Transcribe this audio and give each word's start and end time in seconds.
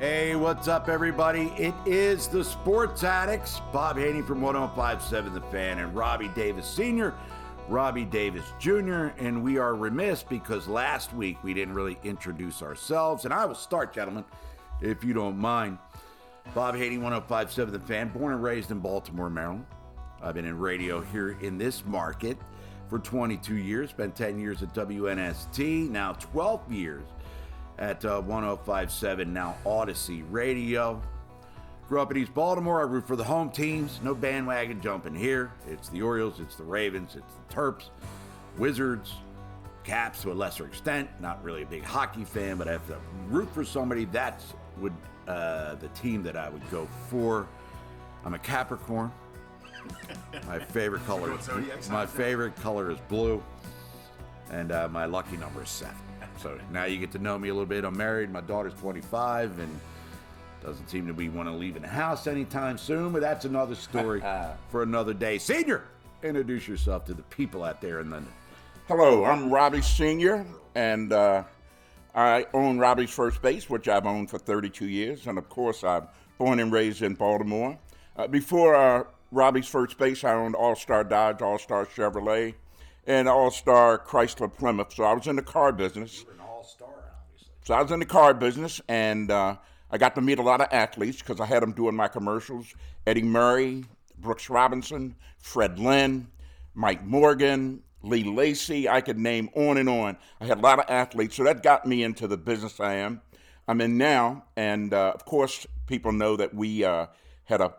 Hey, 0.00 0.34
what's 0.34 0.66
up, 0.66 0.88
everybody? 0.88 1.52
It 1.56 1.72
is 1.86 2.26
the 2.26 2.42
Sports 2.42 3.04
Addicts. 3.04 3.60
Bob 3.72 3.96
Haynie 3.96 4.22
from 4.22 4.40
1057 4.42 5.32
The 5.32 5.40
Fan 5.40 5.78
and 5.78 5.94
Robbie 5.94 6.32
Davis 6.34 6.66
Sr., 6.66 7.14
Robbie 7.68 8.04
Davis 8.04 8.44
Jr., 8.58 9.12
and 9.18 9.40
we 9.40 9.56
are 9.56 9.76
remiss 9.76 10.24
because 10.24 10.66
last 10.66 11.14
week 11.14 11.38
we 11.44 11.54
didn't 11.54 11.74
really 11.74 11.96
introduce 12.02 12.60
ourselves. 12.60 13.24
And 13.24 13.32
I 13.32 13.44
will 13.44 13.54
start, 13.54 13.94
gentlemen, 13.94 14.24
if 14.80 15.04
you 15.04 15.14
don't 15.14 15.38
mind. 15.38 15.78
Bob 16.56 16.74
Haynie, 16.74 16.98
1057 16.98 17.72
The 17.72 17.78
Fan, 17.78 18.08
born 18.08 18.32
and 18.34 18.42
raised 18.42 18.72
in 18.72 18.80
Baltimore, 18.80 19.30
Maryland. 19.30 19.64
I've 20.20 20.34
been 20.34 20.44
in 20.44 20.58
radio 20.58 21.02
here 21.02 21.38
in 21.40 21.56
this 21.56 21.84
market 21.84 22.36
for 22.88 22.98
22 22.98 23.54
years, 23.54 23.90
spent 23.90 24.16
10 24.16 24.40
years 24.40 24.60
at 24.60 24.74
WNST, 24.74 25.88
now 25.88 26.14
12 26.14 26.72
years 26.72 27.04
at 27.78 28.04
uh, 28.04 28.20
1057, 28.20 29.32
now 29.32 29.56
Odyssey 29.64 30.22
Radio. 30.22 31.02
Grew 31.88 32.00
up 32.00 32.10
in 32.10 32.16
East 32.16 32.32
Baltimore. 32.32 32.80
I 32.80 32.84
root 32.84 33.06
for 33.06 33.16
the 33.16 33.24
home 33.24 33.50
teams. 33.50 34.00
No 34.02 34.14
bandwagon 34.14 34.80
jumping 34.80 35.14
here. 35.14 35.52
It's 35.68 35.88
the 35.88 36.00
Orioles, 36.00 36.40
it's 36.40 36.56
the 36.56 36.64
Ravens, 36.64 37.14
it's 37.16 37.34
the 37.34 37.54
Terps, 37.54 37.90
Wizards, 38.56 39.14
Caps 39.84 40.22
to 40.22 40.32
a 40.32 40.34
lesser 40.34 40.64
extent. 40.64 41.10
Not 41.20 41.44
really 41.44 41.62
a 41.62 41.66
big 41.66 41.84
hockey 41.84 42.24
fan, 42.24 42.56
but 42.56 42.68
I 42.68 42.72
have 42.72 42.86
to 42.86 42.96
root 43.28 43.52
for 43.52 43.64
somebody. 43.64 44.06
That's 44.06 44.54
would 44.78 44.94
uh, 45.28 45.74
the 45.74 45.88
team 45.88 46.22
that 46.22 46.36
I 46.36 46.48
would 46.48 46.68
go 46.70 46.88
for. 47.08 47.46
I'm 48.24 48.32
a 48.32 48.38
Capricorn. 48.38 49.12
My 50.46 50.58
favorite 50.58 51.04
color. 51.06 51.38
my 51.90 52.06
favorite 52.06 52.56
color 52.56 52.90
is 52.90 52.98
blue, 53.08 53.42
and 54.50 54.72
uh, 54.72 54.88
my 54.88 55.04
lucky 55.04 55.36
number 55.36 55.62
is 55.62 55.68
seven. 55.68 55.94
So 56.38 56.58
now 56.72 56.84
you 56.84 56.98
get 56.98 57.12
to 57.12 57.18
know 57.18 57.38
me 57.38 57.48
a 57.48 57.52
little 57.52 57.66
bit. 57.66 57.84
I'm 57.84 57.96
married. 57.96 58.30
My 58.30 58.40
daughter's 58.40 58.74
25, 58.74 59.58
and 59.58 59.80
doesn't 60.64 60.88
seem 60.88 61.06
to 61.06 61.12
be 61.12 61.28
want 61.28 61.48
to 61.48 61.54
leave 61.54 61.76
in 61.76 61.82
the 61.82 61.88
house 61.88 62.26
anytime 62.26 62.78
soon. 62.78 63.12
But 63.12 63.20
that's 63.20 63.44
another 63.44 63.74
story 63.74 64.22
for 64.70 64.82
another 64.82 65.14
day. 65.14 65.38
Senior, 65.38 65.84
introduce 66.22 66.66
yourself 66.66 67.04
to 67.06 67.14
the 67.14 67.22
people 67.24 67.62
out 67.62 67.80
there 67.80 68.00
in 68.00 68.10
London. 68.10 68.32
Hello, 68.88 69.24
I'm 69.24 69.50
Robbie 69.50 69.80
Sr., 69.80 70.44
and 70.74 71.12
uh, 71.12 71.44
I 72.14 72.46
own 72.52 72.78
Robbie's 72.78 73.10
First 73.10 73.40
Base, 73.40 73.70
which 73.70 73.88
I've 73.88 74.06
owned 74.06 74.30
for 74.30 74.38
32 74.38 74.86
years. 74.86 75.26
And 75.26 75.38
of 75.38 75.48
course, 75.48 75.82
I'm 75.82 76.06
born 76.38 76.60
and 76.60 76.72
raised 76.72 77.02
in 77.02 77.14
Baltimore. 77.14 77.78
Uh, 78.16 78.26
before 78.26 78.74
uh, 78.74 79.04
Robbie's 79.32 79.66
First 79.66 79.98
Base, 79.98 80.22
I 80.22 80.34
owned 80.34 80.54
All 80.54 80.76
Star 80.76 81.02
Dodge, 81.02 81.42
All 81.42 81.58
Star 81.58 81.86
Chevrolet, 81.86 82.54
and 83.06 83.28
All 83.28 83.50
Star 83.50 83.98
Chrysler 83.98 84.52
Plymouth. 84.52 84.94
So 84.94 85.04
I 85.04 85.12
was 85.12 85.26
in 85.26 85.36
the 85.36 85.42
car 85.42 85.72
business. 85.72 86.24
An 86.32 86.40
all-star, 86.40 86.88
obviously. 86.88 87.52
So 87.64 87.74
I 87.74 87.82
was 87.82 87.90
in 87.90 88.00
the 88.00 88.06
car 88.06 88.34
business, 88.34 88.80
and 88.88 89.30
uh, 89.30 89.56
I 89.90 89.98
got 89.98 90.14
to 90.14 90.20
meet 90.20 90.38
a 90.38 90.42
lot 90.42 90.60
of 90.60 90.68
athletes 90.72 91.18
because 91.18 91.40
I 91.40 91.46
had 91.46 91.62
them 91.62 91.72
doing 91.72 91.94
my 91.94 92.08
commercials. 92.08 92.74
Eddie 93.06 93.22
Murray, 93.22 93.84
Brooks 94.18 94.48
Robinson, 94.50 95.14
Fred 95.38 95.78
Lynn, 95.78 96.28
Mike 96.74 97.04
Morgan, 97.04 97.82
Lee 98.02 98.24
Lacy. 98.24 98.88
I 98.88 99.00
could 99.00 99.18
name 99.18 99.50
on 99.54 99.76
and 99.78 99.88
on. 99.88 100.16
I 100.40 100.46
had 100.46 100.58
a 100.58 100.62
lot 100.62 100.78
of 100.78 100.86
athletes, 100.88 101.36
so 101.36 101.44
that 101.44 101.62
got 101.62 101.86
me 101.86 102.02
into 102.02 102.26
the 102.26 102.36
business 102.36 102.80
I 102.80 102.94
am. 102.94 103.20
I'm 103.66 103.80
in 103.80 103.96
now, 103.96 104.44
and 104.56 104.92
uh, 104.92 105.12
of 105.14 105.24
course, 105.24 105.66
people 105.86 106.12
know 106.12 106.36
that 106.36 106.54
we 106.54 106.84
uh, 106.84 107.06
had 107.44 107.60
a 107.60 107.74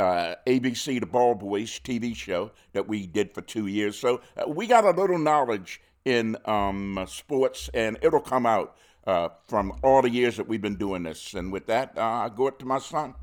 uh, 0.00 0.34
ABC, 0.46 0.98
the 0.98 1.06
Ball 1.06 1.34
Boys 1.34 1.78
TV 1.78 2.16
show 2.16 2.50
that 2.72 2.88
we 2.88 3.06
did 3.06 3.32
for 3.32 3.42
two 3.42 3.66
years. 3.66 3.98
So 3.98 4.22
uh, 4.36 4.48
we 4.48 4.66
got 4.66 4.84
a 4.84 4.90
little 4.90 5.18
knowledge 5.18 5.80
in 6.04 6.36
um, 6.46 7.04
sports, 7.06 7.68
and 7.74 7.98
it'll 8.00 8.20
come 8.20 8.46
out 8.46 8.76
uh, 9.06 9.28
from 9.46 9.78
all 9.82 10.00
the 10.00 10.10
years 10.10 10.38
that 10.38 10.48
we've 10.48 10.62
been 10.62 10.76
doing 10.76 11.02
this. 11.02 11.34
And 11.34 11.52
with 11.52 11.66
that, 11.66 11.96
uh, 11.98 12.02
I 12.02 12.30
go 12.34 12.46
it 12.48 12.58
to 12.60 12.64
my 12.64 12.78
son. 12.78 13.14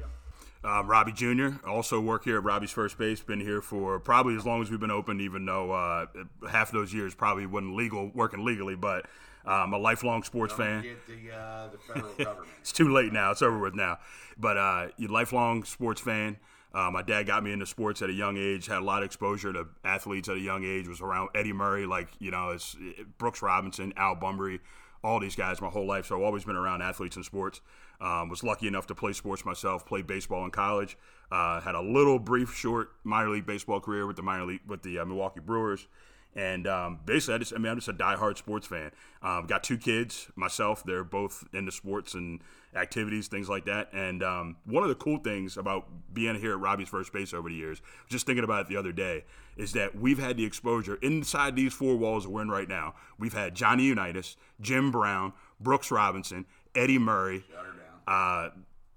Um, 0.64 0.88
Robbie 0.88 1.14
Jr. 1.14 1.66
also 1.68 2.00
work 2.00 2.26
here 2.26 2.38
at 2.38 2.44
Robbie's 2.44 2.72
First 2.72 2.98
Base. 2.98 3.22
Been 3.22 3.40
here 3.40 3.62
for 3.62 4.00
probably 4.00 4.36
as 4.36 4.46
long 4.46 4.62
as 4.62 4.70
we've 4.70 4.80
been 4.80 4.92
open, 4.92 5.20
even 5.22 5.46
though 5.46 5.72
uh, 5.72 6.06
half 6.50 6.70
of 6.70 6.74
those 6.74 6.94
years 6.94 7.16
probably 7.16 7.46
wasn't 7.46 7.76
legal, 7.76 8.12
working 8.14 8.46
legally. 8.46 8.76
But 8.76 9.06
I'm 9.46 9.74
a 9.74 9.78
lifelong 9.78 10.24
sports 10.24 10.54
fan. 10.54 10.84
Get 10.84 11.08
the, 11.08 11.36
uh, 11.36 11.70
the 11.70 11.78
federal 11.78 12.14
government. 12.14 12.50
It's 12.62 12.74
too 12.74 12.92
late 12.92 13.14
now. 13.14 13.32
It's 13.32 13.42
over 13.42 13.58
with 13.58 13.76
now. 13.76 14.00
But 14.38 14.58
uh, 14.58 14.88
you 14.98 15.08
lifelong 15.08 15.64
sports 15.64 16.02
fan. 16.02 16.38
Uh, 16.74 16.92
my 16.92 17.02
dad 17.02 17.24
got 17.24 17.44
me 17.44 17.52
into 17.52 17.66
sports 17.66 18.02
at 18.02 18.10
a 18.10 18.14
young 18.14 18.38
age. 18.38 18.68
Had 18.68 18.80
a 18.80 18.86
lot 18.86 19.02
of 19.02 19.06
exposure 19.06 19.54
to 19.54 19.68
athletes 19.84 20.30
at 20.30 20.36
a 20.36 20.40
young 20.40 20.64
age. 20.64 20.88
Was 20.88 21.02
around 21.02 21.30
Eddie 21.34 21.54
Murray, 21.54 21.86
like 21.86 22.10
you 22.20 22.32
know, 22.32 22.50
it's 22.50 22.76
Brooks 23.18 23.42
Robinson, 23.42 23.94
Al 23.98 24.16
Bumbry, 24.16 24.60
all 25.04 25.20
these 25.20 25.36
guys 25.36 25.62
my 25.62 25.70
whole 25.70 25.88
life. 25.88 26.06
So 26.08 26.18
I've 26.18 26.24
always 26.24 26.44
been 26.44 26.56
around 26.56 26.82
athletes 26.82 27.16
and 27.16 27.26
sports. 27.26 27.62
Um, 28.00 28.30
was 28.30 28.44
lucky 28.44 28.68
enough 28.68 28.86
to 28.88 28.96
play 28.96 29.14
sports 29.14 29.44
myself. 29.44 29.86
Played 29.86 30.06
baseball 30.06 30.46
in 30.46 30.52
college. 30.52 30.98
Uh, 31.32 31.62
had 31.62 31.76
a 31.76 31.82
little 31.82 32.20
brief, 32.20 32.54
short 32.54 32.92
minor 33.04 33.30
league 33.30 33.46
baseball 33.46 33.80
career 33.80 34.06
with 34.06 34.16
the 34.16 34.22
minor 34.22 34.46
league 34.46 34.62
with 34.68 34.84
the 34.84 35.00
uh, 35.00 35.06
Milwaukee 35.06 35.40
Brewers. 35.40 35.88
And 36.38 36.68
um, 36.68 37.00
basically, 37.04 37.34
I 37.34 37.38
just, 37.40 37.52
I 37.54 37.58
mean, 37.58 37.72
I'm 37.72 37.78
just 37.78 37.88
a 37.88 37.94
diehard 37.94 38.38
sports 38.38 38.68
fan. 38.68 38.92
Um, 39.24 39.48
got 39.48 39.64
two 39.64 39.78
kids 39.78 40.28
myself. 40.36 40.84
They're 40.84 41.04
both 41.04 41.44
into 41.52 41.72
sports 41.72 42.14
and 42.14 42.42
activities, 42.76 43.28
things 43.28 43.50
like 43.50 43.66
that. 43.66 43.92
And 43.92 44.22
um, 44.22 44.58
one 44.66 44.84
of 44.84 44.90
the 44.90 44.96
cool 44.96 45.18
things 45.18 45.58
about 45.58 45.88
being 46.14 46.36
here 46.40 46.52
at 46.52 46.60
Robbie's 46.60 46.90
First 46.90 47.12
Base 47.12 47.34
over 47.34 47.50
the 47.50 47.56
years, 47.56 47.82
just 48.08 48.28
thinking 48.28 48.44
about 48.44 48.62
it 48.62 48.68
the 48.68 48.78
other 48.78 48.92
day, 48.92 49.26
is 49.58 49.74
that 49.74 49.96
we've 50.00 50.20
had 50.20 50.38
the 50.38 50.46
exposure 50.46 51.00
inside 51.02 51.56
these 51.56 51.74
four 51.74 51.96
walls 51.96 52.24
that 52.26 52.30
we're 52.30 52.44
in 52.44 52.50
right 52.52 52.70
now. 52.70 52.94
We've 53.18 53.34
had 53.34 53.56
Johnny 53.56 53.86
Unitas, 53.86 54.38
Jim 54.62 54.92
Brown, 54.92 55.34
Brooks 55.60 55.90
Robinson, 55.90 56.46
Eddie 56.76 57.00
Murray. 57.00 57.46
Shut 57.50 57.66
her 57.66 57.72
down. 57.72 57.80
Uh, 58.06 58.50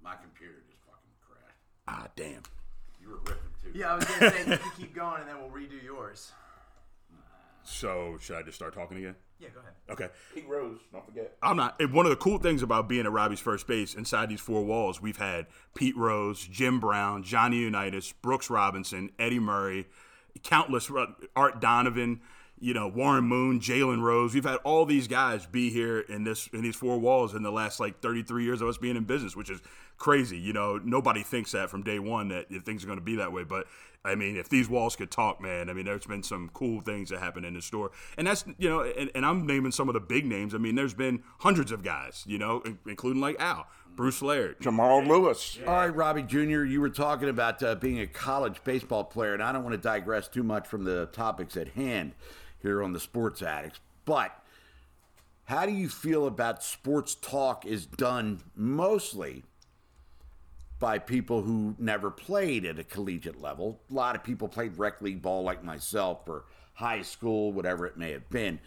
My 0.03 0.13
computer 0.21 0.61
just 0.69 0.83
fucking 0.85 1.17
crashed. 1.27 1.57
ah, 1.87 2.07
damn. 2.15 2.43
You 3.01 3.09
were 3.09 3.15
ripping 3.15 3.35
too. 3.63 3.71
Yeah, 3.73 3.93
I 3.93 3.95
was 3.95 4.05
gonna 4.05 4.29
say 4.29 4.39
you 4.41 4.57
can 4.57 4.71
keep 4.77 4.93
going 4.93 5.21
and 5.21 5.27
then 5.27 5.37
we'll 5.39 5.49
redo 5.49 5.81
yours. 5.83 6.31
So 7.63 8.17
should 8.19 8.35
I 8.35 8.43
just 8.43 8.55
start 8.55 8.73
talking 8.73 8.97
again? 8.97 9.15
Yeah, 9.39 9.49
go 9.53 9.59
ahead. 9.61 9.73
Okay. 9.89 10.07
Pete 10.35 10.47
Rose, 10.47 10.79
don't 10.91 11.05
forget. 11.05 11.35
I'm 11.41 11.57
not. 11.57 11.79
and 11.81 11.91
One 11.93 12.05
of 12.05 12.11
the 12.11 12.15
cool 12.15 12.37
things 12.37 12.61
about 12.61 12.87
being 12.87 13.05
at 13.05 13.11
Robbie's 13.11 13.39
first 13.39 13.65
base, 13.67 13.95
inside 13.95 14.29
these 14.29 14.39
four 14.39 14.63
walls, 14.63 15.01
we've 15.01 15.17
had 15.17 15.47
Pete 15.73 15.97
Rose, 15.97 16.45
Jim 16.45 16.79
Brown, 16.79 17.23
Johnny 17.23 17.57
Unitas, 17.57 18.11
Brooks 18.11 18.49
Robinson, 18.49 19.09
Eddie 19.17 19.39
Murray, 19.39 19.87
countless 20.43 20.91
uh, 20.91 21.07
Art 21.35 21.59
Donovan, 21.59 22.21
you 22.61 22.73
know 22.73 22.87
Warren 22.87 23.25
Moon, 23.25 23.59
Jalen 23.59 24.01
Rose. 24.01 24.33
We've 24.33 24.45
had 24.45 24.57
all 24.63 24.85
these 24.85 25.07
guys 25.07 25.45
be 25.45 25.69
here 25.69 25.99
in 25.99 26.23
this 26.23 26.47
in 26.53 26.61
these 26.61 26.75
four 26.75 26.99
walls 26.99 27.33
in 27.33 27.43
the 27.43 27.51
last 27.51 27.79
like 27.79 27.99
33 27.99 28.45
years 28.45 28.61
of 28.61 28.69
us 28.69 28.77
being 28.77 28.95
in 28.95 29.03
business, 29.03 29.35
which 29.35 29.49
is 29.49 29.59
crazy. 29.97 30.37
You 30.37 30.53
know, 30.53 30.77
nobody 30.77 31.23
thinks 31.23 31.51
that 31.51 31.69
from 31.69 31.83
day 31.83 31.99
one 31.99 32.29
that 32.29 32.47
things 32.63 32.83
are 32.83 32.87
going 32.87 32.99
to 32.99 33.05
be 33.05 33.15
that 33.17 33.33
way, 33.33 33.43
but 33.43 33.67
I 34.03 34.15
mean, 34.15 34.35
if 34.35 34.49
these 34.49 34.67
walls 34.67 34.95
could 34.95 35.11
talk, 35.11 35.39
man, 35.39 35.69
I 35.69 35.73
mean, 35.73 35.85
there's 35.85 36.07
been 36.07 36.23
some 36.23 36.49
cool 36.53 36.81
things 36.81 37.09
that 37.09 37.19
happen 37.19 37.45
in 37.45 37.53
the 37.53 37.61
store. 37.61 37.91
And 38.17 38.25
that's, 38.25 38.43
you 38.57 38.67
know, 38.67 38.81
and, 38.81 39.11
and 39.13 39.25
I'm 39.25 39.45
naming 39.45 39.71
some 39.71 39.89
of 39.89 39.93
the 39.93 39.99
big 39.99 40.25
names. 40.25 40.55
I 40.55 40.57
mean, 40.57 40.73
there's 40.73 40.95
been 40.95 41.21
hundreds 41.39 41.71
of 41.71 41.83
guys, 41.83 42.23
you 42.27 42.39
know, 42.39 42.63
including 42.87 43.21
like 43.21 43.39
Al, 43.39 43.67
Bruce 43.95 44.23
Laird. 44.23 44.59
Jamal 44.59 45.03
Lewis. 45.03 45.59
All 45.67 45.75
right, 45.75 45.95
Robbie 45.95 46.23
Jr., 46.23 46.63
you 46.63 46.81
were 46.81 46.89
talking 46.89 47.29
about 47.29 47.61
uh, 47.61 47.75
being 47.75 47.99
a 47.99 48.07
college 48.07 48.63
baseball 48.63 49.03
player, 49.03 49.35
and 49.35 49.43
I 49.43 49.51
don't 49.51 49.63
want 49.63 49.73
to 49.73 49.81
digress 49.81 50.27
too 50.27 50.43
much 50.43 50.67
from 50.67 50.83
the 50.83 51.05
topics 51.07 51.55
at 51.55 51.69
hand 51.69 52.13
here 52.61 52.83
on 52.83 52.93
the 52.93 52.99
Sports 52.99 53.41
Addicts, 53.41 53.79
but 54.05 54.31
how 55.45 55.65
do 55.65 55.71
you 55.73 55.89
feel 55.89 56.27
about 56.27 56.63
sports 56.63 57.15
talk 57.15 57.65
is 57.65 57.85
done 57.85 58.41
mostly 58.55 59.43
by 60.79 60.97
people 60.97 61.41
who 61.41 61.75
never 61.77 62.09
played 62.09 62.65
at 62.65 62.79
a 62.79 62.83
collegiate 62.83 63.41
level? 63.41 63.81
A 63.89 63.93
lot 63.93 64.15
of 64.15 64.23
people 64.23 64.47
played 64.47 64.77
rec 64.77 65.01
league 65.01 65.21
ball 65.21 65.43
like 65.43 65.63
myself 65.63 66.27
or 66.27 66.45
high 66.73 67.01
school, 67.01 67.51
whatever 67.51 67.85
it 67.85 67.97
may 67.97 68.11
have 68.11 68.29
been. 68.29 68.59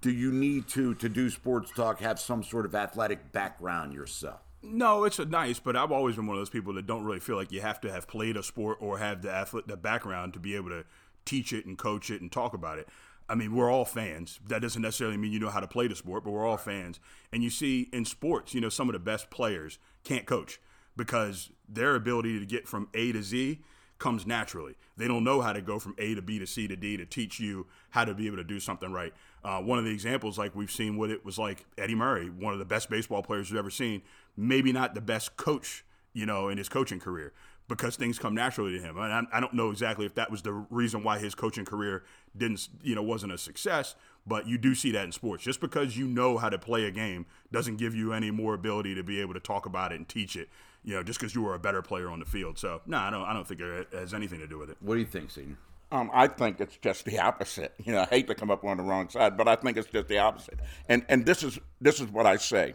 Do 0.00 0.10
you 0.10 0.32
need 0.32 0.68
to, 0.68 0.94
to 0.96 1.08
do 1.08 1.30
sports 1.30 1.70
talk, 1.70 2.00
have 2.00 2.18
some 2.18 2.42
sort 2.42 2.66
of 2.66 2.74
athletic 2.74 3.32
background 3.32 3.94
yourself? 3.94 4.40
No, 4.62 5.04
it's 5.04 5.18
nice, 5.18 5.58
but 5.58 5.76
I've 5.76 5.92
always 5.92 6.16
been 6.16 6.26
one 6.26 6.36
of 6.36 6.40
those 6.40 6.50
people 6.50 6.72
that 6.74 6.86
don't 6.86 7.04
really 7.04 7.20
feel 7.20 7.36
like 7.36 7.52
you 7.52 7.60
have 7.60 7.80
to 7.82 7.92
have 7.92 8.08
played 8.08 8.36
a 8.36 8.42
sport 8.42 8.78
or 8.80 8.98
have 8.98 9.22
the 9.22 9.30
athlete, 9.30 9.68
the 9.68 9.76
background 9.76 10.32
to 10.32 10.40
be 10.40 10.56
able 10.56 10.70
to 10.70 10.84
teach 11.24 11.52
it 11.52 11.66
and 11.66 11.78
coach 11.78 12.10
it 12.10 12.20
and 12.20 12.30
talk 12.30 12.54
about 12.54 12.78
it. 12.78 12.88
I 13.28 13.34
mean, 13.34 13.54
we're 13.54 13.70
all 13.70 13.84
fans. 13.84 14.38
That 14.46 14.60
doesn't 14.60 14.82
necessarily 14.82 15.16
mean 15.16 15.32
you 15.32 15.40
know 15.40 15.48
how 15.48 15.60
to 15.60 15.66
play 15.66 15.88
the 15.88 15.96
sport, 15.96 16.24
but 16.24 16.30
we're 16.32 16.46
all 16.46 16.58
fans. 16.58 17.00
And 17.32 17.42
you 17.42 17.50
see 17.50 17.88
in 17.92 18.04
sports, 18.04 18.54
you 18.54 18.60
know, 18.60 18.68
some 18.68 18.88
of 18.88 18.92
the 18.92 18.98
best 18.98 19.30
players 19.30 19.78
can't 20.04 20.26
coach 20.26 20.60
because 20.96 21.50
their 21.68 21.94
ability 21.94 22.38
to 22.38 22.46
get 22.46 22.68
from 22.68 22.88
A 22.94 23.12
to 23.12 23.22
Z 23.22 23.60
comes 23.98 24.26
naturally. 24.26 24.74
They 24.96 25.08
don't 25.08 25.24
know 25.24 25.40
how 25.40 25.52
to 25.52 25.62
go 25.62 25.78
from 25.78 25.94
A 25.98 26.14
to 26.14 26.22
B 26.22 26.38
to 26.38 26.46
C 26.46 26.68
to 26.68 26.76
D 26.76 26.96
to 26.96 27.06
teach 27.06 27.40
you 27.40 27.66
how 27.90 28.04
to 28.04 28.14
be 28.14 28.26
able 28.26 28.36
to 28.36 28.44
do 28.44 28.60
something 28.60 28.92
right. 28.92 29.14
Uh, 29.42 29.60
one 29.60 29.78
of 29.78 29.84
the 29.84 29.90
examples, 29.90 30.38
like 30.38 30.54
we've 30.54 30.70
seen 30.70 30.96
what 30.96 31.10
it 31.10 31.24
was 31.24 31.38
like 31.38 31.64
Eddie 31.78 31.94
Murray, 31.94 32.28
one 32.28 32.52
of 32.52 32.58
the 32.58 32.64
best 32.64 32.90
baseball 32.90 33.22
players 33.22 33.50
we've 33.50 33.58
ever 33.58 33.70
seen, 33.70 34.02
maybe 34.36 34.72
not 34.72 34.94
the 34.94 35.00
best 35.00 35.36
coach, 35.36 35.84
you 36.12 36.26
know, 36.26 36.48
in 36.48 36.58
his 36.58 36.68
coaching 36.68 37.00
career, 37.00 37.32
because 37.68 37.96
things 37.96 38.18
come 38.18 38.34
naturally 38.34 38.78
to 38.78 38.82
him. 38.82 38.98
And 38.98 39.12
I, 39.12 39.38
I 39.38 39.40
don't 39.40 39.54
know 39.54 39.70
exactly 39.70 40.06
if 40.06 40.14
that 40.16 40.30
was 40.30 40.42
the 40.42 40.52
reason 40.52 41.02
why 41.02 41.18
his 41.18 41.34
coaching 41.34 41.64
career 41.64 42.04
didn't, 42.36 42.68
you 42.82 42.94
know, 42.94 43.02
wasn't 43.02 43.32
a 43.32 43.38
success. 43.38 43.94
But 44.26 44.46
you 44.46 44.56
do 44.58 44.74
see 44.74 44.90
that 44.92 45.04
in 45.04 45.12
sports. 45.12 45.44
Just 45.44 45.60
because 45.60 45.96
you 45.96 46.06
know 46.06 46.38
how 46.38 46.48
to 46.48 46.58
play 46.58 46.84
a 46.84 46.90
game 46.90 47.26
doesn't 47.52 47.76
give 47.76 47.94
you 47.94 48.12
any 48.12 48.30
more 48.30 48.54
ability 48.54 48.94
to 48.94 49.02
be 49.02 49.20
able 49.20 49.34
to 49.34 49.40
talk 49.40 49.66
about 49.66 49.92
it 49.92 49.96
and 49.96 50.08
teach 50.08 50.36
it. 50.36 50.48
You 50.82 50.94
know, 50.94 51.02
just 51.02 51.18
because 51.18 51.34
you 51.34 51.42
were 51.42 51.54
a 51.54 51.58
better 51.58 51.82
player 51.82 52.10
on 52.10 52.20
the 52.20 52.24
field. 52.26 52.58
So 52.58 52.80
no, 52.86 52.98
I 52.98 53.10
don't. 53.10 53.22
I 53.22 53.32
don't 53.32 53.46
think 53.46 53.60
it 53.60 53.88
has 53.92 54.14
anything 54.14 54.40
to 54.40 54.46
do 54.46 54.58
with 54.58 54.70
it. 54.70 54.76
What 54.80 54.94
do 54.94 55.00
you 55.00 55.06
think, 55.06 55.30
Senior? 55.30 55.56
Um, 55.92 56.10
I 56.12 56.26
think 56.26 56.60
it's 56.60 56.76
just 56.78 57.04
the 57.04 57.18
opposite. 57.18 57.74
You 57.84 57.92
know, 57.92 58.02
I 58.02 58.06
hate 58.06 58.26
to 58.26 58.34
come 58.34 58.50
up 58.50 58.64
on 58.64 58.78
the 58.78 58.82
wrong 58.82 59.08
side, 59.08 59.36
but 59.36 59.46
I 59.46 59.56
think 59.56 59.76
it's 59.76 59.88
just 59.88 60.08
the 60.08 60.18
opposite. 60.18 60.58
And 60.88 61.04
and 61.08 61.24
this 61.24 61.42
is 61.42 61.58
this 61.80 62.00
is 62.00 62.08
what 62.08 62.26
I 62.26 62.36
say. 62.36 62.74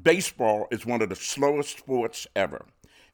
Baseball 0.00 0.68
is 0.70 0.84
one 0.86 1.02
of 1.02 1.08
the 1.08 1.16
slowest 1.16 1.78
sports 1.78 2.26
ever. 2.36 2.64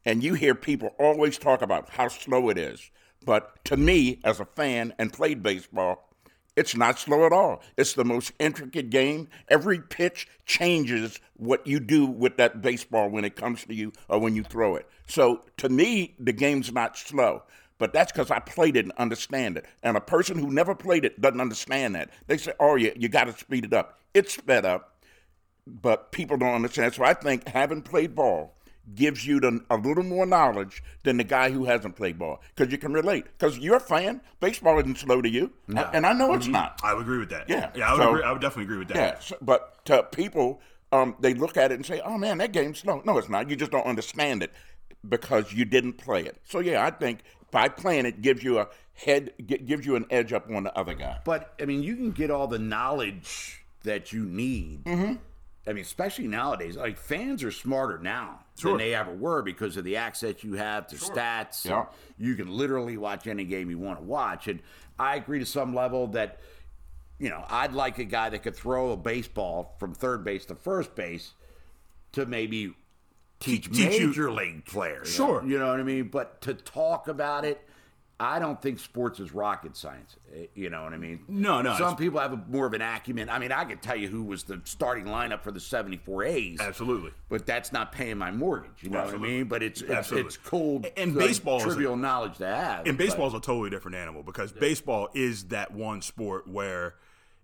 And 0.04 0.22
you 0.22 0.34
hear 0.34 0.54
people 0.54 0.94
always 0.98 1.38
talk 1.38 1.62
about 1.62 1.90
how 1.90 2.08
slow 2.08 2.48
it 2.48 2.58
is. 2.58 2.90
But 3.24 3.64
to 3.66 3.76
me, 3.76 4.20
as 4.24 4.40
a 4.40 4.44
fan 4.44 4.94
and 4.98 5.12
played 5.12 5.42
baseball, 5.42 6.10
it's 6.56 6.76
not 6.76 6.98
slow 6.98 7.26
at 7.26 7.32
all. 7.32 7.62
It's 7.76 7.94
the 7.94 8.04
most 8.04 8.32
intricate 8.38 8.90
game. 8.90 9.28
Every 9.48 9.80
pitch 9.80 10.28
changes 10.46 11.18
what 11.36 11.66
you 11.66 11.80
do 11.80 12.06
with 12.06 12.36
that 12.36 12.62
baseball 12.62 13.08
when 13.08 13.24
it 13.24 13.34
comes 13.34 13.64
to 13.64 13.74
you 13.74 13.92
or 14.08 14.20
when 14.20 14.36
you 14.36 14.44
throw 14.44 14.76
it. 14.76 14.88
So 15.08 15.42
to 15.56 15.68
me, 15.68 16.14
the 16.18 16.32
game's 16.32 16.72
not 16.72 16.96
slow. 16.96 17.42
But 17.78 17.92
that's 17.92 18.12
because 18.12 18.30
I 18.30 18.38
played 18.38 18.76
it 18.76 18.84
and 18.84 18.92
understand 18.98 19.56
it. 19.56 19.66
And 19.82 19.96
a 19.96 20.00
person 20.00 20.38
who 20.38 20.50
never 20.50 20.76
played 20.76 21.04
it 21.04 21.20
doesn't 21.20 21.40
understand 21.40 21.96
that. 21.96 22.10
They 22.28 22.36
say, 22.36 22.52
oh, 22.60 22.76
yeah, 22.76 22.92
you 22.94 23.08
got 23.08 23.24
to 23.24 23.32
speed 23.32 23.64
it 23.64 23.72
up. 23.72 23.98
It's 24.14 24.34
sped 24.34 24.64
up, 24.64 25.02
but 25.66 26.12
people 26.12 26.36
don't 26.36 26.54
understand. 26.54 26.94
So 26.94 27.04
I 27.04 27.14
think 27.14 27.48
having 27.48 27.82
played 27.82 28.14
ball 28.14 28.54
gives 28.94 29.26
you 29.26 29.40
the, 29.40 29.64
a 29.70 29.76
little 29.76 30.02
more 30.04 30.26
knowledge 30.26 30.82
than 31.04 31.16
the 31.16 31.24
guy 31.24 31.50
who 31.50 31.64
hasn't 31.64 31.96
played 31.96 32.18
ball 32.18 32.40
because 32.54 32.70
you 32.70 32.78
can 32.78 32.92
relate. 32.92 33.24
Because 33.38 33.58
you're 33.58 33.76
a 33.76 33.80
fan, 33.80 34.20
baseball 34.40 34.78
isn't 34.78 34.98
slow 34.98 35.22
to 35.22 35.28
you, 35.28 35.52
and 35.68 36.06
I 36.06 36.12
know 36.12 36.34
it's 36.34 36.46
not. 36.48 36.80
I 36.82 36.92
would 36.94 37.02
agree 37.02 37.18
with 37.18 37.30
that. 37.30 37.48
Yeah. 37.48 37.70
yeah, 37.74 37.88
I 37.88 37.92
would, 37.94 38.02
So- 38.02 38.08
agree, 38.10 38.22
I 38.22 38.32
would 38.32 38.40
definitely 38.42 38.64
agree 38.64 38.78
with 38.78 38.88
that. 38.88 38.96
Yeah, 38.96 39.18
so- 39.20 39.38
but 39.40 39.84
to 39.86 40.02
people, 40.02 40.60
um, 40.92 41.16
they 41.20 41.34
look 41.34 41.56
at 41.56 41.72
it 41.72 41.76
and 41.76 41.86
say, 41.86 42.00
"Oh 42.04 42.18
man, 42.18 42.38
that 42.38 42.52
game's 42.52 42.78
slow." 42.80 43.02
No, 43.04 43.18
it's 43.18 43.28
not. 43.28 43.48
You 43.50 43.56
just 43.56 43.70
don't 43.72 43.86
understand 43.86 44.42
it 44.42 44.52
because 45.08 45.52
you 45.52 45.64
didn't 45.64 45.94
play 45.94 46.22
it. 46.24 46.36
So 46.44 46.60
yeah, 46.60 46.84
I 46.84 46.90
think 46.90 47.20
by 47.50 47.68
playing 47.68 48.06
it 48.06 48.22
gives 48.22 48.42
you 48.44 48.58
a 48.58 48.68
head, 48.94 49.32
gives 49.46 49.86
you 49.86 49.96
an 49.96 50.06
edge 50.10 50.32
up 50.32 50.48
on 50.50 50.62
the 50.64 50.76
other 50.78 50.94
guy. 50.94 51.18
But 51.24 51.54
I 51.60 51.64
mean, 51.64 51.82
you 51.82 51.96
can 51.96 52.12
get 52.12 52.30
all 52.30 52.46
the 52.46 52.58
knowledge 52.58 53.64
that 53.82 54.12
you 54.12 54.24
need. 54.24 54.84
Mm-hmm. 54.84 55.14
I 55.66 55.72
mean, 55.72 55.82
especially 55.82 56.26
nowadays, 56.28 56.76
like 56.76 56.98
fans 56.98 57.42
are 57.42 57.50
smarter 57.50 57.98
now 57.98 58.40
Sure. 58.58 58.72
than 58.72 58.78
they 58.78 58.94
ever 58.94 59.12
were 59.14 59.40
because 59.42 59.76
of 59.78 59.84
the 59.84 59.96
access 59.96 60.44
you 60.44 60.54
have 60.54 60.86
to 60.88 60.96
stats. 60.96 61.64
Yeah. 61.64 61.86
You 62.18 62.34
can 62.34 62.48
literally 62.54 62.96
watch 62.98 63.26
any 63.26 63.44
game 63.44 63.70
you 63.70 63.78
want 63.78 63.98
to 63.98 64.04
watch. 64.04 64.46
And 64.46 64.60
I 64.98 65.16
agree 65.16 65.38
to 65.38 65.46
some 65.46 65.74
level 65.74 66.08
that, 66.08 66.38
you 67.18 67.30
know, 67.30 67.44
I'd 67.48 67.72
like 67.72 67.98
a 67.98 68.04
guy 68.04 68.28
that 68.28 68.42
could 68.42 68.54
throw 68.54 68.90
a 68.92 68.96
baseball 68.96 69.74
from 69.78 69.94
third 69.94 70.22
base 70.22 70.44
to 70.46 70.54
first 70.54 70.94
base 70.94 71.32
to 72.12 72.26
maybe 72.26 72.74
teach, 73.40 73.66
teach 73.72 73.98
you- 73.98 74.06
major 74.08 74.30
league 74.30 74.66
players. 74.66 75.12
Sure. 75.12 75.42
You 75.46 75.58
know 75.58 75.68
what 75.70 75.80
I 75.80 75.82
mean? 75.82 76.08
But 76.08 76.42
to 76.42 76.52
talk 76.54 77.08
about 77.08 77.44
it, 77.46 77.66
I 78.20 78.38
don't 78.38 78.62
think 78.62 78.78
sports 78.78 79.18
is 79.18 79.34
rocket 79.34 79.76
science. 79.76 80.16
eh, 80.34 80.46
You 80.54 80.70
know 80.70 80.84
what 80.84 80.92
I 80.92 80.96
mean? 80.98 81.24
No, 81.26 81.60
no, 81.62 81.76
Some 81.76 81.96
people 81.96 82.20
have 82.20 82.32
a, 82.32 82.36
more 82.48 82.64
of 82.64 82.72
an 82.72 82.80
acumen. 82.80 83.28
I 83.28 83.40
mean, 83.40 83.50
I 83.50 83.64
could 83.64 83.82
tell 83.82 83.96
you 83.96 84.06
who 84.08 84.22
was 84.22 84.44
the 84.44 84.60
starting 84.64 85.06
lineup 85.06 85.42
for 85.42 85.50
the 85.50 85.58
74 85.58 86.24
A's. 86.24 86.60
Absolutely. 86.60 87.10
But 87.28 87.44
that's 87.44 87.72
not 87.72 87.90
paying 87.90 88.16
my 88.16 88.30
mortgage. 88.30 88.70
You 88.82 88.90
know 88.90 89.00
Absolutely. 89.00 89.28
what 89.28 89.32
I 89.34 89.36
mean? 89.38 89.48
But 89.48 89.62
it's 89.64 89.82
it's, 89.82 89.90
Absolutely. 89.90 90.28
it's 90.28 90.36
cold 90.36 90.86
And 90.96 91.16
like, 91.16 91.26
baseball 91.26 91.56
is 91.58 91.64
a- 91.64 91.66
trivial 91.66 91.96
knowledge 91.96 92.38
to 92.38 92.46
have. 92.46 92.86
And 92.86 92.96
but- 92.96 93.04
baseball's 93.04 93.34
a 93.34 93.40
totally 93.40 93.70
different 93.70 93.96
animal 93.96 94.22
because 94.22 94.52
baseball 94.52 95.08
is 95.12 95.46
that 95.48 95.72
one 95.72 96.00
sport 96.00 96.46
where, 96.46 96.94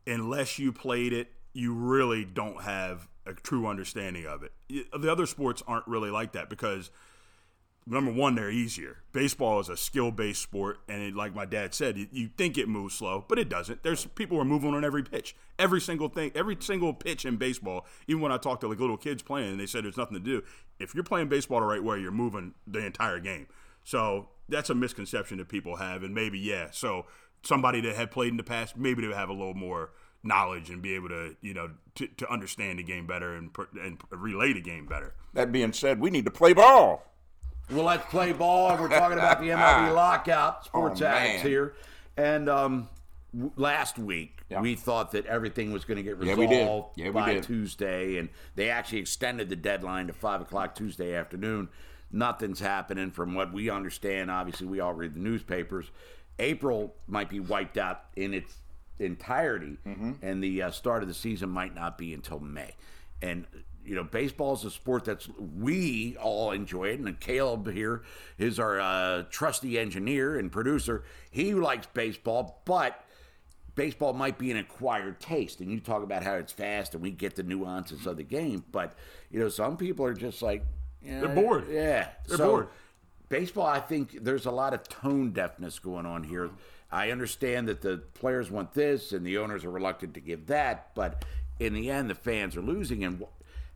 unless 0.06 0.58
you 0.58 0.72
played 0.72 1.12
it, 1.12 1.32
you 1.52 1.74
really 1.74 2.24
don't 2.24 2.62
have 2.62 3.08
a 3.26 3.32
true 3.34 3.66
understanding 3.66 4.24
of 4.24 4.44
it. 4.44 4.52
The 4.68 5.10
other 5.10 5.26
sports 5.26 5.64
aren't 5.66 5.86
really 5.88 6.10
like 6.10 6.32
that 6.32 6.48
because, 6.48 6.90
number 7.90 8.12
one, 8.12 8.36
they're 8.36 8.50
easier. 8.50 8.98
Baseball 9.12 9.60
is 9.60 9.68
a 9.68 9.76
skill 9.76 10.10
based 10.10 10.42
sport, 10.42 10.78
and 10.88 11.02
it, 11.02 11.14
like 11.14 11.34
my 11.34 11.44
dad 11.44 11.74
said, 11.74 11.98
you, 11.98 12.06
you 12.12 12.28
think 12.28 12.56
it 12.56 12.68
moves 12.68 12.94
slow, 12.94 13.24
but 13.28 13.38
it 13.38 13.48
doesn't. 13.48 13.82
There's 13.82 14.06
people 14.06 14.38
are 14.38 14.44
moving 14.44 14.72
on 14.74 14.84
every 14.84 15.02
pitch, 15.02 15.36
every 15.58 15.80
single 15.80 16.08
thing, 16.08 16.30
every 16.34 16.56
single 16.60 16.94
pitch 16.94 17.24
in 17.24 17.36
baseball. 17.36 17.86
Even 18.06 18.22
when 18.22 18.32
I 18.32 18.38
talk 18.38 18.60
to 18.60 18.68
like 18.68 18.78
little 18.78 18.96
kids 18.96 19.22
playing, 19.22 19.50
and 19.50 19.60
they 19.60 19.66
said 19.66 19.84
there's 19.84 19.96
nothing 19.96 20.14
to 20.14 20.20
do. 20.20 20.42
If 20.78 20.94
you're 20.94 21.04
playing 21.04 21.28
baseball 21.28 21.60
the 21.60 21.66
right 21.66 21.82
way, 21.82 22.00
you're 22.00 22.12
moving 22.12 22.54
the 22.66 22.84
entire 22.84 23.18
game. 23.18 23.48
So 23.84 24.28
that's 24.48 24.70
a 24.70 24.74
misconception 24.74 25.38
that 25.38 25.48
people 25.48 25.76
have, 25.76 26.02
and 26.02 26.14
maybe 26.14 26.38
yeah. 26.38 26.68
So 26.70 27.06
somebody 27.42 27.80
that 27.82 27.96
had 27.96 28.10
played 28.10 28.30
in 28.30 28.36
the 28.36 28.44
past, 28.44 28.76
maybe 28.76 29.06
they 29.06 29.12
have 29.12 29.28
a 29.28 29.34
little 29.34 29.54
more 29.54 29.90
knowledge 30.22 30.68
and 30.68 30.82
be 30.82 30.94
able 30.94 31.08
to 31.08 31.34
you 31.40 31.54
know 31.54 31.70
to, 31.94 32.06
to 32.06 32.30
understand 32.30 32.78
the 32.78 32.82
game 32.82 33.06
better 33.06 33.34
and 33.34 33.50
and 33.82 33.98
relay 34.10 34.52
the 34.52 34.60
game 34.60 34.86
better. 34.86 35.14
That 35.32 35.50
being 35.50 35.72
said, 35.72 36.00
we 36.00 36.10
need 36.10 36.24
to 36.26 36.30
play 36.30 36.52
ball. 36.52 37.09
Well, 37.70 37.84
let's 37.84 38.04
play 38.10 38.32
ball. 38.32 38.70
and 38.72 38.80
We're 38.80 38.88
talking 38.88 39.18
about 39.18 39.40
the 39.40 39.48
MLB 39.48 39.94
lockout. 39.94 40.64
Sports 40.64 41.00
Oh, 41.02 41.06
addicts 41.06 41.42
here. 41.42 41.74
And 42.16 42.48
um, 42.48 42.88
w- 43.32 43.52
last 43.56 43.98
week, 43.98 44.40
Yeah. 44.48 44.60
we 44.60 44.74
thought 44.74 45.12
that 45.12 45.26
everything 45.26 45.72
was 45.72 45.84
going 45.84 45.96
to 45.96 46.02
get 46.02 46.16
Yeah, 46.22 46.32
resolved 46.32 46.38
we 46.96 47.02
did. 47.02 47.06
Yeah, 47.06 47.06
we 47.06 47.12
by 47.12 47.34
did. 47.34 47.44
Tuesday. 47.44 48.16
And 48.18 48.28
they 48.56 48.70
actually 48.70 48.98
extended 48.98 49.48
the 49.48 49.56
deadline 49.56 50.08
to 50.08 50.12
5 50.12 50.40
o'clock 50.42 50.74
Tuesday 50.74 51.14
afternoon. 51.14 51.68
Nothing's 52.12 52.58
happening 52.58 53.12
from 53.12 53.34
what 53.34 53.52
we 53.52 53.70
understand. 53.70 54.30
Obviously, 54.32 54.66
we 54.66 54.80
all 54.80 54.92
read 54.92 55.14
the 55.14 55.20
newspapers. 55.20 55.90
April 56.40 56.94
might 57.06 57.28
be 57.30 57.38
wiped 57.38 57.78
out 57.78 58.02
in 58.16 58.34
its 58.34 58.52
entirety, 58.98 59.78
Mm-hmm. 59.86 60.12
and 60.22 60.42
the 60.42 60.62
uh, 60.62 60.70
start 60.72 61.02
of 61.02 61.08
the 61.08 61.14
season 61.14 61.48
might 61.50 61.74
not 61.74 61.96
be 61.96 62.12
until 62.12 62.40
May. 62.40 62.74
And 63.22 63.46
you 63.90 63.96
know, 63.96 64.04
baseball 64.04 64.54
is 64.54 64.64
a 64.64 64.70
sport 64.70 65.04
that's 65.04 65.28
we 65.58 66.16
all 66.22 66.52
enjoy 66.52 66.90
it. 66.90 67.00
And 67.00 67.18
Caleb 67.18 67.72
here 67.72 68.04
is 68.38 68.60
our 68.60 68.78
uh, 68.78 69.24
trusty 69.30 69.80
engineer 69.80 70.38
and 70.38 70.52
producer. 70.52 71.02
He 71.28 71.54
likes 71.54 71.88
baseball, 71.88 72.62
but 72.66 73.04
baseball 73.74 74.12
might 74.12 74.38
be 74.38 74.52
an 74.52 74.58
acquired 74.58 75.18
taste. 75.18 75.58
And 75.58 75.72
you 75.72 75.80
talk 75.80 76.04
about 76.04 76.22
how 76.22 76.34
it's 76.34 76.52
fast 76.52 76.94
and 76.94 77.02
we 77.02 77.10
get 77.10 77.34
the 77.34 77.42
nuances 77.42 78.06
of 78.06 78.16
the 78.16 78.22
game, 78.22 78.62
but 78.70 78.94
you 79.28 79.40
know, 79.40 79.48
some 79.48 79.76
people 79.76 80.06
are 80.06 80.14
just 80.14 80.40
like 80.40 80.64
know, 81.02 81.20
They're 81.22 81.34
bored. 81.34 81.66
Yeah, 81.68 82.10
They're 82.28 82.36
so, 82.36 82.48
bored. 82.48 82.68
Baseball, 83.28 83.66
I 83.66 83.80
think 83.80 84.22
there's 84.22 84.46
a 84.46 84.52
lot 84.52 84.72
of 84.72 84.88
tone 84.88 85.32
deafness 85.32 85.80
going 85.80 86.06
on 86.06 86.22
here. 86.22 86.50
I 86.92 87.10
understand 87.10 87.66
that 87.66 87.80
the 87.80 87.98
players 88.14 88.52
want 88.52 88.72
this 88.72 89.10
and 89.10 89.26
the 89.26 89.38
owners 89.38 89.64
are 89.64 89.70
reluctant 89.72 90.14
to 90.14 90.20
give 90.20 90.46
that, 90.46 90.94
but 90.94 91.24
in 91.58 91.74
the 91.74 91.90
end, 91.90 92.08
the 92.08 92.14
fans 92.14 92.56
are 92.56 92.62
losing. 92.62 93.02
And 93.02 93.24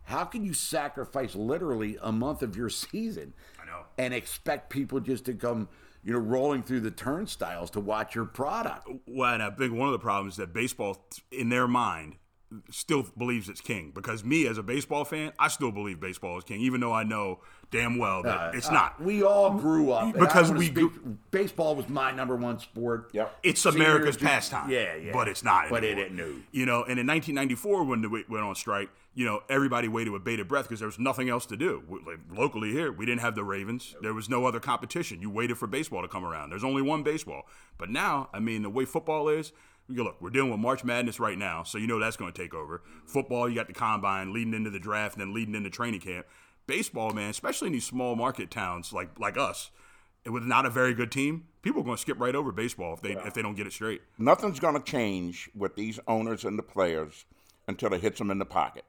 how 0.05 0.23
can 0.23 0.43
you 0.43 0.53
sacrifice 0.53 1.35
literally 1.35 1.97
a 2.01 2.11
month 2.11 2.41
of 2.41 2.55
your 2.55 2.69
season 2.69 3.33
I 3.61 3.65
know. 3.65 3.81
and 3.97 4.13
expect 4.13 4.69
people 4.69 4.99
just 4.99 5.25
to 5.25 5.33
come, 5.33 5.67
you 6.03 6.13
know, 6.13 6.19
rolling 6.19 6.63
through 6.63 6.81
the 6.81 6.91
turnstiles 6.91 7.69
to 7.71 7.79
watch 7.79 8.15
your 8.15 8.25
product? 8.25 8.87
Well, 9.07 9.33
and 9.33 9.43
I 9.43 9.49
think 9.51 9.73
one 9.73 9.87
of 9.87 9.93
the 9.93 9.99
problems 9.99 10.33
is 10.33 10.37
that 10.37 10.53
baseball, 10.53 11.05
in 11.31 11.49
their 11.49 11.67
mind, 11.67 12.15
still 12.69 13.05
believes 13.17 13.49
it's 13.49 13.59
king. 13.59 13.91
Because 13.93 14.23
me, 14.23 14.45
as 14.47 14.57
a 14.57 14.63
baseball 14.63 15.03
fan, 15.03 15.33
I 15.39 15.47
still 15.49 15.71
believe 15.71 15.99
baseball 15.99 16.37
is 16.37 16.43
king, 16.43 16.61
even 16.61 16.79
though 16.79 16.93
I 16.93 17.03
know 17.03 17.39
damn 17.71 17.97
well 17.97 18.21
that 18.23 18.37
uh, 18.37 18.51
it's 18.53 18.69
uh, 18.69 18.73
not. 18.73 19.01
We 19.01 19.23
all 19.23 19.51
grew 19.55 19.91
up 19.91 20.13
Because 20.17 20.51
we 20.51 20.67
speak- 20.67 20.75
grew- 20.75 21.17
baseball 21.31 21.75
was 21.75 21.89
my 21.89 22.11
number 22.11 22.35
one 22.35 22.59
sport. 22.59 23.09
Yep. 23.13 23.39
It's 23.43 23.61
Senior 23.61 23.77
America's 23.83 24.15
ju- 24.17 24.25
pastime. 24.25 24.69
Yeah, 24.69 24.95
yeah. 24.95 25.11
But 25.11 25.27
it's 25.27 25.43
not. 25.43 25.69
But 25.69 25.83
it 25.83 25.97
anymore. 25.97 26.27
didn't. 26.27 26.43
You 26.51 26.65
know, 26.67 26.83
and 26.83 26.99
in 26.99 27.07
1994, 27.07 27.83
when 27.83 28.01
the 28.03 28.23
went 28.29 28.43
on 28.45 28.53
strike, 28.55 28.89
you 29.15 29.25
know, 29.25 29.41
everybody 29.49 29.87
waited 29.87 30.11
with 30.11 30.23
bated 30.23 30.47
breath 30.47 30.65
because 30.65 30.79
there 30.79 30.87
was 30.87 30.99
nothing 30.99 31.29
else 31.29 31.45
to 31.47 31.55
do. 31.57 31.83
We- 31.87 31.99
Like, 32.05 32.19
locally 32.31 32.71
here, 32.71 32.91
we 32.91 33.05
didn't 33.05 33.21
have 33.21 33.33
the 33.35 33.43
Ravens. 33.45 33.95
There 34.01 34.13
was 34.13 34.29
no 34.29 34.45
other 34.45 34.59
competition. 34.59 35.21
You 35.21 35.29
waited 35.29 35.57
for 35.57 35.67
baseball 35.67 36.01
to 36.01 36.07
come 36.07 36.25
around. 36.25 36.49
There's 36.51 36.63
only 36.65 36.81
one 36.81 37.01
baseball. 37.01 37.47
But 37.77 37.89
now, 37.89 38.29
I 38.33 38.39
mean, 38.39 38.61
the 38.61 38.69
way 38.69 38.83
football 38.85 39.29
is, 39.29 39.53
you 39.87 40.03
look, 40.03 40.21
we're 40.21 40.31
dealing 40.31 40.51
with 40.51 40.59
March 40.59 40.83
Madness 40.83 41.19
right 41.19 41.37
now, 41.37 41.63
so 41.63 41.77
you 41.77 41.87
know 41.87 41.99
that's 41.99 42.17
going 42.17 42.31
to 42.33 42.41
take 42.41 42.53
over. 42.53 42.81
Football, 43.05 43.47
you 43.47 43.55
got 43.55 43.67
the 43.67 43.73
combine 43.73 44.33
leading 44.33 44.53
into 44.53 44.69
the 44.69 44.79
draft 44.79 45.15
and 45.15 45.21
then 45.21 45.33
leading 45.33 45.55
into 45.55 45.69
training 45.69 46.01
camp. 46.01 46.25
Baseball, 46.67 47.11
man, 47.11 47.29
especially 47.29 47.67
in 47.67 47.73
these 47.73 47.85
small 47.85 48.15
market 48.15 48.49
towns 48.51 48.91
like 48.91 49.17
like 49.19 49.37
us, 49.37 49.69
with 50.25 50.43
not 50.43 50.65
a 50.65 50.69
very 50.71 50.95
good 50.95 51.11
team, 51.11 51.45
people 51.61 51.81
are 51.81 51.83
going 51.85 51.95
to 51.97 52.01
skip 52.01 52.19
right 52.19 52.33
over 52.35 52.51
baseball 52.51 52.95
if 52.95 53.01
they 53.01 53.11
if 53.27 53.35
they 53.35 53.43
don't 53.43 53.53
get 53.55 53.67
it 53.67 53.73
straight. 53.73 54.01
Nothing's 54.17 54.59
going 54.59 54.73
to 54.73 54.81
change 54.81 55.49
with 55.55 55.75
these 55.75 55.99
owners 56.07 56.43
and 56.43 56.57
the 56.57 56.63
players 56.63 57.25
until 57.67 57.93
it 57.93 58.01
hits 58.01 58.17
them 58.17 58.31
in 58.31 58.39
the 58.39 58.45
pocket. 58.45 58.83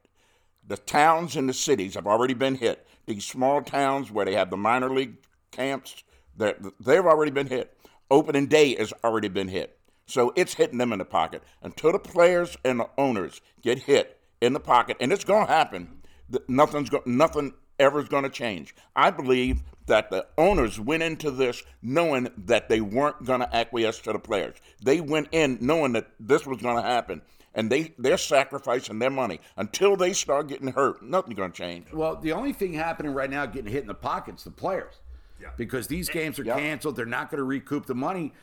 The 0.67 0.77
towns 0.77 1.35
and 1.35 1.47
the 1.47 1.53
cities 1.53 1.95
have 1.95 2.07
already 2.07 2.33
been 2.33 2.55
hit. 2.55 2.85
These 3.05 3.25
small 3.25 3.61
towns 3.61 4.11
where 4.11 4.25
they 4.25 4.33
have 4.33 4.49
the 4.49 4.57
minor 4.57 4.89
league 4.89 5.15
camps, 5.51 6.03
they've 6.35 7.05
already 7.05 7.31
been 7.31 7.47
hit. 7.47 7.77
Opening 8.11 8.47
day 8.47 8.75
has 8.75 8.93
already 9.03 9.29
been 9.29 9.47
hit. 9.47 9.79
So 10.05 10.33
it's 10.35 10.53
hitting 10.53 10.77
them 10.77 10.93
in 10.93 10.99
the 10.99 11.05
pocket. 11.05 11.43
Until 11.61 11.91
the 11.91 11.99
players 11.99 12.57
and 12.63 12.79
the 12.79 12.89
owners 12.97 13.41
get 13.61 13.79
hit 13.79 14.19
in 14.41 14.53
the 14.53 14.59
pocket, 14.59 14.97
and 14.99 15.11
it's 15.11 15.25
going 15.25 15.47
to 15.47 15.51
happen, 15.51 16.01
th- 16.31 16.43
nothing's 16.47 16.89
go- 16.89 17.03
nothing 17.05 17.53
ever 17.79 17.99
is 17.99 18.07
going 18.09 18.23
to 18.23 18.29
change. 18.29 18.73
I 18.95 19.11
believe 19.11 19.63
that 19.85 20.09
the 20.09 20.25
owners 20.37 20.79
went 20.79 21.03
into 21.03 21.31
this 21.31 21.63
knowing 21.81 22.29
that 22.37 22.69
they 22.69 22.81
weren't 22.81 23.23
going 23.25 23.39
to 23.39 23.55
acquiesce 23.55 23.99
to 23.99 24.13
the 24.13 24.19
players. 24.19 24.55
They 24.83 25.01
went 25.01 25.29
in 25.31 25.57
knowing 25.61 25.93
that 25.93 26.11
this 26.19 26.45
was 26.45 26.61
going 26.61 26.77
to 26.77 26.81
happen. 26.81 27.21
And 27.55 27.71
they, 27.71 27.93
they're 27.97 28.17
sacrificing 28.17 28.99
their 28.99 29.09
money. 29.09 29.39
Until 29.55 29.95
they 29.95 30.13
start 30.13 30.47
getting 30.47 30.67
hurt, 30.67 31.01
nothing's 31.01 31.35
going 31.37 31.51
to 31.51 31.57
change. 31.57 31.91
Well, 31.91 32.15
the 32.15 32.33
only 32.33 32.53
thing 32.53 32.73
happening 32.73 33.13
right 33.13 33.29
now 33.29 33.45
getting 33.47 33.71
hit 33.71 33.81
in 33.81 33.87
the 33.87 33.93
pockets, 33.95 34.43
the 34.43 34.51
players. 34.51 34.93
Yeah. 35.41 35.49
Because 35.57 35.87
these 35.87 36.09
games 36.09 36.37
are 36.39 36.43
Yeah. 36.43 36.57
canceled. 36.57 36.95
They're 36.95 37.05
not 37.05 37.31
going 37.31 37.39
to 37.39 37.43
recoup 37.43 37.85
the 37.87 37.95
money. 37.95 38.33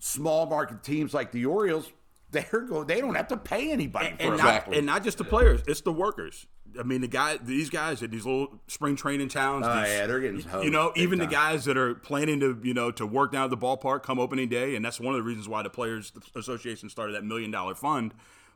Small 0.00 0.46
market 0.46 0.82
teams 0.82 1.12
like 1.14 1.30
the 1.30 1.46
Orioles, 1.46 1.92
they're 2.30 2.64
go 2.68 2.84
they 2.84 3.00
don't 3.00 3.14
have 3.16 3.28
to 3.28 3.36
pay 3.36 3.70
anybody 3.72 4.06
and, 4.06 4.16
for 4.18 4.24
and 4.24 4.34
it. 4.34 4.38
not, 4.38 4.46
Exactly. 4.46 4.76
and 4.78 4.86
not 4.86 5.04
just 5.04 5.18
the 5.18 5.24
players, 5.24 5.62
it's 5.66 5.80
the 5.82 5.92
workers. 5.92 6.46
I 6.78 6.82
mean, 6.82 7.00
the 7.00 7.08
guy, 7.08 7.36
these 7.38 7.70
guys 7.70 8.02
at 8.02 8.10
these 8.10 8.24
little 8.26 8.60
spring 8.66 8.96
training 8.96 9.28
towns. 9.28 9.66
Oh, 9.68 9.80
these- 9.80 9.88
yeah, 9.90 10.06
they're 10.06 10.20
getting 10.20 10.44
You 10.62 10.70
know, 10.70 10.92
big 10.94 11.02
even 11.02 11.18
the 11.18 11.26
guys 11.26 11.64
that 11.64 11.76
are 11.76 11.94
planning 11.94 12.40
to, 12.40 12.58
you 12.62 12.74
know, 12.74 12.90
to 12.92 13.06
work 13.06 13.32
down 13.32 13.44
at 13.44 13.50
the 13.50 13.56
ballpark 13.56 14.02
come 14.02 14.18
opening 14.18 14.48
day, 14.48 14.76
and 14.76 14.84
that's 14.84 15.00
one 15.00 15.14
of 15.14 15.18
the 15.18 15.22
reasons 15.22 15.48
why 15.48 15.62
the 15.62 15.70
Players 15.70 16.12
Association 16.34 16.88
started 16.88 17.14
that 17.14 17.24
million 17.24 17.50
dollar 17.50 17.74
fund. 17.74 18.14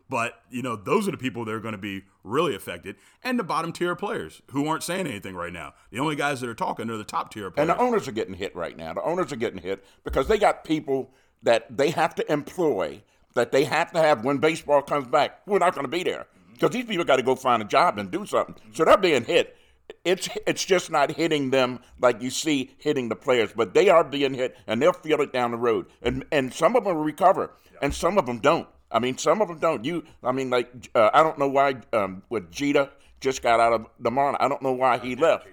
But 0.09 0.35
you 0.51 0.63
know, 0.63 0.77
those 0.77 1.09
are 1.09 1.11
the 1.11 1.17
people 1.17 1.45
that 1.47 1.53
are 1.53 1.61
going 1.61 1.73
to 1.73 1.79
be 1.79 2.05
really 2.23 2.55
affected, 2.55 2.97
and 3.23 3.39
the 3.39 3.45
bottom 3.45 3.73
tier 3.73 3.97
players 3.97 4.43
who 4.51 4.67
aren't 4.69 4.83
saying 4.83 5.07
anything 5.07 5.35
right 5.35 5.53
now. 5.53 5.73
The 5.91 5.99
only 5.99 6.15
guys 6.15 6.41
that 6.43 6.49
are 6.51 6.55
talking 6.55 6.91
are 6.91 6.97
the 6.99 7.05
top 7.05 7.33
tier 7.33 7.51
players. 7.51 7.71
And 7.71 7.79
the 7.79 7.83
owners 7.83 8.07
are 8.07 8.13
getting 8.13 8.35
hit 8.35 8.55
right 8.55 8.77
now. 8.77 8.93
The 8.93 9.03
owners 9.03 9.33
are 9.33 9.37
getting 9.37 9.63
hit 9.63 9.83
because 10.05 10.29
they 10.29 10.39
got 10.39 10.63
people 10.65 11.11
that 11.43 11.75
they 11.75 11.91
have 11.91 12.15
to 12.17 12.33
employ, 12.33 13.03
that 13.35 13.51
they 13.51 13.65
have 13.65 13.93
to 13.93 13.99
have 13.99 14.25
when 14.25 14.39
baseball 14.39 14.83
comes 14.83 15.07
back. 15.07 15.41
We're 15.47 15.59
not 15.59 15.75
going 15.75 15.85
to 15.85 15.91
be 15.91 16.03
there 16.03 16.27
because 16.55 16.71
these 16.71 16.87
people 16.87 17.05
got 17.05 17.17
to 17.17 17.23
go 17.23 17.35
find 17.35 17.63
a 17.63 17.67
job 17.67 17.99
and 17.99 18.11
do 18.11 18.25
something. 18.25 18.55
So 18.73 18.85
they're 18.85 18.97
being 18.97 19.25
hit. 19.25 19.57
It's 20.05 20.29
it's 20.47 20.65
just 20.65 20.91
not 20.91 21.11
hitting 21.11 21.51
them 21.51 21.81
like 22.01 22.23
you 22.23 22.31
see 22.31 22.75
hitting 22.79 23.11
the 23.11 23.17
players, 23.17 23.53
but 23.55 23.75
they 23.75 23.91
are 23.91 24.03
being 24.03 24.33
hit 24.33 24.57
and 24.67 24.81
they'll 24.81 24.93
feel 24.93 25.21
it 25.21 25.33
down 25.33 25.51
the 25.51 25.59
road. 25.59 25.87
And 26.03 26.25
and 26.33 26.53
some 26.53 26.75
of 26.77 26.85
them 26.85 26.97
recover, 26.97 27.51
and 27.83 27.95
some 27.95 28.17
of 28.17 28.27
them 28.27 28.39
don't. 28.39 28.69
I 28.91 29.01
mean, 29.01 29.19
some 29.19 29.43
of 29.43 29.49
them 29.49 29.59
don't. 29.59 29.85
You, 29.85 30.05
I 30.23 30.33
mean, 30.33 30.51
like 30.51 30.71
uh, 30.95 31.11
I 31.13 31.23
don't 31.23 31.39
know 31.39 31.49
why 31.49 31.77
um, 31.93 32.23
with 32.31 32.51
Jeter 32.51 32.89
just 33.21 33.43
got 33.43 33.61
out 33.61 33.73
of 33.73 33.87
the 33.99 34.11
Marlins. 34.11 34.37
I 34.41 34.49
don't 34.49 34.63
know 34.63 34.73
why 34.73 34.99
he 34.99 35.17
left. 35.17 35.47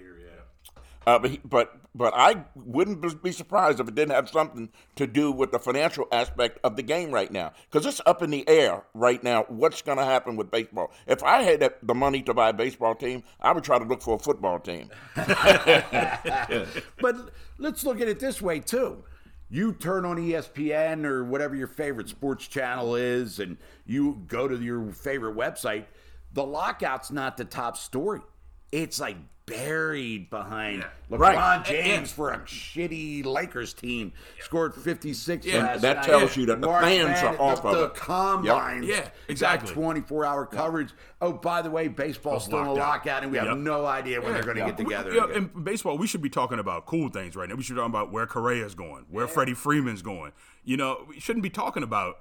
Uh, 1.07 1.17
but, 1.17 1.31
he, 1.31 1.39
but 1.43 1.80
but 1.93 2.13
I 2.15 2.45
wouldn't 2.55 3.21
be 3.21 3.31
surprised 3.31 3.79
if 3.79 3.87
it 3.87 3.95
didn't 3.95 4.13
have 4.13 4.29
something 4.29 4.69
to 4.95 5.05
do 5.05 5.31
with 5.31 5.51
the 5.51 5.59
financial 5.59 6.07
aspect 6.11 6.59
of 6.63 6.75
the 6.75 6.83
game 6.83 7.11
right 7.11 7.31
now, 7.31 7.51
because 7.69 7.85
it's 7.85 8.01
up 8.05 8.21
in 8.21 8.29
the 8.29 8.47
air 8.47 8.83
right 8.93 9.21
now. 9.23 9.45
What's 9.49 9.81
going 9.81 9.97
to 9.97 10.05
happen 10.05 10.35
with 10.37 10.49
baseball? 10.49 10.91
If 11.05 11.23
I 11.23 11.41
had 11.41 11.69
the 11.83 11.93
money 11.93 12.21
to 12.23 12.33
buy 12.33 12.49
a 12.49 12.53
baseball 12.53 12.95
team, 12.95 13.23
I 13.41 13.51
would 13.51 13.63
try 13.63 13.77
to 13.77 13.85
look 13.85 14.01
for 14.01 14.15
a 14.15 14.19
football 14.19 14.59
team. 14.59 14.89
But 17.01 17.33
let's 17.57 17.83
look 17.83 17.99
at 17.99 18.07
it 18.07 18.19
this 18.19 18.41
way 18.41 18.59
too. 18.59 19.03
You 19.49 19.73
turn 19.73 20.05
on 20.05 20.15
ESPN 20.15 21.03
or 21.03 21.25
whatever 21.25 21.55
your 21.55 21.67
favorite 21.67 22.07
sports 22.07 22.47
channel 22.47 22.95
is, 22.95 23.39
and 23.39 23.57
you 23.85 24.23
go 24.27 24.47
to 24.47 24.57
your 24.61 24.91
favorite 24.93 25.35
website. 25.35 25.85
The 26.31 26.45
lockout's 26.45 27.11
not 27.11 27.35
the 27.35 27.43
top 27.43 27.75
story. 27.75 28.21
It's 28.71 28.99
like 28.99 29.17
buried 29.45 30.29
behind 30.29 30.85
LeBron 31.09 31.19
Right. 31.19 31.65
James 31.65 32.09
for 32.11 32.31
a 32.31 32.37
shitty 32.39 33.25
Lakers 33.25 33.73
team 33.73 34.13
scored 34.39 34.73
56 34.73 35.45
Yeah, 35.45 35.57
last 35.63 35.81
that 35.81 35.97
night. 35.97 36.05
tells 36.05 36.37
you 36.37 36.45
that 36.45 36.61
the 36.61 36.67
March 36.67 36.83
fans 36.83 37.21
are 37.21 37.41
off 37.41 37.61
the, 37.61 37.67
of 37.69 37.77
the 37.77 37.83
it. 37.85 37.93
combine. 37.95 38.83
Yeah, 38.83 39.09
exactly. 39.27 39.73
24 39.73 40.25
hour 40.25 40.45
coverage. 40.45 40.91
Oh, 41.19 41.33
by 41.33 41.61
the 41.61 41.69
way, 41.69 41.89
baseball's 41.89 42.45
still 42.45 42.59
in 42.61 42.67
a 42.67 42.73
locked 42.73 42.79
out. 42.81 42.87
lockout, 42.87 43.23
and 43.23 43.31
we 43.31 43.39
have 43.39 43.57
no 43.57 43.85
idea 43.85 44.21
when 44.21 44.31
they're 44.33 44.43
going 44.43 44.57
to 44.57 44.65
get 44.65 44.77
We- 44.77 44.83
together. 44.85 45.13
yeah, 45.13 45.35
in 45.35 45.47
baseball, 45.63 45.97
we 45.97 46.07
should 46.07 46.21
be 46.21 46.29
talking 46.29 46.59
about 46.59 46.85
cool 46.85 47.09
things 47.09 47.35
right 47.35 47.49
now. 47.49 47.55
We 47.55 47.63
should 47.63 47.73
be 47.73 47.79
talking 47.79 47.91
about 47.91 48.11
where 48.11 48.27
Correa's 48.27 48.75
going, 48.75 49.05
where 49.09 49.27
Freddie 49.27 49.53
Freeman's 49.55 50.01
going. 50.01 50.31
You 50.63 50.77
know, 50.77 51.05
we 51.09 51.19
shouldn't 51.19 51.43
be 51.43 51.49
talking 51.49 51.83
about 51.83 52.19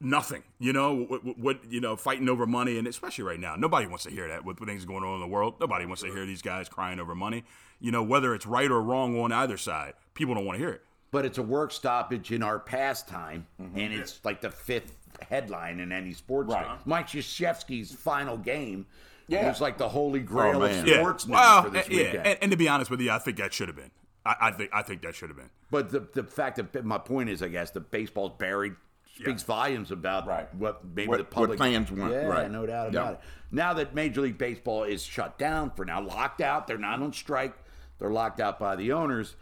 nothing. 0.00 0.42
You 0.58 0.72
know, 0.72 0.94
what, 0.94 1.24
what- 1.24 1.38
what 1.38 1.64
you 1.70 1.80
know, 1.80 1.96
fighting 1.96 2.28
over 2.28 2.46
money, 2.46 2.78
and 2.78 2.86
especially 2.86 3.24
right 3.24 3.40
now, 3.40 3.56
nobody 3.56 3.86
wants 3.86 4.04
to 4.04 4.10
hear 4.10 4.28
that 4.28 4.44
with 4.44 4.58
things 4.58 4.84
going 4.84 5.04
on 5.04 5.14
in 5.14 5.20
the 5.20 5.26
world. 5.26 5.54
Nobody 5.60 5.86
wants 5.86 6.02
to 6.02 6.08
hear 6.12 6.24
these 6.26 6.42
guys 6.42 6.68
crying 6.68 7.00
over 7.00 7.14
money. 7.14 7.44
You 7.80 7.92
know, 7.92 8.02
whether 8.02 8.34
it's 8.34 8.46
right 8.46 8.70
or 8.70 8.82
wrong 8.82 9.18
on 9.20 9.32
either 9.32 9.56
side, 9.56 9.94
people 10.14 10.34
don't 10.34 10.44
want 10.44 10.58
to 10.58 10.64
hear 10.64 10.72
it. 10.74 10.82
but 11.10 11.24
it's 11.24 11.38
a 11.38 11.42
work 11.42 11.72
stoppage 11.72 12.30
in 12.32 12.42
our 12.42 12.58
pastime, 12.58 13.46
Mm-hmm. 13.60 13.78
and 13.78 13.94
it's 13.94 14.20
like 14.24 14.40
the 14.42 14.50
fifth 14.50 14.92
headline 15.28 15.80
in 15.80 15.90
any 15.92 16.12
sports. 16.12 16.52
Right. 16.52 16.66
thing. 16.66 16.76
Mike 16.84 17.06
Krzyzewski's 17.08 17.92
final 17.94 18.36
game 18.36 18.84
Yeah. 19.26 19.48
was 19.48 19.60
like 19.60 19.78
the 19.78 19.88
holy 19.88 20.20
grail 20.20 20.62
of 20.62 20.70
man. 20.70 20.86
Yeah, 20.86 20.96
sports 21.00 21.26
news 21.26 21.32
well, 21.34 21.62
for 21.62 21.70
this 21.70 21.86
eh, 21.86 21.92
yeah, 21.92 21.96
weekend. 22.02 22.26
and, 22.26 22.38
and 22.42 22.50
to 22.50 22.56
be 22.58 22.68
honest 22.68 22.90
with 22.90 23.00
you, 23.00 23.10
I 23.10 23.18
think 23.18 23.38
that 23.38 23.52
should 23.54 23.68
have 23.68 23.76
been. 23.76 23.90
I, 24.26 24.34
I 24.40 24.50
think 24.50 24.70
I 24.74 24.82
think 24.82 25.00
that 25.02 25.14
should 25.14 25.30
have 25.30 25.38
been. 25.38 25.50
but 25.70 25.88
the 25.90 26.00
the 26.12 26.24
fact 26.24 26.56
that 26.56 26.84
my 26.84 26.98
point 26.98 27.30
is, 27.30 27.42
I 27.42 27.48
guess, 27.48 27.70
that 27.70 27.90
baseball's 27.90 28.32
buried 28.38 28.74
speaks 29.18 29.42
volumes 29.42 29.90
about 29.90 30.26
Right. 30.26 30.52
what 30.54 30.84
maybe 30.84 31.08
What- 31.08 31.18
the 31.18 31.24
public 31.24 31.58
fans 31.58 31.90
want, 31.90 32.12
Yeah, 32.12 32.26
right. 32.26 32.50
no 32.50 32.66
doubt 32.66 32.92
Yeah. 32.92 33.00
about 33.00 33.14
it. 33.14 33.20
Now 33.50 33.74
that 33.74 33.94
Major 33.94 34.20
League 34.20 34.38
Baseball 34.38 34.84
is 34.84 35.02
shut 35.02 35.38
down 35.38 35.70
for 35.70 35.84
now, 35.84 36.00
locked 36.00 36.40
out, 36.40 36.66
they're 36.66 36.78
not 36.78 37.00
on 37.02 37.12
strike. 37.12 37.54
They're 37.98 38.10
locked 38.10 38.40
out 38.40 38.58
by 38.58 38.76
the 38.76 38.92
owners. 38.92 39.34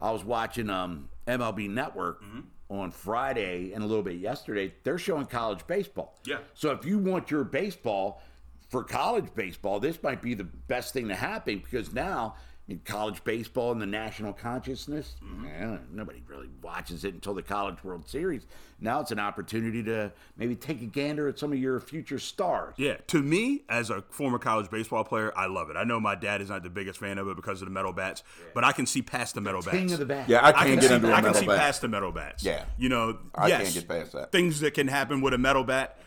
I 0.00 0.10
was 0.12 0.24
watching 0.24 0.70
um, 0.70 1.08
MLB 1.26 1.68
Network 1.68 2.22
Mm-hmm. 2.22 2.40
on 2.70 2.90
Friday 2.90 3.72
and 3.72 3.82
a 3.82 3.86
little 3.86 4.02
bit 4.02 4.16
yesterday. 4.18 4.74
They're 4.82 4.98
showing 4.98 5.26
college 5.26 5.66
baseball. 5.66 6.18
Yeah. 6.24 6.38
So 6.54 6.70
if 6.70 6.84
you 6.86 6.98
want 6.98 7.30
your 7.30 7.44
baseball 7.44 8.22
for 8.70 8.84
college 8.84 9.34
baseball, 9.34 9.80
this 9.80 10.02
might 10.02 10.22
be 10.22 10.34
the 10.34 10.44
best 10.44 10.92
thing 10.94 11.08
to 11.08 11.14
happen 11.16 11.58
because 11.58 11.92
now 11.92 12.36
in 12.68 12.78
college 12.84 13.24
baseball 13.24 13.72
and 13.72 13.80
the 13.80 13.86
national 13.86 14.34
consciousness, 14.34 15.14
eh, 15.46 15.78
nobody 15.90 16.22
really 16.26 16.50
watches 16.62 17.02
it 17.02 17.14
until 17.14 17.32
the 17.32 17.42
College 17.42 17.82
World 17.82 18.06
Series. 18.06 18.46
Now 18.78 19.00
it's 19.00 19.10
an 19.10 19.18
opportunity 19.18 19.82
to 19.84 20.12
maybe 20.36 20.54
take 20.54 20.82
a 20.82 20.84
gander 20.84 21.28
at 21.28 21.38
some 21.38 21.50
of 21.50 21.58
your 21.58 21.80
future 21.80 22.18
stars. 22.18 22.74
Yeah, 22.76 22.98
to 23.08 23.22
me, 23.22 23.62
as 23.70 23.88
a 23.88 24.02
former 24.10 24.38
college 24.38 24.70
baseball 24.70 25.02
player, 25.02 25.32
I 25.36 25.46
love 25.46 25.70
it. 25.70 25.76
I 25.76 25.84
know 25.84 25.98
my 25.98 26.14
dad 26.14 26.42
is 26.42 26.50
not 26.50 26.62
the 26.62 26.68
biggest 26.70 27.00
fan 27.00 27.16
of 27.16 27.26
it 27.28 27.36
because 27.36 27.62
of 27.62 27.66
the 27.66 27.72
metal 27.72 27.92
bats, 27.94 28.22
but 28.54 28.64
I 28.64 28.72
can 28.72 28.84
see 28.84 29.00
past 29.00 29.34
the 29.34 29.40
metal 29.40 29.62
King 29.62 29.80
bats. 29.86 29.92
of 29.94 29.98
the 30.00 30.06
bat. 30.06 30.28
Yeah, 30.28 30.40
I 30.40 30.48
I 30.50 30.52
can't 30.52 30.66
can 30.66 30.74
get 30.80 30.88
see, 30.88 30.94
into 30.94 31.10
a 31.10 31.14
I 31.14 31.20
can 31.22 31.34
see 31.34 31.46
bat. 31.46 31.58
past 31.58 31.80
the 31.80 31.88
metal 31.88 32.12
bats. 32.12 32.44
Yeah. 32.44 32.64
you 32.76 32.90
know, 32.90 33.18
I 33.34 33.48
yes, 33.48 33.62
can't 33.62 33.74
get 33.74 33.88
past 33.88 34.12
that. 34.12 34.30
Things 34.30 34.60
that 34.60 34.74
can 34.74 34.88
happen 34.88 35.22
with 35.22 35.32
a 35.32 35.38
metal 35.38 35.64
bat, 35.64 35.98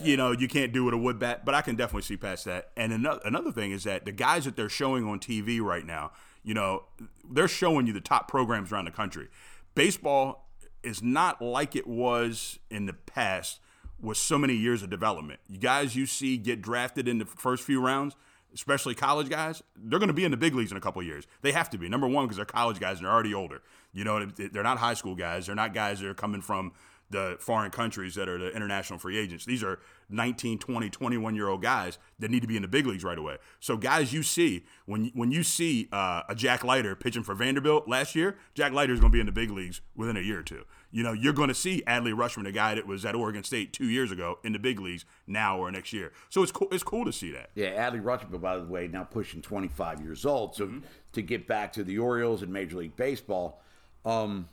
you 0.00 0.16
know, 0.16 0.32
you 0.32 0.48
can't 0.48 0.72
do 0.72 0.84
with 0.84 0.94
a 0.94 0.98
wood 0.98 1.18
bat, 1.18 1.44
but 1.44 1.54
I 1.54 1.62
can 1.62 1.76
definitely 1.76 2.02
see 2.02 2.16
past 2.16 2.44
that. 2.46 2.70
And 2.76 2.92
another 2.92 3.20
another 3.24 3.52
thing 3.52 3.72
is 3.72 3.84
that 3.84 4.04
the 4.04 4.12
guys 4.12 4.44
that 4.44 4.56
they're 4.56 4.68
showing 4.68 5.06
on 5.06 5.18
TV 5.18 5.60
right 5.60 5.84
now, 5.84 6.12
you 6.42 6.54
know, 6.54 6.84
they're 7.30 7.48
showing 7.48 7.86
you 7.86 7.92
the 7.92 8.00
top 8.00 8.28
programs 8.28 8.72
around 8.72 8.86
the 8.86 8.90
country. 8.90 9.28
Baseball 9.74 10.48
is 10.82 11.02
not 11.02 11.40
like 11.40 11.76
it 11.76 11.86
was 11.86 12.58
in 12.70 12.86
the 12.86 12.92
past 12.92 13.60
with 14.00 14.16
so 14.16 14.36
many 14.36 14.54
years 14.54 14.82
of 14.82 14.90
development. 14.90 15.40
You 15.48 15.58
guys 15.58 15.94
you 15.94 16.06
see 16.06 16.36
get 16.36 16.60
drafted 16.60 17.06
in 17.06 17.18
the 17.18 17.24
first 17.24 17.62
few 17.62 17.80
rounds, 17.80 18.16
especially 18.52 18.94
college 18.94 19.28
guys, 19.28 19.62
they're 19.76 20.00
going 20.00 20.08
to 20.08 20.14
be 20.14 20.24
in 20.24 20.32
the 20.32 20.36
big 20.36 20.54
leagues 20.54 20.72
in 20.72 20.76
a 20.76 20.80
couple 20.80 21.02
years. 21.02 21.26
They 21.42 21.52
have 21.52 21.70
to 21.70 21.78
be. 21.78 21.88
Number 21.88 22.08
one, 22.08 22.24
because 22.26 22.36
they're 22.36 22.44
college 22.44 22.80
guys 22.80 22.98
and 22.98 23.06
they're 23.06 23.12
already 23.12 23.32
older. 23.32 23.62
You 23.92 24.04
know, 24.04 24.24
they're 24.26 24.62
not 24.62 24.78
high 24.78 24.94
school 24.94 25.14
guys. 25.14 25.46
They're 25.46 25.54
not 25.54 25.72
guys 25.72 26.00
that 26.00 26.08
are 26.08 26.14
coming 26.14 26.40
from 26.40 26.72
the 27.12 27.36
foreign 27.38 27.70
countries 27.70 28.14
that 28.16 28.28
are 28.28 28.38
the 28.38 28.50
international 28.50 28.98
free 28.98 29.18
agents. 29.18 29.44
These 29.44 29.62
are 29.62 29.78
19, 30.10 30.58
20, 30.58 30.90
21 30.90 31.34
year 31.34 31.48
old 31.48 31.62
guys 31.62 31.98
that 32.18 32.30
need 32.30 32.40
to 32.40 32.48
be 32.48 32.56
in 32.56 32.62
the 32.62 32.68
big 32.68 32.86
leagues 32.86 33.04
right 33.04 33.18
away. 33.18 33.38
So 33.60 33.76
guys 33.76 34.12
you 34.12 34.22
see, 34.22 34.64
when, 34.86 35.10
when 35.14 35.30
you 35.30 35.42
see 35.42 35.88
uh, 35.92 36.22
a 36.28 36.34
Jack 36.34 36.64
Leiter 36.64 36.96
pitching 36.96 37.22
for 37.22 37.34
Vanderbilt 37.34 37.88
last 37.88 38.14
year, 38.14 38.36
Jack 38.54 38.72
Leiter 38.72 38.92
is 38.92 39.00
going 39.00 39.12
to 39.12 39.16
be 39.16 39.20
in 39.20 39.26
the 39.26 39.32
big 39.32 39.50
leagues 39.50 39.80
within 39.94 40.16
a 40.16 40.20
year 40.20 40.40
or 40.40 40.42
two. 40.42 40.64
You 40.90 41.02
know, 41.02 41.12
you're 41.12 41.32
going 41.32 41.48
to 41.48 41.54
see 41.54 41.82
Adley 41.86 42.12
Rutschman, 42.12 42.46
a 42.46 42.52
guy 42.52 42.74
that 42.74 42.86
was 42.86 43.04
at 43.06 43.14
Oregon 43.14 43.42
State 43.42 43.72
two 43.72 43.86
years 43.86 44.10
ago, 44.10 44.38
in 44.44 44.52
the 44.52 44.58
big 44.58 44.78
leagues 44.78 45.06
now 45.26 45.58
or 45.58 45.70
next 45.70 45.92
year. 45.92 46.12
So 46.28 46.42
it's 46.42 46.52
cool. 46.52 46.68
It's 46.70 46.82
cool 46.82 47.06
to 47.06 47.12
see 47.12 47.32
that. 47.32 47.50
Yeah, 47.54 47.90
Adley 47.90 48.02
Rutschman, 48.02 48.40
by 48.40 48.58
the 48.58 48.64
way, 48.64 48.88
now 48.88 49.04
pushing 49.04 49.40
25 49.40 50.02
years 50.02 50.26
old. 50.26 50.54
So 50.54 50.70
to 51.12 51.22
get 51.22 51.46
back 51.46 51.72
to 51.74 51.84
the 51.84 51.98
Orioles 51.98 52.42
and 52.42 52.52
Major 52.52 52.76
League 52.76 52.96
Baseball, 52.96 53.62
um, 54.04 54.48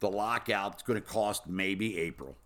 the 0.00 0.10
lockout's 0.10 0.82
going 0.82 1.00
to 1.00 1.06
cost 1.06 1.46
maybe 1.46 1.98
April. 1.98 2.36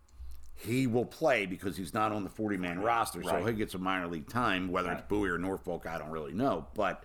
He 0.56 0.86
will 0.86 1.06
play 1.06 1.46
because 1.46 1.76
he's 1.76 1.94
not 1.94 2.12
on 2.12 2.22
the 2.22 2.30
40 2.30 2.56
man 2.58 2.80
roster, 2.80 3.22
so 3.22 3.30
Right. 3.32 3.46
he 3.48 3.52
gets 3.54 3.74
a 3.74 3.78
minor 3.78 4.06
league 4.06 4.28
time, 4.28 4.68
whether 4.70 4.92
it's 4.92 5.02
Bowie 5.08 5.30
or 5.30 5.38
Norfolk, 5.38 5.86
I 5.86 5.96
don't 5.98 6.10
really 6.10 6.34
know. 6.34 6.66
But 6.74 7.02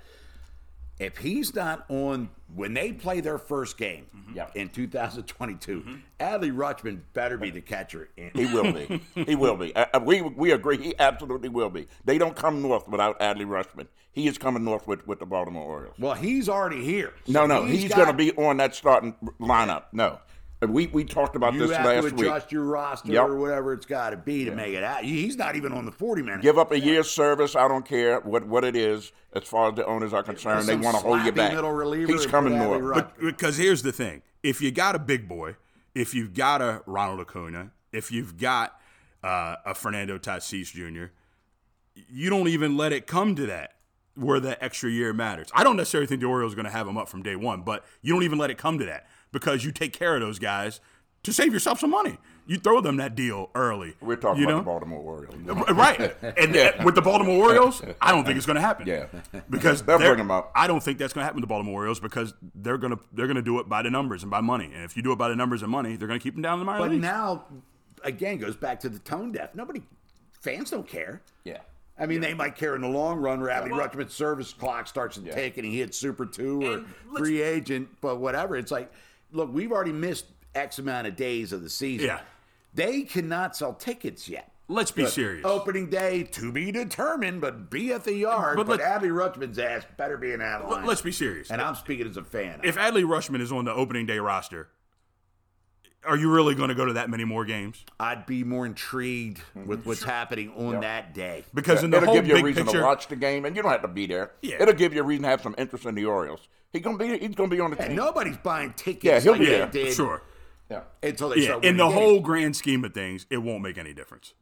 if 0.99 1.17
he's 1.17 1.55
not 1.55 1.85
on 1.89 2.29
when 2.53 2.73
they 2.73 2.91
play 2.91 3.21
their 3.21 3.37
first 3.37 3.77
game 3.77 4.05
Yeah. 4.33 4.47
in 4.55 4.69
2022, 4.69 5.83
Adley 6.19 6.53
Rutschman 6.53 7.01
better 7.13 7.37
be 7.37 7.49
the 7.49 7.61
catcher. 7.61 8.09
In, 8.17 8.31
He 8.35 8.45
will 8.45 8.71
be. 8.73 9.01
he 9.25 9.35
will 9.35 9.55
be. 9.57 9.75
Uh, 9.75 9.85
uh, 9.93 9.99
we 10.03 10.21
we 10.21 10.51
agree. 10.51 10.77
He 10.77 10.93
absolutely 10.99 11.49
will 11.49 11.69
be. 11.69 11.87
They 12.03 12.17
don't 12.17 12.35
come 12.35 12.61
north 12.61 12.87
without 12.87 13.19
Adley 13.19 13.45
Rutschman. 13.45 13.87
He 14.11 14.27
is 14.27 14.37
coming 14.37 14.63
north 14.63 14.87
with, 14.87 15.05
with 15.07 15.19
the 15.19 15.25
Baltimore 15.25 15.63
Orioles. 15.63 15.95
well, 15.99 16.13
he's 16.13 16.47
already 16.47 16.83
here. 16.83 17.13
No, 17.27 17.41
So 17.41 17.47
no, 17.47 17.65
he's, 17.65 17.89
got- 17.89 17.95
going 17.97 18.07
to 18.07 18.13
be 18.13 18.31
on 18.33 18.57
that 18.57 18.73
starting 18.75 19.15
lineup. 19.41 19.83
No, 19.91 20.19
And 20.65 20.73
we 20.73 20.87
we 20.87 21.03
talked 21.03 21.35
about 21.35 21.53
You 21.53 21.67
this 21.67 21.77
have 21.77 22.01
to 22.01 22.07
adjust 22.07 22.51
your 22.51 22.63
roster 22.63 23.11
Yep. 23.11 23.23
or 23.29 23.37
whatever 23.37 23.71
it's 23.71 23.85
got 23.85 24.09
to 24.09 24.17
be 24.17 24.45
to 24.45 24.51
make 24.51 24.73
it 24.73 24.83
out. 24.83 25.03
He's 25.03 25.37
not 25.37 25.55
even 25.55 25.71
on 25.71 25.85
the 25.85 25.91
40 25.91 26.23
man. 26.23 26.41
Give 26.41 26.57
up 26.57 26.71
a 26.71 26.79
year's 26.79 27.09
service. 27.09 27.55
I 27.55 27.67
don't 27.67 27.85
care 27.85 28.19
what, 28.21 28.47
what 28.47 28.63
it 28.63 28.75
is. 28.75 29.11
As 29.33 29.43
far 29.43 29.69
as 29.69 29.75
the 29.75 29.85
owners 29.85 30.11
are 30.11 30.23
concerned, 30.23 30.67
they 30.67 30.75
want 30.75 30.97
to 30.97 31.03
hold 31.03 31.23
you 31.23 31.31
back. 31.31 31.51
He's 32.07 32.25
coming 32.25 32.57
put 32.57 32.81
north. 32.81 32.93
But 32.95 33.19
because 33.19 33.57
here's 33.57 33.83
the 33.83 33.91
thing: 33.91 34.23
if 34.41 34.59
you 34.59 34.71
got 34.71 34.95
a 34.95 34.99
big 34.99 35.27
boy, 35.27 35.55
if 35.93 36.15
you've 36.15 36.33
got 36.33 36.61
a 36.61 36.81
Ronald 36.87 37.19
Acuna, 37.19 37.71
if 37.91 38.11
you've 38.11 38.37
got 38.37 38.79
uh, 39.23 39.57
a 39.65 39.75
Fernando 39.75 40.17
Tatis 40.17 40.71
Jr., 40.71 41.11
you 42.09 42.29
don't 42.31 42.47
even 42.47 42.75
let 42.75 42.91
it 42.91 43.05
come 43.05 43.35
to 43.35 43.45
that 43.45 43.75
where 44.15 44.39
that 44.39 44.57
extra 44.61 44.89
year 44.89 45.13
matters. 45.13 45.49
I 45.53 45.63
don't 45.63 45.77
necessarily 45.77 46.07
think 46.07 46.21
the 46.21 46.27
Orioles 46.27 46.53
are 46.53 46.55
going 46.55 46.65
to 46.65 46.71
have 46.71 46.87
him 46.87 46.97
up 46.97 47.09
from 47.09 47.21
day 47.21 47.35
one, 47.35 47.61
but 47.61 47.85
you 48.01 48.13
don't 48.13 48.23
even 48.23 48.39
let 48.39 48.49
it 48.49 48.57
come 48.57 48.79
to 48.79 48.85
that 48.85 49.07
because 49.35 49.65
you 49.65 49.71
take 49.73 49.91
care 49.93 50.15
of 50.15 50.21
those 50.21 50.39
guys 50.39 50.79
to 51.23 51.33
save 51.33 51.51
yourself 51.51 51.79
some 51.79 51.89
money. 51.91 52.17
You 52.47 52.57
throw 52.57 52.79
them 52.79 52.97
that 52.97 53.15
deal 53.15 53.49
early. 53.55 53.95
We're 54.01 54.15
talking 54.15 54.43
you 54.43 54.47
about 54.49 54.59
the 54.59 54.63
Baltimore 54.65 54.99
Orioles. 55.01 55.35
Right. 55.71 56.15
And 56.37 56.55
uh, 56.55 56.71
with 56.85 56.93
the 56.95 57.01
Baltimore 57.01 57.35
Orioles, 57.43 57.81
I 57.99 58.11
don't 58.11 58.23
think 58.23 58.37
it's 58.37 58.45
going 58.45 58.55
to 58.55 58.61
happen. 58.61 58.87
Yeah. 58.87 59.07
Because 59.49 59.81
They'll 59.81 59.97
they're- 59.97 60.09
bring 60.11 60.19
'em 60.19 60.29
up. 60.31 60.51
I 60.55 60.67
don't 60.67 60.81
think 60.81 60.97
that's 60.99 61.11
going 61.11 61.23
to 61.23 61.25
happen 61.25 61.37
with 61.41 61.43
the 61.43 61.47
Baltimore 61.51 61.73
Orioles 61.81 61.99
because 61.99 62.33
they're 62.53 62.77
going 62.77 62.95
to 62.95 62.99
they're 63.13 63.25
going 63.27 63.35
to 63.37 63.41
do 63.41 63.59
it 63.59 63.67
by 63.67 63.81
the 63.81 63.89
numbers 63.89 64.21
and 64.21 64.29
by 64.31 64.41
money. 64.41 64.65
And 64.73 64.83
if 64.85 64.95
you 64.95 65.01
do 65.03 65.11
it 65.11 65.17
by 65.17 65.27
the 65.29 65.35
numbers 65.35 65.63
and 65.63 65.71
money, 65.71 65.95
they're 65.95 66.07
going 66.07 66.19
to 66.19 66.23
keep 66.23 66.35
them 66.35 66.43
down 66.43 66.53
in 66.53 66.59
the 66.59 66.65
minor 66.65 66.79
But 66.79 66.91
leagues. 66.91 67.01
now, 67.01 67.45
again, 68.03 68.37
goes 68.37 68.55
back 68.55 68.79
to 68.81 68.89
the 68.89 68.99
tone 68.99 69.31
deaf. 69.31 69.55
Nobody, 69.55 69.81
fans 70.41 70.69
don't 70.69 70.87
care. 70.87 71.23
Yeah. 71.43 71.57
I 71.97 72.05
mean, 72.05 72.21
they 72.21 72.35
might 72.35 72.55
care 72.55 72.75
in 72.75 72.81
the 72.81 72.89
long 72.89 73.17
run. 73.19 73.39
where 73.41 73.49
Adley 73.49 73.69
Rutschman's 73.71 74.13
service 74.13 74.53
clock 74.53 74.85
starts 74.85 75.15
to 75.17 75.23
tick 75.23 75.57
and 75.57 75.65
he 75.65 75.79
hits 75.79 75.97
Super 75.97 76.25
Two 76.27 76.61
or 76.61 76.73
And 76.75 76.85
free 77.17 77.41
agent, 77.41 77.87
but 78.01 78.17
whatever. 78.19 78.55
It's 78.57 78.69
like, 78.71 78.91
look, 79.31 79.53
we've 79.53 79.71
already 79.71 79.91
missed 79.91 80.25
X 80.53 80.79
amount 80.79 81.07
of 81.07 81.15
days 81.15 81.51
of 81.51 81.61
the 81.61 81.69
season. 81.69 82.07
Yeah. 82.07 82.19
They 82.73 83.03
cannot 83.03 83.55
sell 83.55 83.73
tickets 83.73 84.27
yet. 84.27 84.51
Let's 84.67 84.89
be 84.91 85.03
But 85.03 85.11
serious. 85.11 85.45
Opening 85.45 85.89
day 85.89 86.23
to 86.23 86.51
be 86.51 86.71
determined, 86.71 87.39
but 87.39 87.69
be 87.69 87.93
at 87.93 88.03
the 88.03 88.15
yard. 88.15 88.57
But 88.57 88.65
But, 88.65 88.79
Adley 88.79 89.11
Rutschman's 89.11 89.59
ass 89.59 89.83
better 89.95 90.17
be 90.17 90.31
in 90.31 90.39
that. 90.39 90.67
Let's 90.85 91.01
be 91.01 91.11
serious. 91.11 91.51
And 91.51 91.61
I'm 91.61 91.75
speaking 91.75 92.07
as 92.07 92.17
a 92.17 92.23
fan. 92.23 92.61
if 92.63 92.75
Adley 92.75 93.03
Rutschman 93.05 93.41
is 93.41 93.51
on 93.51 93.65
the 93.65 93.73
opening 93.73 94.07
day 94.07 94.17
roster, 94.17 94.69
are 96.03 96.17
you 96.17 96.31
really 96.31 96.55
going 96.55 96.69
to 96.69 96.75
go 96.75 96.85
to 96.85 96.93
that 96.93 97.09
many 97.09 97.25
more 97.25 97.45
games? 97.45 97.83
I'd 97.99 98.25
be 98.25 98.43
more 98.43 98.65
intrigued 98.65 99.41
with 99.65 99.85
what's 99.85 100.03
happening 100.03 100.51
on 100.55 100.81
that 100.81 101.13
day. 101.13 101.45
Because 101.53 101.83
in 101.83 101.91
the 101.91 101.97
It'll 101.97 102.07
whole 102.07 102.15
give 102.15 102.27
you 102.27 102.33
a 102.33 102.37
big 102.37 102.45
reason 102.45 102.65
picture, 102.65 102.79
to 102.79 102.85
watch 102.85 103.07
the 103.07 103.15
game, 103.15 103.45
and 103.45 103.55
you 103.55 103.61
don't 103.61 103.71
have 103.71 103.81
to 103.83 103.87
be 103.87 104.07
there. 104.07 104.31
Yeah. 104.41 104.61
It'll 104.61 104.73
give 104.73 104.93
you 104.93 105.01
a 105.01 105.03
reason 105.03 105.23
to 105.23 105.29
have 105.29 105.41
some 105.41 105.55
interest 105.57 105.85
in 105.85 105.95
the 105.95 106.05
Orioles. 106.05 106.47
He's 106.75 106.83
gonna 106.83 106.97
be. 106.97 107.17
He's 107.17 107.35
gonna 107.35 107.49
be 107.49 107.59
on 107.59 107.71
the 107.71 107.77
And 107.79 107.87
team. 107.89 107.95
nobody's 107.95 108.37
buying 108.37 108.73
tickets 108.73 109.03
Yeah, 109.05 109.19
he'll 109.19 109.31
like 109.33 109.39
be 109.41 109.45
they 109.47 109.51
there, 109.59 109.67
did 109.67 109.93
sure. 109.93 110.21
Yeah. 110.69 110.81
until 111.03 111.29
they 111.29 111.37
Yeah, 111.37 111.45
start 111.47 111.65
in 111.65 111.77
the 111.77 111.83
games. 111.85 111.93
whole 111.95 112.19
grand 112.21 112.55
scheme 112.55 112.83
of 112.83 112.93
things, 112.93 113.25
it 113.29 113.37
won't 113.37 113.61
make 113.63 113.77
any 113.77 113.93
difference. 113.93 114.33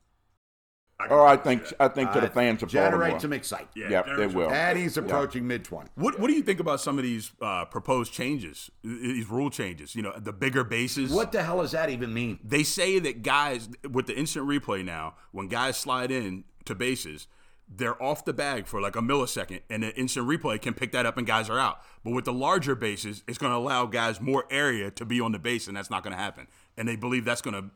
Or 1.10 1.26
I 1.28 1.36
think. 1.36 1.64
I 1.82 1.90
think 1.90 2.12
to 2.14 2.22
the 2.22 2.28
Uh, 2.28 2.32
fans 2.32 2.64
of 2.64 2.70
generate 2.70 3.00
Baltimore. 3.12 3.20
some 3.20 3.34
excitement. 3.34 3.90
Yeah, 3.92 4.04
they 4.16 4.28
will. 4.28 4.50
And 4.50 4.80
he's 4.80 4.96
approaching 4.96 5.46
mid 5.46 5.66
20. 5.66 5.90
What 5.96 6.18
What 6.18 6.28
do 6.28 6.34
you 6.34 6.44
think 6.44 6.60
about 6.62 6.80
some 6.80 6.98
of 6.98 7.04
these 7.04 7.32
uh, 7.42 7.66
proposed 7.66 8.14
changes, 8.14 8.72
these 8.84 9.30
rule 9.30 9.50
changes? 9.50 9.96
You 9.96 10.02
know, 10.04 10.14
the 10.18 10.32
bigger 10.32 10.64
bases. 10.64 11.12
What 11.12 11.32
the 11.34 11.44
hell 11.44 11.62
does 11.62 11.72
that 11.72 11.90
even 11.90 12.14
mean? 12.14 12.40
they 12.44 12.64
say 12.64 13.00
that 13.00 13.22
guys 13.22 13.68
with 13.92 14.08
the 14.08 14.16
instant 14.18 14.48
replay 14.48 14.86
now, 14.86 15.16
when 15.32 15.48
guys 15.50 15.76
slide 15.78 16.10
in 16.10 16.46
to 16.66 16.74
bases, 16.76 17.28
they're 17.68 18.02
off 18.02 18.24
the 18.26 18.34
bag 18.34 18.68
for 18.68 18.80
like 18.82 18.96
a 18.96 19.00
millisecond, 19.02 19.62
and 19.70 19.84
an 19.84 19.92
instant 19.92 20.28
replay 20.28 20.62
can 20.62 20.74
pick 20.74 20.92
that 20.92 21.06
up, 21.06 21.18
and 21.18 21.26
guys 21.26 21.50
are 21.50 21.60
out. 21.60 21.80
But 22.04 22.14
with 22.14 22.26
the 22.26 22.34
larger 22.34 22.76
bases, 22.76 23.24
it's 23.28 23.38
going 23.38 23.52
to 23.52 23.58
allow 23.58 23.86
guys 23.86 24.22
more 24.22 24.46
area 24.52 24.92
to 24.92 25.06
be 25.06 25.20
on 25.22 25.32
the 25.32 25.40
base, 25.40 25.68
and 25.68 25.76
that's 25.76 25.90
not 25.90 26.04
going 26.04 26.16
to 26.16 26.22
happen. 26.22 26.48
And 26.78 26.88
they 26.88 26.96
believe 26.96 27.26
that's 27.26 27.42
going 27.42 27.56
to 27.56 27.70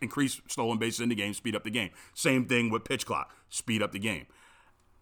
increase 0.00 0.40
stolen 0.48 0.78
bases 0.78 1.00
in 1.00 1.08
the 1.08 1.14
game, 1.14 1.34
speed 1.34 1.54
up 1.54 1.64
the 1.64 1.70
game. 1.70 1.90
Same 2.14 2.46
thing 2.46 2.70
with 2.70 2.84
pitch 2.84 3.04
clock, 3.04 3.34
speed 3.50 3.82
up 3.82 3.92
the 3.92 3.98
game. 3.98 4.26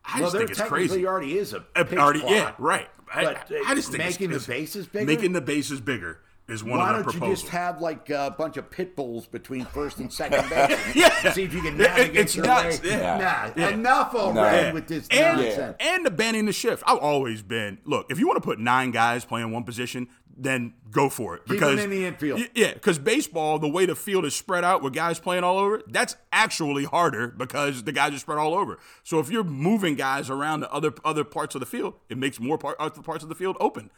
I 0.04 0.20
Well, 0.20 0.30
just 0.30 0.36
think 0.38 0.50
it's 0.50 0.60
crazy. 0.62 1.06
already 1.06 1.36
is 1.38 1.52
a 1.52 1.60
pitch 1.84 1.98
already, 1.98 2.20
clock. 2.20 2.32
yeah, 2.32 2.52
right. 2.58 2.88
I, 3.12 3.24
But, 3.24 3.52
I 3.66 3.74
just 3.74 3.90
think 3.90 4.02
making 4.04 4.30
the 4.30 4.40
bases 4.40 4.86
bigger? 4.86 5.04
Making 5.04 5.32
the 5.32 5.40
bases 5.40 5.80
bigger 5.80 6.20
is 6.50 6.62
one 6.64 6.78
Why 6.78 6.98
of 6.98 7.04
don't 7.04 7.14
you 7.14 7.34
just 7.34 7.48
have 7.48 7.80
like 7.80 8.10
a 8.10 8.34
bunch 8.36 8.56
of 8.56 8.70
pit 8.70 8.96
bulls 8.96 9.26
between 9.26 9.64
first 9.66 9.98
and 9.98 10.12
second 10.12 10.48
base? 10.50 10.78
Yeah. 10.94 11.32
See 11.32 11.44
if 11.44 11.54
you 11.54 11.60
can 11.62 11.74
It- 11.74 11.78
navigate 11.78 12.16
it's 12.16 12.36
your 12.36 12.46
nuts, 12.46 12.82
way. 12.82 12.90
yeah. 12.90 13.18
Nah, 13.56 13.62
Yeah. 13.62 13.68
enough 13.70 14.14
already 14.14 14.66
Yeah. 14.68 14.72
with 14.72 14.88
this 14.88 15.06
and, 15.10 15.40
nonsense. 15.40 15.76
and 15.80 16.04
the 16.04 16.10
banning 16.10 16.46
the 16.46 16.52
shift. 16.52 16.82
I've 16.86 16.98
always 16.98 17.42
been 17.42 17.78
look. 17.84 18.10
If 18.10 18.18
you 18.18 18.26
want 18.26 18.36
to 18.36 18.46
put 18.46 18.58
nine 18.58 18.90
guys 18.90 19.24
playing 19.24 19.50
one 19.52 19.64
position, 19.64 20.08
then 20.42 20.72
go 20.90 21.10
for 21.10 21.34
it. 21.34 21.40
Keep 21.44 21.48
Because 21.48 21.76
them 21.76 21.84
in 21.84 21.98
the 21.98 22.06
infield. 22.06 22.40
Yeah, 22.54 22.72
because 22.72 22.98
baseball, 22.98 23.58
the 23.58 23.68
way 23.68 23.84
the 23.84 23.94
field 23.94 24.24
is 24.24 24.34
spread 24.34 24.64
out 24.64 24.82
with 24.82 24.94
guys 24.94 25.18
playing 25.20 25.44
all 25.44 25.58
over, 25.58 25.82
that's 25.86 26.16
actually 26.32 26.84
harder 26.84 27.28
because 27.28 27.84
the 27.84 27.92
guys 27.92 28.14
are 28.14 28.18
spread 28.18 28.38
all 28.38 28.54
over. 28.54 28.78
So 29.02 29.18
if 29.18 29.30
you're 29.30 29.44
moving 29.44 29.96
guys 29.96 30.30
around 30.30 30.60
to 30.60 30.72
other 30.72 30.94
other 31.04 31.24
parts 31.24 31.54
of 31.54 31.60
the 31.60 31.66
field, 31.66 31.94
it 32.08 32.16
makes 32.16 32.40
more 32.40 32.56
part, 32.56 32.76
other 32.80 33.02
parts 33.02 33.22
of 33.22 33.28
the 33.28 33.34
field 33.34 33.56
open. 33.60 33.90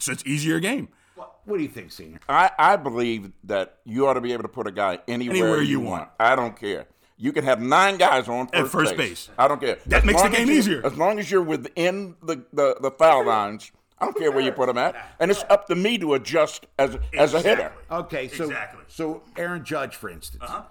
So 0.00 0.10
it's 0.10 0.24
easier 0.26 0.58
game. 0.58 0.88
What 1.16 1.56
do 1.58 1.62
you 1.62 1.68
think, 1.68 1.92
Senior? 1.92 2.20
I, 2.28 2.50
I 2.58 2.76
believe 2.76 3.30
that 3.44 3.78
you 3.84 4.06
ought 4.06 4.14
to 4.14 4.20
be 4.20 4.32
able 4.32 4.42
to 4.44 4.48
put 4.48 4.66
a 4.66 4.72
guy 4.72 4.98
anywhere, 5.06 5.36
Anywhere 5.36 5.62
you 5.62 5.68
you 5.72 5.80
want. 5.80 6.02
want. 6.02 6.10
I 6.18 6.34
don't 6.36 6.58
care. 6.58 6.86
You 7.16 7.32
can 7.32 7.44
have 7.44 7.60
nine 7.60 7.96
guys 7.96 8.28
on 8.28 8.46
first, 8.48 8.64
At 8.64 8.68
first 8.70 8.96
base. 8.96 9.28
I 9.38 9.46
don't 9.46 9.60
care. 9.60 9.78
That 9.86 10.04
makes 10.04 10.22
the 10.22 10.28
game 10.30 10.48
you- 10.48 10.54
easier. 10.56 10.84
As 10.84 10.96
long 10.96 11.18
as 11.18 11.30
you're 11.30 11.42
within 11.42 12.16
the, 12.22 12.42
the, 12.52 12.76
the 12.80 12.90
foul 12.90 13.24
lines, 13.26 13.70
I 13.98 14.06
don't 14.06 14.16
care 14.18 14.32
where 14.32 14.40
you 14.40 14.50
put 14.52 14.66
them 14.66 14.78
at. 14.78 14.96
And 15.20 15.30
it's 15.30 15.44
up 15.48 15.68
to 15.68 15.74
me 15.76 15.98
to 15.98 16.14
adjust 16.14 16.66
as, 16.78 16.96
as 17.16 17.32
a 17.34 17.40
hitter. 17.40 17.72
Okay, 17.90 18.28
so 18.28 18.44
Exactly. 18.44 18.82
so 18.88 19.22
Aaron 19.36 19.64
Judge, 19.64 19.94
for 19.94 20.10
instance, 20.10 20.42
uh-huh. 20.42 20.62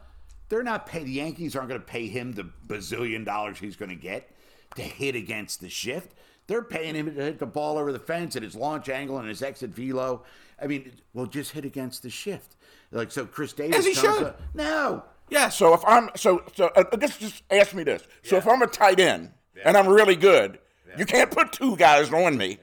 they're 0.49 0.63
not 0.63 0.86
pay 0.86 1.03
the 1.03 1.12
Yankees 1.12 1.56
aren't 1.56 1.69
going 1.69 1.79
to 1.79 1.88
pay 1.88 2.08
him 2.08 2.34
the 2.34 2.49
bazillion 2.67 3.23
dollars 3.25 3.60
he's 3.60 3.75
going 3.77 3.89
to 3.89 3.95
get 3.95 4.29
to 4.75 4.82
hit 4.82 5.15
against 5.15 5.62
the 5.62 5.69
shift. 5.69 6.13
They're 6.47 6.62
paying 6.63 6.95
him 6.95 7.13
to 7.13 7.21
hit 7.21 7.39
the 7.39 7.45
ball 7.45 7.77
over 7.77 7.91
the 7.91 7.99
fence 7.99 8.36
at 8.36 8.43
his 8.43 8.56
launch 8.56 8.89
angle 8.89 9.17
and 9.17 9.27
his 9.27 9.41
exit 9.41 9.69
velo. 9.71 10.23
I 10.62 10.67
mean, 10.67 10.91
well, 11.13 11.25
just 11.25 11.51
hit 11.51 11.65
against 11.65 12.03
the 12.03 12.10
shift. 12.10 12.56
Like 12.91 13.12
so, 13.12 13.25
Chris 13.25 13.53
Davis. 13.53 13.77
As 13.77 13.86
he 13.86 13.93
should. 13.93 14.23
up- 14.23 14.41
no, 14.53 15.03
Yeah. 15.29 15.49
So 15.49 15.73
if 15.73 15.82
I'm 15.86 16.10
so 16.15 16.43
so 16.56 16.67
uh, 16.75 16.84
just 16.97 17.19
just 17.19 17.43
ask 17.49 17.73
me 17.73 17.84
this. 17.84 18.03
So 18.23 18.36
if 18.38 18.47
I'm 18.47 18.62
a 18.62 18.67
tight 18.67 18.99
end 18.99 19.32
and 19.63 19.75
I'm 19.77 19.88
really 19.88 20.15
good, 20.15 20.60
you 20.97 21.06
can't 21.06 21.32
put 21.32 21.51
two 21.51 21.75
guys 21.75 22.13
on 22.13 22.38
me, 22.38 22.60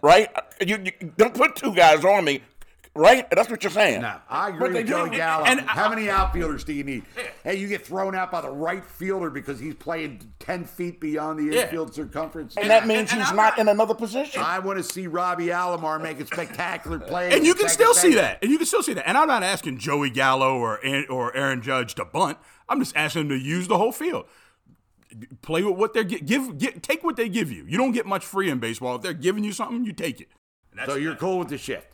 right? 0.00 0.30
You, 0.64 0.78
you 0.84 1.12
don't 1.16 1.34
put 1.34 1.54
two 1.56 1.74
guys 1.74 2.04
on 2.04 2.24
me, 2.24 2.40
right? 2.96 3.28
That's 3.30 3.50
what 3.50 3.62
you're 3.62 3.70
saying. 3.72 4.02
no. 4.02 4.16
I 4.28 4.50
agree 4.50 4.72
with 4.72 4.86
Joey 4.86 5.10
Gallo. 5.16 5.44
and- 5.44 5.60
How 5.60 5.88
many 5.88 6.08
outfielders 6.10 6.64
do 6.64 6.72
you 6.72 6.84
need? 6.84 7.04
Hey, 7.42 7.56
you 7.56 7.66
get 7.68 7.86
thrown 7.86 8.14
out 8.14 8.30
by 8.30 8.40
the 8.40 8.50
right 8.50 8.84
fielder 8.84 9.30
because 9.30 9.58
he's 9.58 9.74
playing 9.74 10.32
ten 10.38 10.64
feet 10.64 11.00
beyond 11.00 11.38
the 11.38 11.54
Yeah. 11.54 11.62
infield 11.64 11.94
circumference. 11.94 12.56
And 12.56 12.70
that 12.70 12.86
means 12.86 13.10
and 13.10 13.20
he's 13.20 13.30
I'm 13.30 13.36
not 13.36 13.54
not- 13.54 13.58
in 13.58 13.68
another 13.68 13.94
position. 13.94 14.42
I 14.42 14.58
want 14.60 14.78
to 14.78 14.84
see 14.84 15.06
Robbie 15.06 15.46
Alomar 15.48 16.00
make 16.02 16.20
a 16.20 16.26
spectacular 16.26 16.98
play. 16.98 17.32
and 17.32 17.44
you 17.44 17.54
can 17.54 17.68
second 17.68 17.74
still 17.74 17.94
see 17.94 18.14
that. 18.14 18.38
And 18.42 18.50
you 18.50 18.58
can 18.58 18.66
still 18.66 18.82
see 18.82 18.94
that. 18.94 19.08
And 19.08 19.18
I'm 19.18 19.28
not 19.28 19.42
asking 19.42 19.78
Joey 19.78 20.10
Gallo 20.10 20.56
or 20.58 20.78
Aaron- 20.84 21.06
or 21.10 21.36
Aaron 21.36 21.62
Judge 21.62 21.94
to 21.96 22.04
bunt. 22.04 22.38
I'm 22.68 22.78
just 22.80 22.96
asking 22.96 23.28
them 23.28 23.38
to 23.38 23.44
use 23.44 23.68
the 23.68 23.76
whole 23.78 23.92
field. 23.92 24.26
Play 25.42 25.62
with 25.62 25.76
what 25.76 25.94
they're 25.94 26.02
gi- 26.02 26.20
give, 26.20 26.58
give 26.58 26.82
take 26.82 27.04
what 27.04 27.14
they 27.16 27.28
give 27.28 27.50
you. 27.52 27.64
You 27.68 27.78
don't 27.78 27.92
get 27.92 28.04
much 28.06 28.24
free 28.26 28.50
in 28.50 28.58
baseball. 28.58 28.96
If 28.96 29.02
they're 29.02 29.12
giving 29.12 29.44
you 29.44 29.52
something, 29.52 29.84
you 29.84 29.92
take 29.92 30.20
it. 30.20 30.28
That's- 30.72 30.88
So 30.88 30.96
you're 30.96 31.14
cool 31.14 31.38
with 31.38 31.48
the 31.48 31.58
shift. 31.58 31.86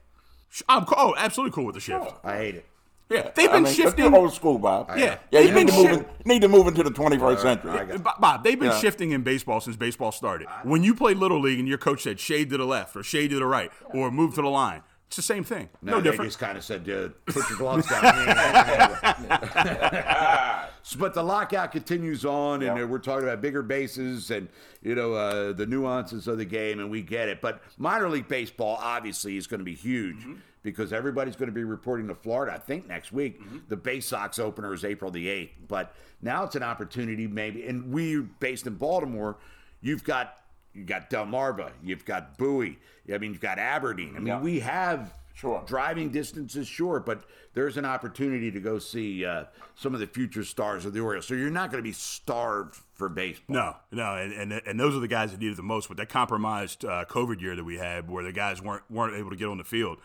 I'm 0.69 0.85
cool, 0.85 0.97
oh, 0.99 1.15
absolutely 1.17 1.55
cool 1.55 1.67
with 1.67 1.75
the 1.75 1.81
shift. 1.81 2.13
I 2.25 2.37
hate 2.37 2.55
it. 2.57 2.67
Yeah, 3.09 3.29
they've 3.35 3.49
I 3.49 3.55
been 3.55 3.65
mean, 3.65 3.75
shifting. 3.75 4.15
Old 4.15 4.33
school, 4.33 4.57
Bob. 4.59 4.91
Yeah. 4.97 5.19
yeah. 5.33 5.41
You 5.41 5.53
need 5.53 5.67
to 5.67 5.73
move. 5.75 5.91
In, 5.91 6.07
need 6.25 6.43
to 6.43 6.49
move 6.49 6.69
into 6.69 6.85
the 6.85 6.93
21st 6.93 7.41
century. 7.41 7.99
Bob, 7.99 8.21
Bob, 8.21 8.45
they've 8.45 8.59
been 8.59 8.71
Yeah. 8.71 8.79
shifting 8.79 9.11
in 9.11 9.23
baseball 9.23 9.61
since 9.61 9.75
baseball 9.77 10.13
started. 10.13 10.47
When 10.63 10.85
you 10.85 10.95
play 10.95 11.15
little 11.15 11.41
league 11.41 11.59
and 11.59 11.67
your 11.67 11.79
coach 11.79 12.03
said 12.05 12.21
shade 12.21 12.51
to 12.51 12.57
the 12.57 12.65
left 12.65 12.95
or 12.95 13.03
shade 13.03 13.31
to 13.31 13.41
the 13.41 13.47
right 13.47 13.73
or 13.93 14.13
move 14.13 14.37
to 14.37 14.43
the 14.43 14.49
line, 14.49 14.83
it's 15.11 15.17
the 15.17 15.23
same 15.23 15.43
thing. 15.43 15.69
No, 15.83 15.95
No, 15.95 16.01
they 16.01 16.11
different. 16.11 16.29
just 16.31 16.39
kind 16.39 16.57
of 16.57 16.63
said, 16.63 16.89
uh, 16.89 17.09
put 17.33 17.49
your 17.51 17.59
gloves 17.59 17.89
down. 17.89 18.05
So, 20.83 20.99
but 20.99 21.13
the 21.13 21.23
lockout 21.23 21.73
continues 21.73 22.25
on, 22.25 22.63
and 22.63 22.79
Yeah. 22.79 22.85
uh, 22.85 22.87
we're 22.87 22.99
talking 23.01 23.25
about 23.29 23.43
bigger 23.43 23.61
bases 23.63 24.31
and 24.31 24.49
you 24.83 24.95
know 24.95 25.13
uh, 25.13 25.53
the 25.53 25.67
nuances 25.67 26.27
of 26.27 26.39
the 26.39 26.47
game, 26.47 26.81
and 26.81 26.91
we 26.91 27.03
get 27.03 27.29
it. 27.29 27.43
But 27.43 27.61
minor 27.77 28.09
league 28.09 28.29
baseball 28.29 28.79
obviously 28.81 29.37
is 29.37 29.47
going 29.47 29.59
to 29.61 29.65
be 29.65 29.75
huge 29.75 30.17
Mm-hmm. 30.21 30.35
because 30.63 30.93
everybody's 30.95 31.37
going 31.37 31.51
to 31.51 31.55
be 31.55 31.65
reporting 31.65 32.09
to 32.09 32.15
Florida. 32.15 32.55
I 32.55 32.59
think 32.59 32.89
next 32.89 33.13
week 33.13 33.43
Mm-hmm. 33.43 33.59
the 33.69 33.77
Bay 33.77 34.01
Sox 34.01 34.39
opener 34.39 34.73
is 34.73 34.83
April 34.85 35.11
the 35.11 35.29
eighth, 35.29 35.53
but 35.69 35.95
now 36.23 36.45
it's 36.45 36.57
an 36.57 36.63
opportunity 36.63 37.27
maybe. 37.27 37.67
And 37.67 37.93
we're 37.93 38.23
based 38.23 38.67
in 38.67 38.77
Baltimore, 38.77 39.37
you've 39.83 40.03
got 40.05 40.39
you 40.75 40.85
got 40.85 41.11
Delmarva, 41.11 41.73
you've 41.83 42.05
got 42.05 42.39
Bowie, 42.39 42.79
I 43.13 43.19
mean 43.19 43.33
you've 43.33 43.41
got 43.41 43.59
Aberdeen. 43.59 44.15
I 44.17 44.19
mean 44.19 44.27
Yeah. 44.29 44.41
we 44.41 44.61
have 44.61 45.13
Sure. 45.35 45.63
driving 45.67 46.11
distances, 46.11 46.55
is 46.63 46.69
short, 46.69 47.07
but 47.07 47.25
there's 47.55 47.79
an 47.79 47.87
opportunity 47.87 48.51
to 48.51 48.61
go 48.61 48.79
see 48.79 49.25
uh, 49.25 49.45
some 49.75 49.95
of 49.95 50.01
the 50.01 50.07
future 50.07 50.45
stars 50.45 50.85
of 50.85 50.93
the 50.93 51.01
Orioles. 51.01 51.27
So 51.27 51.33
you're 51.33 51.49
not 51.49 51.71
going 51.71 51.83
to 51.83 51.89
be 51.89 51.95
starved 51.95 52.77
for 52.93 53.09
baseball. 53.09 53.57
No, 53.57 53.77
no, 53.91 54.17
and, 54.17 54.33
and 54.35 54.53
and 54.67 54.79
those 54.79 54.95
are 54.95 55.01
the 55.01 55.09
guys 55.09 55.31
that 55.31 55.41
needed 55.41 55.57
the 55.57 55.63
most 55.63 55.89
with 55.89 55.97
that 55.97 56.11
compromised 56.11 56.85
uh, 56.85 57.07
COVID 57.09 57.41
year 57.41 57.57
that 57.57 57.65
we 57.65 57.79
had, 57.79 58.11
where 58.11 58.23
the 58.23 58.33
guys 58.33 58.61
weren't 58.61 58.83
weren't 58.91 59.17
able 59.17 59.31
to 59.31 59.37
get 59.37 59.49
on 59.49 59.57
the 59.59 59.65
field. 59.65 59.99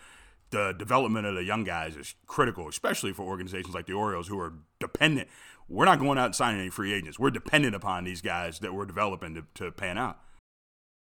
the 0.51 0.71
development 0.73 1.25
of 1.25 1.35
the 1.35 1.43
young 1.43 1.65
guys 1.65 1.97
is 1.97 2.15
critical, 2.27 2.69
especially 2.69 3.11
for 3.11 3.23
organizations 3.23 3.75
like 3.75 3.87
the 3.87 3.93
Orioles 3.93 4.27
who 4.29 4.39
are 4.39 4.53
dependent. 4.79 5.27
We're 5.67 5.85
not 5.85 5.99
going 5.99 6.17
out 6.17 6.27
and 6.27 6.35
signing 6.35 6.61
any 6.61 6.69
free 6.69 6.93
agents. 6.93 7.19
We're 7.19 7.31
dependent 7.31 7.75
upon 7.75 8.05
these 8.05 8.21
guys 8.21 8.59
that 8.59 8.73
we're 8.73 8.85
developing 8.85 9.33
to, 9.35 9.43
to 9.55 9.71
pan 9.71 9.97
out. 9.97 10.19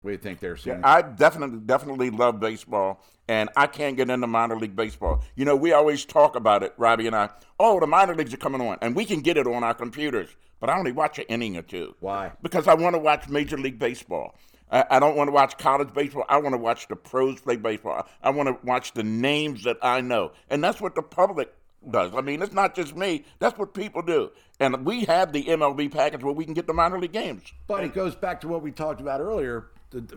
What 0.04 0.10
do 0.10 0.12
you 0.16 0.18
think 0.18 0.42
there, 0.42 0.58
Senior? 0.58 0.82
I 0.84 1.02
definitely 1.02 1.60
definitely 1.60 2.10
love 2.10 2.38
baseball, 2.38 3.02
and 3.30 3.50
I 3.56 3.68
can't 3.68 3.96
get 3.96 4.10
into 4.10 4.28
minor 4.28 4.58
league 4.58 4.76
baseball. 4.76 5.24
You 5.36 5.46
know, 5.46 5.56
we 5.56 5.72
always 5.72 6.04
talk 6.04 6.36
about 6.36 6.62
it, 6.62 6.74
Robbie 6.78 7.08
and 7.08 7.16
I. 7.16 7.30
Oh, 7.58 7.80
the 7.80 7.88
minor 7.88 8.14
leagues 8.14 8.34
are 8.34 8.38
coming 8.38 8.60
on, 8.60 8.78
and 8.82 8.98
we 8.98 9.06
can 9.06 9.22
get 9.22 9.38
it 9.38 9.48
on 9.48 9.64
our 9.64 9.74
computers, 9.74 10.30
but 10.60 10.70
I 10.70 10.78
only 10.78 10.92
watch 10.92 11.20
an 11.20 11.26
inning 11.30 11.56
or 11.56 11.62
two. 11.62 11.96
Why? 12.02 12.34
Because 12.42 12.68
I 12.68 12.74
want 12.74 12.96
to 12.96 13.00
watch 13.00 13.30
Major 13.30 13.58
League 13.58 13.80
Baseball. 13.80 14.36
I, 14.70 14.84
I 14.90 15.00
don't 15.00 15.16
want 15.16 15.30
to 15.30 15.32
watch 15.32 15.58
college 15.58 15.94
baseball. 15.94 16.26
I 16.28 16.38
want 16.40 16.52
to 16.52 16.60
watch 16.60 16.90
the 16.90 16.98
pros 16.98 17.40
play 17.40 17.56
baseball. 17.56 18.06
I 18.22 18.32
want 18.32 18.50
to 18.50 18.58
watch 18.66 18.92
the 18.92 19.04
names 19.04 19.64
that 19.64 19.78
I 19.82 20.02
know, 20.02 20.34
and 20.50 20.62
that's 20.62 20.82
what 20.82 20.96
the 20.96 21.02
public 21.02 21.54
does. 21.92 22.14
I 22.14 22.20
mean, 22.20 22.42
it's 22.42 22.54
not 22.54 22.76
just 22.76 22.94
me. 22.94 23.24
That's 23.40 23.58
what 23.58 23.74
people 23.74 24.02
do. 24.02 24.32
And 24.60 24.86
we 24.86 25.06
have 25.06 25.32
the 25.32 25.46
MLB 25.46 25.92
package 25.92 26.24
where 26.24 26.34
we 26.34 26.44
can 26.44 26.54
get 26.54 26.68
the 26.68 26.74
minor 26.74 27.00
league 27.00 27.14
games. 27.14 27.54
But 27.68 27.84
it 27.86 27.94
goes 27.94 28.16
back 28.16 28.42
to 28.42 28.48
what 28.50 28.62
we 28.62 28.72
talked 28.72 29.02
about 29.02 29.22
earlier, 29.22 29.68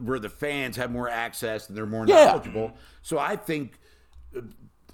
where 0.01 0.19
the 0.19 0.29
fans 0.29 0.77
have 0.77 0.91
more 0.91 1.09
access 1.09 1.69
and 1.69 1.77
they're 1.77 1.87
more 1.87 2.07
Yeah. 2.07 2.27
knowledgeable. 2.27 2.77
So 3.03 3.19
I 3.19 3.37
think 3.37 3.79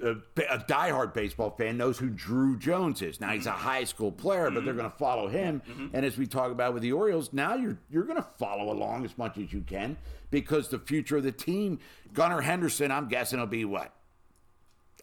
a, 0.03 0.17
a 0.51 0.59
diehard 0.59 1.15
baseball 1.15 1.51
fan 1.51 1.77
knows 1.77 1.99
who 1.99 2.11
Drew 2.11 2.57
Jones 2.59 3.03
is. 3.03 3.21
Now 3.21 3.31
he's 3.31 3.47
a 3.47 3.51
mm-hmm. 3.51 3.59
high 3.61 3.85
school 3.85 4.11
player, 4.11 4.51
but 4.51 4.65
they're 4.65 4.73
mm-hmm. 4.73 4.81
going 4.81 4.91
to 4.91 4.97
follow 4.97 5.29
him. 5.29 5.63
Mm-hmm. 5.69 5.87
And 5.93 6.05
as 6.05 6.19
we 6.19 6.27
talk 6.27 6.51
about 6.51 6.75
with 6.75 6.83
the 6.83 6.93
Orioles, 6.93 7.33
now 7.33 7.55
you're 7.55 7.79
you're 7.91 8.05
going 8.05 8.17
to 8.17 8.29
follow 8.39 8.73
along 8.73 9.05
as 9.05 9.17
much 9.17 9.39
as 9.39 9.53
you 9.53 9.61
can 9.61 9.97
because 10.31 10.69
the 10.69 10.79
future 10.79 11.19
of 11.19 11.23
the 11.23 11.33
team, 11.33 11.79
Gunnar 12.13 12.41
Henderson, 12.41 12.91
I'm 12.91 13.09
guessing 13.09 13.39
will 13.39 13.47
be 13.47 13.65
what 13.65 13.93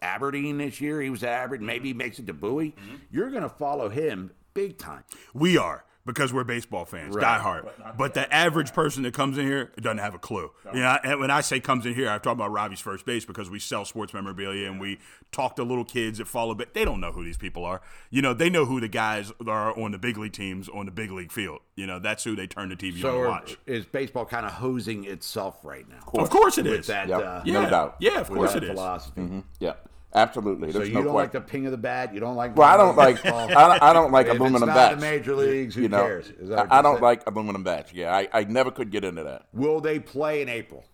Aberdeen 0.02 0.58
this 0.58 0.80
year. 0.80 1.00
He 1.00 1.10
was 1.10 1.22
at 1.22 1.30
Aberdeen. 1.30 1.66
Maybe 1.66 1.88
he 1.88 1.94
makes 1.94 2.18
it 2.18 2.26
to 2.26 2.34
Bowie. 2.34 2.74
You're 3.10 3.30
going 3.30 3.42
to 3.42 3.48
follow 3.48 3.88
him 3.88 4.32
big 4.54 4.78
time. 4.78 5.04
We 5.32 5.56
are 5.56 5.84
because 6.06 6.32
we're 6.32 6.44
baseball 6.44 6.84
fans, 6.84 7.14
Right. 7.14 7.40
diehard. 7.40 7.70
But, 7.96 8.14
the 8.14 8.32
average 8.34 8.72
person 8.72 9.02
that 9.04 9.14
comes 9.14 9.36
in 9.38 9.46
here 9.46 9.70
doesn't 9.80 9.98
have 9.98 10.14
a 10.14 10.18
clue. 10.18 10.50
You 10.72 10.80
know, 10.80 10.98
and 11.04 11.20
when 11.20 11.30
I 11.30 11.40
say 11.42 11.60
comes 11.60 11.84
in 11.86 11.94
here, 11.94 12.08
I'm 12.08 12.20
talking 12.20 12.38
about 12.40 12.50
Robbie's 12.52 12.80
first 12.80 13.04
base 13.06 13.24
because 13.24 13.50
we 13.50 13.58
sell 13.58 13.84
sports 13.84 14.12
memorabilia 14.14 14.68
and 14.70 14.80
we 14.80 14.98
talk 15.30 15.56
to 15.56 15.62
little 15.62 15.84
kids 15.84 16.18
that 16.18 16.26
follow. 16.26 16.54
But 16.54 16.74
they 16.74 16.84
don't 16.84 17.00
know 17.00 17.12
who 17.12 17.24
these 17.24 17.36
people 17.36 17.64
are. 17.64 17.80
You 18.10 18.22
know, 18.22 18.32
they 18.34 18.48
know 18.50 18.64
who 18.64 18.80
the 18.80 18.88
guys 18.88 19.30
are 19.46 19.78
on 19.78 19.92
the 19.92 19.98
big 19.98 20.16
league 20.16 20.32
teams 20.32 20.68
on 20.68 20.86
the 20.86 20.92
big 20.92 21.10
league 21.12 21.30
field. 21.32 21.60
You 21.76 21.86
know, 21.86 21.98
that's 21.98 22.24
who 22.24 22.34
they 22.34 22.46
turn 22.46 22.70
the 22.70 22.76
TV 22.76 22.96
on 22.96 23.00
So 23.02 23.12
to 23.12 23.18
are- 23.18 23.28
watch. 23.28 23.58
is 23.66 23.84
baseball 23.86 24.24
kind 24.26 24.46
of 24.46 24.52
hosing 24.52 25.04
itself 25.04 25.58
right 25.64 25.86
now? 25.88 25.98
Of 26.20 26.30
course 26.30 26.58
it 26.58 26.64
with 26.64 26.80
is. 26.80 26.86
that, 26.88 27.08
Yep. 27.08 27.20
uh, 27.20 27.42
No 27.44 27.60
yeah, 27.62 27.70
doubt. 27.70 27.96
Yeah, 28.00 28.20
of 28.20 28.30
with 28.30 28.38
course 28.38 28.52
that 28.54 28.64
it 28.64 28.70
is. 28.70 28.74
philosophy. 28.74 29.42
Yeah, 29.60 29.74
absolutely. 30.14 30.72
So 30.72 30.82
you 30.82 30.94
no 30.94 31.02
don't 31.02 31.12
question. 31.12 31.14
like 31.14 31.32
the 31.32 31.40
ping 31.40 31.66
of 31.66 31.72
the 31.72 31.78
bat. 31.78 32.12
You 32.14 32.20
don't 32.20 32.36
like. 32.36 32.56
Well, 32.56 32.68
I 32.68 32.76
don't 32.76 32.96
like 32.96 33.22
baseball? 33.22 33.50
I, 33.56 33.78
I 33.90 33.92
don't 33.92 34.12
like 34.12 34.26
If 34.26 34.32
it's 34.32 34.40
aluminum 34.40 34.68
not 34.68 34.74
bats. 34.74 34.94
the 34.96 35.00
major 35.00 35.34
leagues, 35.36 35.74
who 35.74 35.82
you 35.82 35.88
know, 35.88 36.02
cares? 36.02 36.30
Is 36.30 36.48
that 36.48 36.72
I, 36.72 36.78
I 36.78 36.82
don't 36.82 36.94
saying? 36.94 37.02
like 37.02 37.26
aluminum 37.26 37.62
bats. 37.62 37.92
Yeah, 37.92 38.14
I, 38.14 38.28
I 38.32 38.44
never 38.44 38.70
could 38.70 38.90
get 38.90 39.04
into 39.04 39.24
that. 39.24 39.46
Will 39.52 39.80
they 39.80 39.98
play 39.98 40.42
in 40.42 40.48
April? 40.48 40.84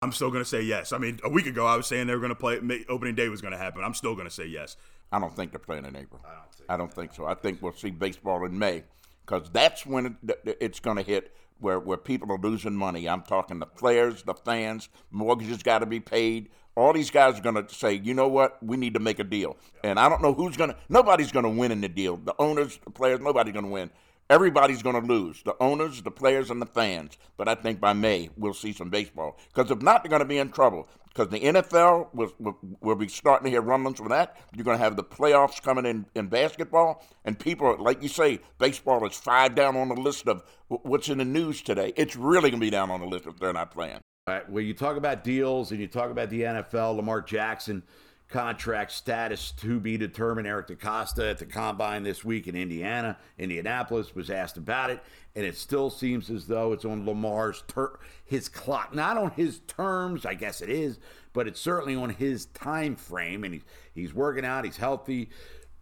I'm 0.00 0.12
still 0.12 0.30
going 0.30 0.44
to 0.44 0.48
say 0.48 0.62
yes. 0.62 0.92
I 0.92 0.98
mean, 0.98 1.18
a 1.24 1.28
week 1.28 1.46
ago 1.46 1.66
I 1.66 1.76
was 1.76 1.86
saying 1.86 2.06
they 2.06 2.14
were 2.14 2.20
going 2.20 2.28
to 2.28 2.36
play. 2.36 2.84
Opening 2.88 3.14
day 3.14 3.28
was 3.28 3.40
going 3.40 3.52
to 3.52 3.58
happen. 3.58 3.82
I'm 3.82 3.94
still 3.94 4.14
going 4.14 4.28
to 4.28 4.34
say 4.34 4.46
yes. 4.46 4.76
I 5.10 5.18
don't 5.18 5.34
think 5.34 5.50
they're 5.50 5.58
playing 5.58 5.86
in 5.86 5.96
April. 5.96 6.20
I 6.68 6.76
don't 6.76 6.92
think, 6.92 7.14
so. 7.14 7.24
I 7.24 7.34
think 7.34 7.62
we'll 7.62 7.72
see 7.72 7.90
baseball 7.90 8.44
in 8.44 8.58
May 8.58 8.84
because 9.26 9.48
that's 9.50 9.86
when 9.86 10.06
it, 10.06 10.12
th- 10.26 10.38
th- 10.44 10.56
it's 10.60 10.80
going 10.80 10.98
to 10.98 11.02
hit 11.02 11.34
where, 11.60 11.80
where 11.80 11.96
people 11.96 12.30
are 12.30 12.38
losing 12.38 12.74
money. 12.74 13.08
I'm 13.08 13.22
talking 13.22 13.58
the 13.58 13.66
players, 13.66 14.22
the 14.22 14.34
fans, 14.34 14.88
mortgages 15.10 15.62
got 15.62 15.78
to 15.78 15.86
be 15.86 15.98
paid. 16.00 16.50
All 16.78 16.92
these 16.92 17.10
guys 17.10 17.36
are 17.36 17.42
going 17.42 17.56
to 17.56 17.74
say, 17.74 17.94
you 17.94 18.14
know 18.14 18.28
what, 18.28 18.62
we 18.62 18.76
need 18.76 18.94
to 18.94 19.00
make 19.00 19.18
a 19.18 19.24
deal. 19.24 19.56
And 19.82 19.98
I 19.98 20.08
don't 20.08 20.22
know 20.22 20.32
who's 20.32 20.56
going 20.56 20.70
to, 20.70 20.76
nobody's 20.88 21.32
going 21.32 21.42
to 21.42 21.50
win 21.50 21.72
in 21.72 21.80
the 21.80 21.88
deal. 21.88 22.18
The 22.18 22.36
owners, 22.38 22.78
the 22.84 22.92
players, 22.92 23.18
nobody's 23.18 23.52
going 23.52 23.64
to 23.64 23.70
win. 23.70 23.90
Everybody's 24.30 24.80
going 24.80 24.94
to 24.94 25.04
lose 25.04 25.42
the 25.42 25.56
owners, 25.58 26.02
the 26.02 26.12
players, 26.12 26.50
and 26.50 26.62
the 26.62 26.66
fans. 26.66 27.18
But 27.36 27.48
I 27.48 27.56
think 27.56 27.80
by 27.80 27.94
May, 27.94 28.30
we'll 28.36 28.54
see 28.54 28.72
some 28.72 28.90
baseball. 28.90 29.40
Because 29.52 29.72
if 29.72 29.82
not, 29.82 30.04
they're 30.04 30.10
going 30.10 30.20
to 30.20 30.26
be 30.26 30.38
in 30.38 30.50
trouble. 30.50 30.88
Because 31.08 31.30
the 31.30 31.40
NFL 31.40 32.14
will, 32.14 32.32
will, 32.38 32.56
will 32.80 32.94
be 32.94 33.08
starting 33.08 33.46
to 33.46 33.50
hear 33.50 33.60
rumblings 33.60 33.98
from 33.98 34.10
that. 34.10 34.36
You're 34.54 34.64
going 34.64 34.78
to 34.78 34.84
have 34.84 34.94
the 34.94 35.02
playoffs 35.02 35.60
coming 35.60 35.84
in, 35.84 36.06
in 36.14 36.28
basketball. 36.28 37.04
And 37.24 37.36
people, 37.36 37.76
like 37.80 38.04
you 38.04 38.08
say, 38.08 38.38
baseball 38.58 39.04
is 39.04 39.16
five 39.16 39.56
down 39.56 39.76
on 39.76 39.88
the 39.88 39.96
list 39.96 40.28
of 40.28 40.44
wh- 40.68 40.84
what's 40.84 41.08
in 41.08 41.18
the 41.18 41.24
news 41.24 41.60
today. 41.60 41.92
It's 41.96 42.14
really 42.14 42.50
going 42.50 42.60
to 42.60 42.66
be 42.66 42.70
down 42.70 42.92
on 42.92 43.00
the 43.00 43.06
list 43.06 43.26
if 43.26 43.36
they're 43.40 43.52
not 43.52 43.72
playing. 43.72 43.98
Uh, 44.28 44.32
right. 44.32 44.50
Well, 44.50 44.62
you 44.62 44.74
talk 44.74 44.96
about 44.96 45.24
deals 45.24 45.70
and 45.70 45.80
you 45.80 45.86
talk 45.86 46.10
about 46.10 46.28
the 46.28 46.42
NFL. 46.42 46.96
Lamar 46.96 47.22
Jackson 47.22 47.82
contract 48.28 48.92
status 48.92 49.52
to 49.52 49.80
be 49.80 49.96
determined. 49.96 50.46
Eric 50.46 50.68
DeCosta 50.68 51.30
at 51.30 51.38
the 51.38 51.46
combine 51.46 52.02
this 52.02 52.26
week 52.26 52.46
in 52.46 52.54
Indiana, 52.54 53.16
Indianapolis, 53.38 54.14
was 54.14 54.28
asked 54.28 54.58
about 54.58 54.90
it, 54.90 55.02
and 55.34 55.46
it 55.46 55.56
still 55.56 55.88
seems 55.88 56.28
as 56.28 56.46
though 56.46 56.74
it's 56.74 56.84
on 56.84 57.06
Lamar's 57.06 57.64
ter- 57.68 57.98
his 58.26 58.50
clock, 58.50 58.94
not 58.94 59.16
on 59.16 59.30
his 59.30 59.60
terms. 59.60 60.26
I 60.26 60.34
guess 60.34 60.60
it 60.60 60.68
is, 60.68 60.98
but 61.32 61.48
it's 61.48 61.60
certainly 61.60 61.94
on 61.96 62.10
his 62.10 62.46
time 62.46 62.96
frame, 62.96 63.44
and 63.44 63.54
he's 63.54 63.64
he's 63.94 64.12
working 64.12 64.44
out. 64.44 64.66
He's 64.66 64.76
healthy, 64.76 65.30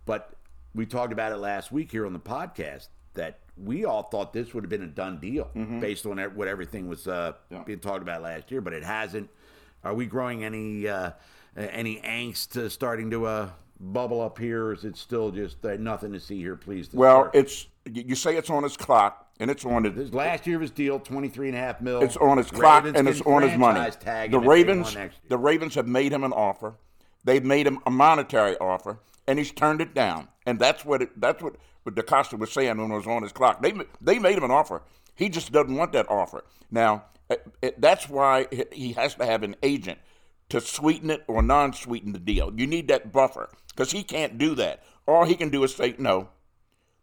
but 0.05 0.37
we 0.73 0.87
talked 0.87 1.13
about 1.13 1.33
it 1.33 1.39
last 1.39 1.73
week 1.73 1.91
here 1.91 2.07
on 2.07 2.13
the 2.13 2.21
podcast 2.21 2.87
that 3.15 3.41
we 3.57 3.85
all 3.85 4.03
thought 4.03 4.33
this 4.33 4.53
would 4.55 4.65
have 4.65 4.71
been 4.71 4.83
a 4.83 4.87
done 4.87 5.19
deal 5.19 5.51
based 5.81 6.07
on 6.07 6.19
what 6.35 6.49
everything 6.49 6.89
was 6.89 7.09
uh, 7.09 7.33
being 7.65 7.79
talked 7.79 8.03
about 8.03 8.23
last 8.23 8.51
year, 8.51 8.61
but 8.61 8.73
it 8.73 8.85
hasn't. 8.85 9.31
Are 9.85 9.95
we 9.95 10.07
growing 10.07 10.45
any 10.45 10.89
uh, 10.89 11.13
any 11.57 12.01
angst 12.01 12.57
uh, 12.57 12.69
starting 12.69 13.11
to 13.11 13.27
uh, 13.27 13.49
bubble 13.81 14.21
up 14.21 14.39
here, 14.39 14.67
or 14.67 14.73
is 14.73 14.85
it 14.85 14.97
still 14.97 15.31
just 15.31 15.65
uh, 15.65 15.77
nothing 15.77 16.13
to 16.13 16.21
see 16.21 16.39
here? 16.39 16.57
Please. 16.57 16.89
Well, 16.93 17.31
start? 17.31 17.35
it's 17.35 17.67
you 17.93 18.15
say 18.15 18.37
it's 18.37 18.51
on 18.51 18.63
his 18.63 18.77
clock, 18.77 19.31
and 19.39 19.51
it's 19.51 19.65
on 19.65 19.87
it. 19.87 19.95
This 19.95 20.13
last 20.13 20.47
year 20.47 20.59
was 20.59 20.71
deal 20.71 20.99
twenty 20.99 21.29
three 21.29 21.49
and 21.49 21.57
a 21.57 21.61
half 21.61 21.81
mil. 21.81 22.03
It's 22.03 22.17
on 22.17 22.39
his 22.39 22.51
clock 22.51 22.85
Ravens 22.85 22.99
and 22.99 23.09
it's 23.09 23.21
on 23.23 23.43
his 23.43 23.57
money. 23.57 23.81
The 23.81 23.87
him 23.87 23.93
if 23.93 24.31
they 24.31 24.37
want 24.37 24.47
Ravens, 24.47 24.97
the 25.29 25.39
Ravens 25.39 25.75
have 25.77 25.87
made 25.87 26.13
him 26.13 26.25
an 26.25 26.33
offer. 26.33 26.75
They've 27.25 27.45
made 27.45 27.67
him 27.67 27.81
a 27.87 27.91
monetary 27.91 28.57
offer, 28.59 28.99
and 29.27 29.39
he's 29.39 29.51
turned 29.51 29.81
it 29.81 29.95
down. 29.95 30.29
And 30.45 30.59
that's 30.59 30.85
what 30.85 31.03
it, 31.03 31.21
that's 31.21 31.43
what 31.43 31.57
DeCosta 31.95 32.39
was 32.39 32.53
saying 32.53 32.79
when 32.79 32.91
it 32.91 32.97
was 32.97 33.07
on 33.07 33.23
his 33.23 33.33
clock. 33.33 33.63
They 33.63 33.73
they 34.01 34.19
made 34.19 34.37
him 34.37 34.45
an 34.45 34.51
offer. 34.51 34.83
He 35.15 35.29
just 35.29 35.53
doesn't 35.53 35.75
want 35.75 35.93
that 35.93 36.11
offer. 36.11 36.45
Now 36.71 37.05
it, 37.31 37.47
it, 37.63 37.81
that's 37.81 38.09
why 38.09 38.47
he- 38.73 38.93
has 38.93 39.15
to 39.17 39.27
have 39.27 39.43
an 39.43 39.57
agent 39.63 39.99
to 40.49 40.61
sweeten 40.61 41.11
it 41.11 41.25
or 41.27 41.43
non-sweeten 41.43 42.13
the 42.13 42.19
deal. 42.19 42.53
You 42.55 42.67
need 42.67 42.89
that 42.89 43.13
buffer 43.13 43.51
because 43.69 43.91
he 43.93 44.03
can't 44.03 44.39
do 44.39 44.55
that. 44.57 44.85
All 45.07 45.25
he 45.25 45.35
can 45.35 45.51
do 45.51 45.65
is 45.65 45.75
say 45.75 45.95
no. 45.99 46.29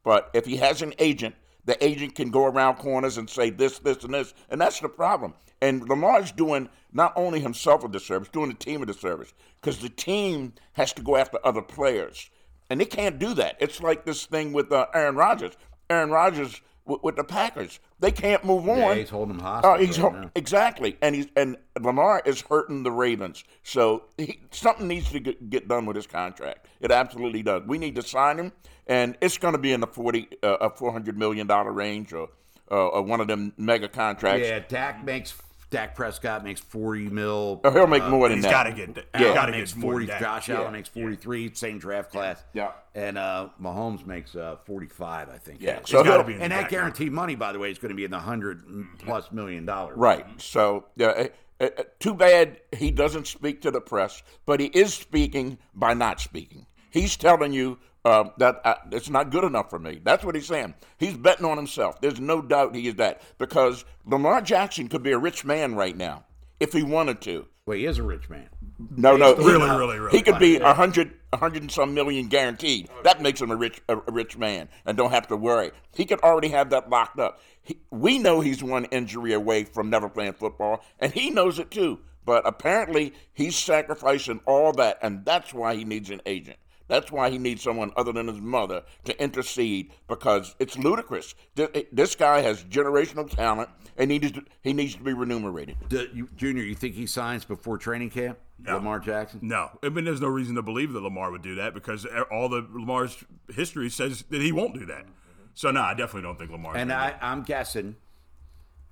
But 0.04 0.30
if 0.34 0.46
he 0.46 0.58
has 0.58 0.82
an 0.82 0.94
agent, 1.00 1.36
the 1.66 1.82
agent 1.84 2.16
can 2.16 2.30
go 2.30 2.46
around 2.46 2.76
corners 2.76 3.18
and 3.18 3.30
say 3.30 3.50
this, 3.50 3.80
this, 3.80 4.04
and 4.04 4.14
this, 4.14 4.34
and 4.50 4.60
that's 4.60 4.80
the 4.80 4.90
problem. 4.90 5.34
And 5.62 5.88
Lamar's 5.88 6.32
doing 6.32 6.70
not 6.92 7.14
only 7.16 7.40
himself 7.40 7.86
a 7.86 7.88
disservice, 7.88 8.28
doing 8.28 8.50
the 8.50 8.56
team 8.56 8.82
a 8.82 8.86
disservice, 8.86 9.34
because 9.62 9.80
the 9.80 9.90
team 9.90 10.54
has 10.74 10.92
to 10.94 11.02
go 11.02 11.16
after 11.16 11.40
other 11.46 11.62
players, 11.62 12.30
and 12.74 12.82
they 12.82 12.86
can't 12.86 13.20
do 13.20 13.36
that. 13.36 13.56
It's 13.60 13.82
like 13.84 14.04
this 14.04 14.26
thing 14.26 14.52
with 14.52 14.72
uh, 14.72 14.88
Aaron 14.96 15.16
Rodgers. 15.16 15.54
Aaron 15.92 16.10
Rodgers 16.10 16.60
with, 16.88 17.04
with 17.04 17.16
the 17.18 17.24
Packers, 17.24 17.80
they 18.00 18.12
can't 18.12 18.44
move 18.44 18.68
on. 18.68 18.78
Yeah, 18.80 18.96
he's 18.96 19.12
holding 19.12 19.36
him 19.36 19.42
Oh, 19.42 19.44
hostage 19.44 19.86
he's 19.88 20.00
right 20.00 20.12
ho- 20.24 20.32
exactly, 20.34 20.98
and 21.04 21.14
he's 21.14 21.28
and 21.36 21.56
Lamar 21.80 22.24
is 22.26 22.42
hurting 22.42 22.82
the 22.82 22.92
Ravens. 22.92 23.44
So 23.62 24.06
he, 24.18 24.40
something 24.50 24.88
needs 24.88 25.12
to 25.12 25.20
get, 25.20 25.52
get 25.52 25.68
done 25.68 25.86
with 25.86 25.96
his 25.96 26.08
contract. 26.08 26.66
It 26.82 26.90
absolutely 26.92 27.44
does. 27.44 27.62
We 27.68 27.78
need 27.78 27.94
to 27.96 28.02
sign 28.02 28.40
him, 28.40 28.52
and 28.88 29.16
it's 29.22 29.38
going 29.38 29.52
to 29.54 29.60
be 29.60 29.72
in 29.72 29.82
the 29.82 29.88
forty, 29.88 30.28
uh, 30.42 30.58
a 30.62 30.70
four 30.72 30.92
hundred 30.92 31.16
million 31.16 31.46
dollar 31.46 31.72
range, 31.72 32.12
or, 32.12 32.30
uh, 32.72 32.88
or 32.88 33.04
one 33.04 33.22
of 33.22 33.28
them 33.28 33.54
mega 33.56 33.88
contracts. 33.88 34.48
yeah, 34.48 34.60
Dak 34.68 35.06
makes 35.06 35.32
Dak 35.74 35.96
Prescott 35.96 36.44
makes 36.44 36.62
forty 36.62 37.10
mil. 37.10 37.60
Oh, 37.64 37.72
he'll 37.72 37.88
make 37.88 38.06
more 38.06 38.30
than 38.30 38.38
He's 38.38 38.44
that. 38.44 38.68
He's 38.68 38.76
got 38.76 38.86
to 38.86 38.94
get 38.94 39.12
that. 39.12 39.20
Yeah. 39.22 39.34
Got 39.34 39.48
to 39.48 39.52
makes 39.54 39.74
get 39.74 39.82
more 39.82 39.92
forty. 39.94 40.06
than 40.06 40.14
that. 40.14 40.22
Josh 40.22 40.48
Yeah. 40.50 40.60
Allen 40.62 40.72
makes 40.74 40.88
forty-three. 40.90 41.54
Same 41.56 41.80
draft 41.80 42.12
class. 42.12 42.44
Yeah. 42.54 42.72
And 42.94 43.18
uh, 43.18 43.50
Mahomes 43.60 44.06
makes 44.06 44.36
uh, 44.36 44.58
forty-five, 44.66 45.30
I 45.30 45.38
think. 45.40 45.62
Yeah, 45.62 45.80
so 45.84 45.98
He's 46.04 46.08
got 46.08 46.18
to 46.18 46.24
he'll- 46.24 46.38
be 46.38 46.44
and 46.44 46.52
that 46.52 46.62
back. 46.64 46.70
guaranteed 46.70 47.12
money, 47.12 47.36
by 47.36 47.52
the 47.52 47.58
way, 47.60 47.72
is 47.72 47.80
going 47.80 47.90
to 47.90 47.96
be 47.96 48.04
in 48.06 48.12
the 48.12 48.20
hundred 48.20 48.64
plus 49.00 49.32
million 49.32 49.66
dollars. 49.66 49.98
Right. 49.98 50.26
So, 50.40 50.86
uh, 51.00 51.04
uh, 51.06 51.28
uh, 51.60 51.70
too 52.00 52.14
bad 52.14 52.60
he 52.78 52.92
doesn't 52.92 53.26
speak 53.26 53.62
to 53.64 53.72
the 53.72 53.82
press, 53.82 54.22
but 54.46 54.60
he 54.60 54.68
is 54.68 54.94
speaking 54.94 55.58
by 55.74 55.96
not 55.96 56.22
speaking. 56.22 56.68
He's 56.92 57.18
telling 57.18 57.52
you 57.52 57.80
uh, 58.06 58.26
that 58.38 58.62
uh, 58.66 58.76
it's 58.92 59.10
not 59.10 59.32
good 59.32 59.44
enough 59.44 59.70
for 59.70 59.80
me. 59.80 60.00
That's 60.04 60.24
what 60.24 60.36
he's 60.36 60.48
saying. 60.48 60.74
He's 60.98 61.16
betting 61.16 61.46
on 61.46 61.58
himself. 61.58 62.02
There's 62.02 62.20
no 62.20 62.42
doubt 62.42 62.76
he 62.76 62.88
is 62.88 62.96
that 62.96 63.22
because 63.38 63.86
Lamar 64.06 64.42
Jackson 64.42 64.88
could 64.88 65.04
be 65.04 65.12
a 65.12 65.18
rich 65.18 65.46
man 65.46 65.76
right 65.76 65.96
now 65.96 66.26
if 66.60 66.74
he 66.74 66.84
wanted 66.84 67.22
to. 67.22 67.46
Well, 67.66 67.78
he 67.78 67.86
is 67.86 67.98
a 67.98 68.04
rich 68.04 68.30
man. 68.30 68.50
No, 68.98 69.16
no, 69.16 69.36
Really, 69.36 69.70
he, 69.70 69.76
really, 69.76 70.00
really 70.00 70.18
He 70.18 70.22
could 70.22 70.38
be 70.38 70.58
a 70.58 70.74
hundred, 70.74 71.14
a 71.32 71.38
hundred 71.38 71.62
and 71.62 71.72
some 71.72 71.94
million 71.94 72.28
guaranteed. 72.28 72.90
That 73.04 73.22
makes 73.22 73.40
him 73.40 73.52
a 73.52 73.56
rich, 73.56 73.82
a, 73.88 73.98
a 73.98 74.12
rich 74.12 74.38
man, 74.38 74.68
and 74.86 74.98
don't 74.98 75.12
have 75.12 75.28
to 75.30 75.38
worry. 75.38 75.72
He 75.96 76.04
could 76.04 76.20
already 76.20 76.50
have 76.50 76.72
that 76.72 76.90
locked 76.90 77.20
up. 77.20 77.40
He, 77.62 77.80
we 77.90 78.18
know 78.20 78.42
he's 78.42 78.62
one 78.62 78.84
injury 78.86 79.32
away 79.32 79.64
from 79.64 79.90
never 79.90 80.10
playing 80.10 80.34
football, 80.34 80.84
and 81.00 81.14
he 81.14 81.30
knows 81.30 81.58
it 81.60 81.72
too. 81.72 82.00
But 82.26 82.46
apparently, 82.46 83.14
he's 83.34 83.56
sacrificing 83.56 84.42
all 84.46 84.74
that, 84.74 84.98
and 85.02 85.24
that's 85.24 85.54
why 85.54 85.76
he 85.76 85.86
needs 85.86 86.10
an 86.10 86.22
agent. 86.26 86.58
That's 86.88 87.12
why 87.12 87.30
he 87.30 87.38
needs 87.38 87.62
someone 87.62 87.92
other 87.96 88.12
than 88.12 88.28
his 88.28 88.40
mother 88.40 88.84
to 89.06 89.22
intercede 89.22 89.92
because 90.08 90.56
it's 90.60 90.78
ludicrous. 90.78 91.34
Eh, 91.58 91.84
this 91.92 92.16
guy 92.16 92.42
has 92.42 92.64
generational 92.64 93.30
talent, 93.30 93.70
and 93.98 94.12
he 94.12 94.20
needs 94.20 94.34
to, 94.34 94.44
he 94.62 94.74
needs 94.74 94.96
to 94.96 95.04
be 95.04 95.14
remunerated. 95.14 95.78
Do 95.88 96.08
you, 96.14 96.30
Junior, 96.36 96.64
you 96.64 96.76
think 96.76 96.96
he 96.96 97.06
signs 97.06 97.46
before 97.46 97.78
training 97.78 98.10
camp? 98.10 98.38
Lamar 98.66 99.00
Jackson? 99.00 99.40
No, 99.42 99.72
I 99.82 99.90
mean, 99.90 100.06
there's 100.06 100.22
no 100.22 100.28
reason 100.28 100.56
to 100.56 100.62
believe 100.62 100.94
that 100.94 101.02
Lamar 101.02 101.32
would 101.32 101.42
do 101.42 101.56
that 101.56 101.74
because 101.74 102.06
all 102.32 102.48
the 102.48 102.66
Lamar's 102.72 103.24
history 103.54 103.90
says 103.90 104.24
that 104.30 104.42
he 104.42 104.52
won't 104.52 104.74
do 104.74 104.86
that. 104.86 105.06
So 105.54 105.72
no, 105.72 105.82
I 105.82 105.94
definitely 105.94 106.22
don't 106.22 106.38
think 106.38 106.52
Lamar. 106.52 106.76
And 106.76 106.92
I, 106.92 107.16
I'm 107.22 107.44
guessing 107.44 107.96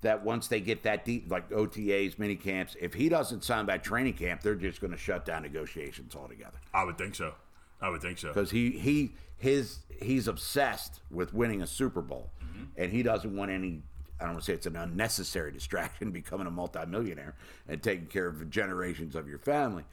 that 0.01 0.23
once 0.23 0.47
they 0.47 0.59
get 0.59 0.83
that 0.83 1.05
deep, 1.05 1.31
like 1.31 1.49
OTAs, 1.49 2.19
mini 2.19 2.35
camps, 2.35 2.75
if 2.79 2.93
he 2.93 3.07
doesn't 3.07 3.43
sign 3.43 3.65
by 3.65 3.77
training 3.77 4.13
camp, 4.13 4.41
they're 4.41 4.55
just 4.55 4.81
going 4.81 4.91
to 4.91 4.97
shut 4.97 5.25
down 5.25 5.43
negotiations 5.43 6.15
altogether. 6.15 6.57
I 6.73 6.83
would 6.83 6.97
think 6.97 7.15
so. 7.15 7.33
I 7.81 7.89
would 7.89 8.01
think 8.01 8.17
so. 8.17 8.29
Because 8.29 8.51
he 8.51 8.71
he 8.71 9.13
his 9.37 9.79
he's 10.01 10.27
obsessed 10.27 11.01
with 11.09 11.33
winning 11.33 11.61
a 11.61 11.67
Super 11.67 12.01
Bowl, 12.01 12.29
and 12.77 12.91
he 12.91 13.03
doesn't 13.03 13.35
want 13.35 13.51
any. 13.51 13.81
I 14.19 14.25
don't 14.25 14.33
want 14.33 14.45
to 14.45 14.51
say 14.51 14.53
it's 14.53 14.67
an 14.67 14.75
unnecessary 14.75 15.51
distraction, 15.59 16.11
becoming 16.11 16.47
a 16.47 16.51
multimillionaire 16.51 17.35
and 17.67 17.81
taking 17.81 18.05
care 18.05 18.27
of 18.27 18.49
generations 18.49 19.15
of 19.15 19.27
your 19.27 19.39
family. 19.39 19.83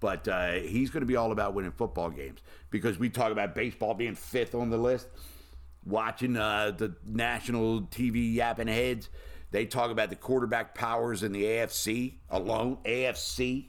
But 0.00 0.28
uh, 0.28 0.52
he's 0.52 0.90
going 0.90 1.00
to 1.02 1.06
be 1.06 1.16
all 1.16 1.32
about 1.32 1.54
winning 1.54 1.72
football 1.72 2.10
games 2.10 2.40
because 2.70 2.98
we 2.98 3.08
talk 3.08 3.32
about 3.32 3.54
baseball 3.54 3.94
being 3.94 4.14
fifth 4.14 4.54
on 4.54 4.68
the 4.68 4.76
list 4.76 5.08
watching 5.86 6.36
uh, 6.36 6.72
the 6.76 6.94
national 7.06 7.82
TV 7.82 8.34
yapping 8.34 8.68
heads. 8.68 9.08
They 9.52 9.64
talk 9.64 9.90
about 9.90 10.10
the 10.10 10.16
quarterback 10.16 10.74
powers 10.74 11.22
in 11.22 11.32
the 11.32 11.44
AFC 11.44 12.14
alone. 12.28 12.78
AFC. 12.84 13.66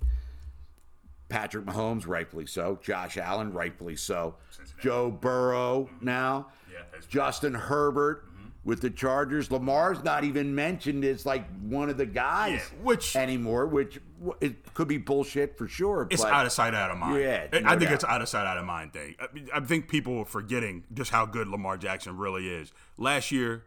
Patrick 1.29 1.65
Mahomes, 1.65 2.07
rightfully 2.07 2.45
so. 2.45 2.79
Josh 2.81 3.17
Allen, 3.17 3.51
rightfully 3.51 3.95
so. 3.95 4.35
Joe 4.81 5.11
Burrow 5.11 5.89
mm-hmm. 5.91 6.05
now. 6.05 6.47
Yeah, 6.71 6.81
Justin 7.09 7.53
Herbert 7.53 8.25
mm-hmm. 8.25 8.47
with 8.63 8.81
the 8.81 8.89
Chargers. 8.89 9.51
Lamar's 9.51 10.03
not 10.03 10.23
even 10.23 10.55
mentioned 10.55 11.03
as 11.03 11.25
like 11.25 11.45
one 11.61 11.89
of 11.89 11.97
the 11.97 12.05
guys 12.05 12.61
Yeah, 12.71 12.83
which- 12.83 13.15
anymore, 13.15 13.67
which 13.67 13.99
it 14.41 14.73
could 14.73 14.87
be 14.87 14.97
bullshit 14.97 15.57
for 15.57 15.67
sure. 15.67 16.07
It's 16.09 16.23
but 16.23 16.31
out 16.31 16.45
of 16.45 16.51
sight, 16.51 16.73
out 16.73 16.91
of 16.91 16.97
mind. 16.97 17.21
Yeah, 17.21 17.47
I 17.51 17.59
no 17.59 17.67
I 17.67 17.71
think 17.71 17.81
doubt. 17.83 17.93
it's 17.93 18.03
out 18.03 18.21
of 18.21 18.29
sight, 18.29 18.47
out 18.47 18.57
of 18.57 18.65
mind 18.65 18.93
thing. 18.93 19.15
I, 19.19 19.27
mean, 19.33 19.49
I 19.53 19.59
think 19.59 19.89
people 19.89 20.19
are 20.19 20.25
forgetting 20.25 20.85
just 20.93 21.11
how 21.11 21.25
good 21.25 21.47
Lamar 21.47 21.77
Jackson 21.77 22.17
really 22.17 22.47
is. 22.47 22.71
Last 22.97 23.31
year, 23.31 23.65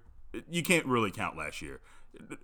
you 0.51 0.63
can't 0.63 0.87
really 0.87 1.11
count 1.11 1.37
last 1.37 1.63
year. 1.63 1.81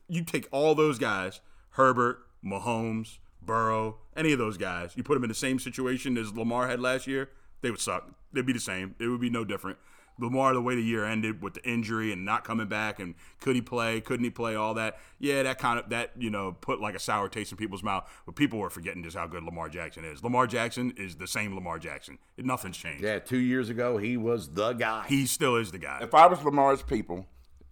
You 0.08 0.22
take 0.24 0.48
all 0.52 0.74
those 0.74 0.98
guys, 0.98 1.40
Herbert, 1.70 2.18
Mahomes, 2.44 3.18
Burrow, 3.46 3.98
any 4.16 4.32
of 4.32 4.38
those 4.38 4.58
guys, 4.58 4.92
you 4.96 5.02
put 5.02 5.14
them 5.14 5.24
in 5.24 5.28
the 5.28 5.34
same 5.34 5.58
situation 5.58 6.18
as 6.18 6.34
Lamar 6.34 6.68
had 6.68 6.80
last 6.80 7.06
year, 7.06 7.30
they 7.62 7.70
would 7.70 7.80
suck. 7.80 8.10
They'd 8.32 8.44
be 8.46 8.52
the 8.52 8.60
same. 8.60 8.94
It 8.98 9.08
would 9.08 9.20
be 9.20 9.30
no 9.30 9.44
different. 9.44 9.78
Lamar, 10.18 10.54
the 10.54 10.62
way 10.62 10.74
the 10.74 10.82
year 10.82 11.04
ended 11.04 11.42
with 11.42 11.54
the 11.54 11.68
injury 11.68 12.10
and 12.10 12.24
not 12.24 12.42
coming 12.42 12.68
back, 12.68 12.98
and 12.98 13.14
could 13.40 13.54
he 13.54 13.60
play? 13.60 14.00
Couldn't 14.00 14.24
he 14.24 14.30
play? 14.30 14.54
All 14.54 14.72
that, 14.74 14.98
yeah, 15.18 15.42
that 15.42 15.58
kind 15.58 15.78
of 15.78 15.90
that 15.90 16.12
you 16.16 16.30
know 16.30 16.52
put 16.52 16.80
like 16.80 16.94
a 16.94 16.98
sour 16.98 17.28
taste 17.28 17.52
in 17.52 17.58
people's 17.58 17.82
mouth. 17.82 18.08
But 18.24 18.34
people 18.34 18.58
were 18.58 18.70
forgetting 18.70 19.02
just 19.02 19.16
how 19.16 19.26
good 19.26 19.42
Lamar 19.42 19.68
Jackson 19.68 20.04
is. 20.04 20.24
Lamar 20.24 20.46
Jackson 20.46 20.94
is 20.96 21.16
the 21.16 21.26
same 21.26 21.54
Lamar 21.54 21.78
Jackson. 21.78 22.18
Nothing's 22.38 22.78
changed. 22.78 23.04
yeah, 23.04 23.18
two 23.18 23.38
years 23.38 23.68
ago 23.68 23.98
he 23.98 24.16
was 24.16 24.48
the 24.48 24.72
guy. 24.72 25.04
He 25.06 25.26
still 25.26 25.56
is 25.56 25.70
the 25.70 25.78
guy. 25.78 25.98
If 26.00 26.14
I 26.14 26.26
was 26.26 26.42
Lamar's 26.42 26.82
people, 26.82 27.26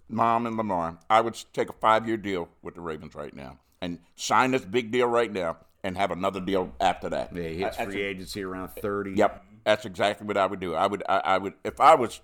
Mom 0.09 0.47
and 0.47 0.57
Lamar, 0.59 0.99
I 1.09 1.23
would 1.23 1.43
take 1.55 1.71
a 1.71 1.75
five 1.75 2.07
year 2.07 2.19
deal 2.19 2.51
with 2.63 2.75
the 2.75 2.83
Ravens 2.83 3.15
right 3.15 3.35
now 3.35 3.59
and 3.85 3.99
sign 4.17 4.51
this 4.53 4.65
big 4.65 4.91
deal 4.91 5.07
right 5.07 5.31
now 5.31 5.59
and 5.83 5.97
have 5.97 6.11
another 6.11 6.41
deal 6.41 6.73
after 6.81 7.11
that. 7.11 7.35
yeah, 7.37 7.49
he 7.49 7.57
hits 7.59 7.79
I- 7.79 7.83
I 7.83 7.85
free 7.85 7.95
think- 7.95 8.07
agency 8.07 8.43
around 8.43 8.69
thirty. 8.71 9.13
Yep, 9.13 9.45
that's 9.65 9.85
exactly 9.85 10.27
what 10.27 10.37
I 10.39 10.47
would 10.47 10.61
do. 10.61 10.75
I 10.75 10.87
would, 10.87 11.03
I, 11.09 11.19
I 11.19 11.39
would, 11.39 11.53
if 11.65 11.81
I 11.81 11.95
was 11.95 12.21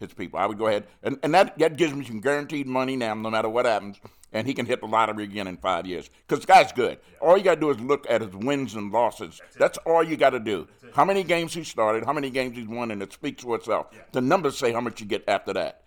his 0.00 0.12
people, 0.12 0.38
I 0.40 0.46
would 0.46 0.58
go 0.58 0.66
ahead 0.66 0.86
and, 1.04 1.18
and 1.22 1.32
that 1.34 1.56
that 1.58 1.76
gives 1.76 1.94
me 1.94 2.04
some 2.04 2.20
guaranteed 2.20 2.66
money 2.66 2.96
now, 2.96 3.14
no 3.14 3.30
matter 3.30 3.48
what 3.48 3.64
happens, 3.64 4.00
and 4.32 4.46
he 4.48 4.52
can 4.54 4.66
hit 4.66 4.80
the 4.80 4.86
lottery 4.88 5.22
again 5.24 5.46
in 5.46 5.56
five 5.56 5.86
years. 5.86 6.10
Because 6.26 6.44
the 6.44 6.52
guy's 6.52 6.72
good. 6.72 6.98
All 7.20 7.38
you 7.38 7.44
got 7.44 7.54
to 7.54 7.60
do 7.60 7.70
is 7.70 7.78
look 7.80 8.04
at 8.10 8.20
his 8.20 8.34
wins 8.34 8.74
and 8.74 8.90
losses. 8.90 9.40
That's 9.56 9.78
all 9.86 10.02
you 10.02 10.16
got 10.16 10.30
to 10.30 10.40
do. 10.40 10.66
How 10.92 11.04
many 11.04 11.22
games 11.22 11.54
he 11.54 11.62
started, 11.62 12.04
how 12.04 12.12
many 12.12 12.30
games 12.30 12.56
he's 12.56 12.66
won, 12.68 12.90
and 12.90 13.00
it 13.02 13.12
speaks 13.12 13.44
for 13.44 13.54
itself. 13.56 13.86
The 14.12 14.20
numbers 14.20 14.58
say 14.58 14.72
how 14.72 14.80
much 14.80 15.00
you 15.00 15.06
get 15.06 15.22
after 15.28 15.52
that. 15.52 15.82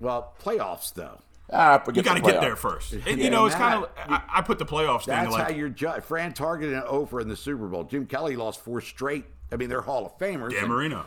Well, 0.00 0.32
playoffs 0.42 0.94
though. 0.94 1.18
Ah, 1.52 1.78
forget 1.78 2.04
you 2.04 2.08
got 2.10 2.16
to 2.16 2.22
the 2.22 2.30
get 2.32 2.40
there 2.40 2.56
first. 2.56 2.92
And, 2.92 3.04
Yeah, 3.06 3.14
you 3.24 3.30
know, 3.30 3.46
it's 3.46 3.54
kind 3.54 3.82
of 3.84 3.90
I, 4.08 4.22
I 4.34 4.42
put 4.42 4.58
the 4.58 4.66
playoffs 4.66 5.04
thing 5.04 5.14
That's 5.14 5.32
like 5.32 5.42
how 5.44 5.50
you're 5.50 5.68
judged. 5.68 6.04
Fran 6.04 6.32
targeted 6.32 6.74
an 6.76 6.82
over 6.86 7.20
in 7.20 7.28
the 7.28 7.36
Super 7.36 7.66
Bowl. 7.66 7.84
Jim 7.84 8.06
Kelly 8.06 8.36
lost 8.36 8.60
four 8.60 8.80
straight. 8.80 9.24
I 9.52 9.56
mean, 9.56 9.68
they're 9.68 9.80
Hall 9.80 10.06
of 10.06 10.16
Famers. 10.18 10.50
Dan 10.50 10.60
and- 10.64 10.68
Marino. 10.68 11.06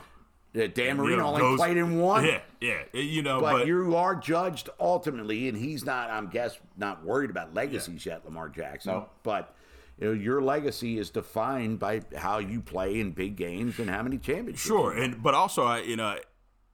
Yeah, 0.56 0.68
Dan 0.68 0.98
You 0.98 1.02
Marino 1.04 1.18
know, 1.18 1.28
only 1.30 1.42
goes- 1.42 1.58
played 1.60 1.78
in 1.78 1.98
one. 2.00 2.26
Yeah, 2.26 2.40
yeah. 2.62 2.84
You 2.94 3.24
know, 3.24 3.40
But, 3.42 3.52
but, 3.54 3.68
you 3.68 3.96
are 3.96 4.14
judged 4.16 4.70
ultimately, 4.80 5.48
and 5.48 5.58
he's 5.58 5.84
not. 5.84 6.12
I'm 6.12 6.28
guess 6.28 6.60
not 6.78 7.04
worried 7.04 7.32
about 7.32 7.56
legacies 7.56 8.06
yet, 8.06 8.24
Lamar 8.24 8.50
Jackson. 8.50 8.94
No. 8.94 9.10
But 9.24 9.56
you 10.00 10.08
know, 10.08 10.14
your 10.14 10.44
legacy 10.44 11.00
is 11.00 11.10
defined 11.10 11.80
by 11.80 12.02
how 12.16 12.38
you 12.38 12.62
play 12.62 13.00
in 13.00 13.12
big 13.14 13.36
games 13.36 13.80
and 13.80 13.90
how 13.90 14.04
many 14.04 14.20
championships. 14.20 14.62
Sure, 14.62 14.92
and 14.92 15.24
but 15.24 15.34
also, 15.34 15.64
I 15.64 15.80
you 15.80 15.96
know, 15.96 16.18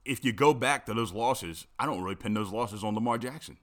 if 0.05 0.23
you 0.25 0.33
go 0.33 0.53
back 0.53 0.85
to 0.87 0.93
those 0.93 1.11
losses, 1.13 1.67
I 1.77 1.85
don't 1.85 2.01
really 2.01 2.15
pin 2.15 2.33
those 2.33 2.51
losses 2.51 2.83
on 2.83 2.95
Lamar 2.95 3.17
Jackson. 3.17 3.57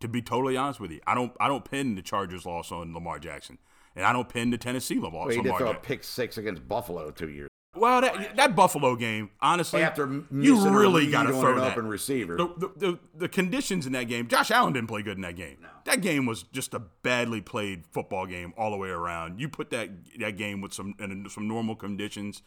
To 0.00 0.08
be 0.08 0.20
totally 0.20 0.56
honest 0.56 0.80
with 0.80 0.90
you, 0.90 1.00
I 1.06 1.14
don't. 1.14 1.32
I 1.40 1.48
don't 1.48 1.64
pin 1.64 1.94
the 1.94 2.02
Chargers 2.02 2.44
loss 2.44 2.70
on 2.70 2.92
Lamar 2.92 3.18
Jackson, 3.18 3.58
and 3.96 4.04
I 4.04 4.12
don't 4.12 4.28
pin 4.28 4.50
the 4.50 4.58
Tennessee 4.58 4.98
loss 4.98 5.12
Well, 5.12 5.38
on 5.38 5.44
Lamar 5.44 5.58
throw 5.58 5.70
a 5.70 5.72
Jackson. 5.74 5.82
pick 5.88 6.04
six 6.04 6.36
against 6.36 6.68
Buffalo 6.68 7.10
two 7.10 7.30
years 7.30 7.48
Well, 7.74 8.02
that 8.02 8.36
that 8.36 8.54
Buffalo 8.56 8.96
game, 8.96 9.30
honestly, 9.40 9.82
after 9.82 10.22
you 10.30 10.68
really 10.68 11.10
got 11.10 11.22
to 11.22 11.30
throw 11.30 11.52
an 11.54 11.60
that. 11.60 11.72
open 11.72 11.86
receiver. 11.86 12.36
The, 12.36 12.46
the, 12.58 12.70
the, 12.76 12.98
the 13.16 13.28
conditions 13.28 13.86
in 13.86 13.92
that 13.92 14.04
game, 14.08 14.28
Josh 14.28 14.50
Allen 14.50 14.74
didn't 14.74 14.88
play 14.88 15.02
good 15.02 15.16
in 15.16 15.22
that 15.22 15.36
game. 15.36 15.58
That 15.86 16.02
game 16.02 16.26
was 16.26 16.42
just 16.42 16.74
a 16.74 16.80
badly 16.80 17.40
played 17.40 17.86
football 17.86 18.26
game 18.26 18.52
all 18.58 18.70
the 18.70 18.76
way 18.76 18.90
around. 18.90 19.40
You 19.40 19.48
put 19.48 19.70
that 19.70 19.88
that 20.18 20.36
game 20.36 20.60
with 20.60 20.74
some 20.74 20.94
in 20.98 21.26
some 21.30 21.48
normal 21.48 21.76
conditions, 21.76 22.42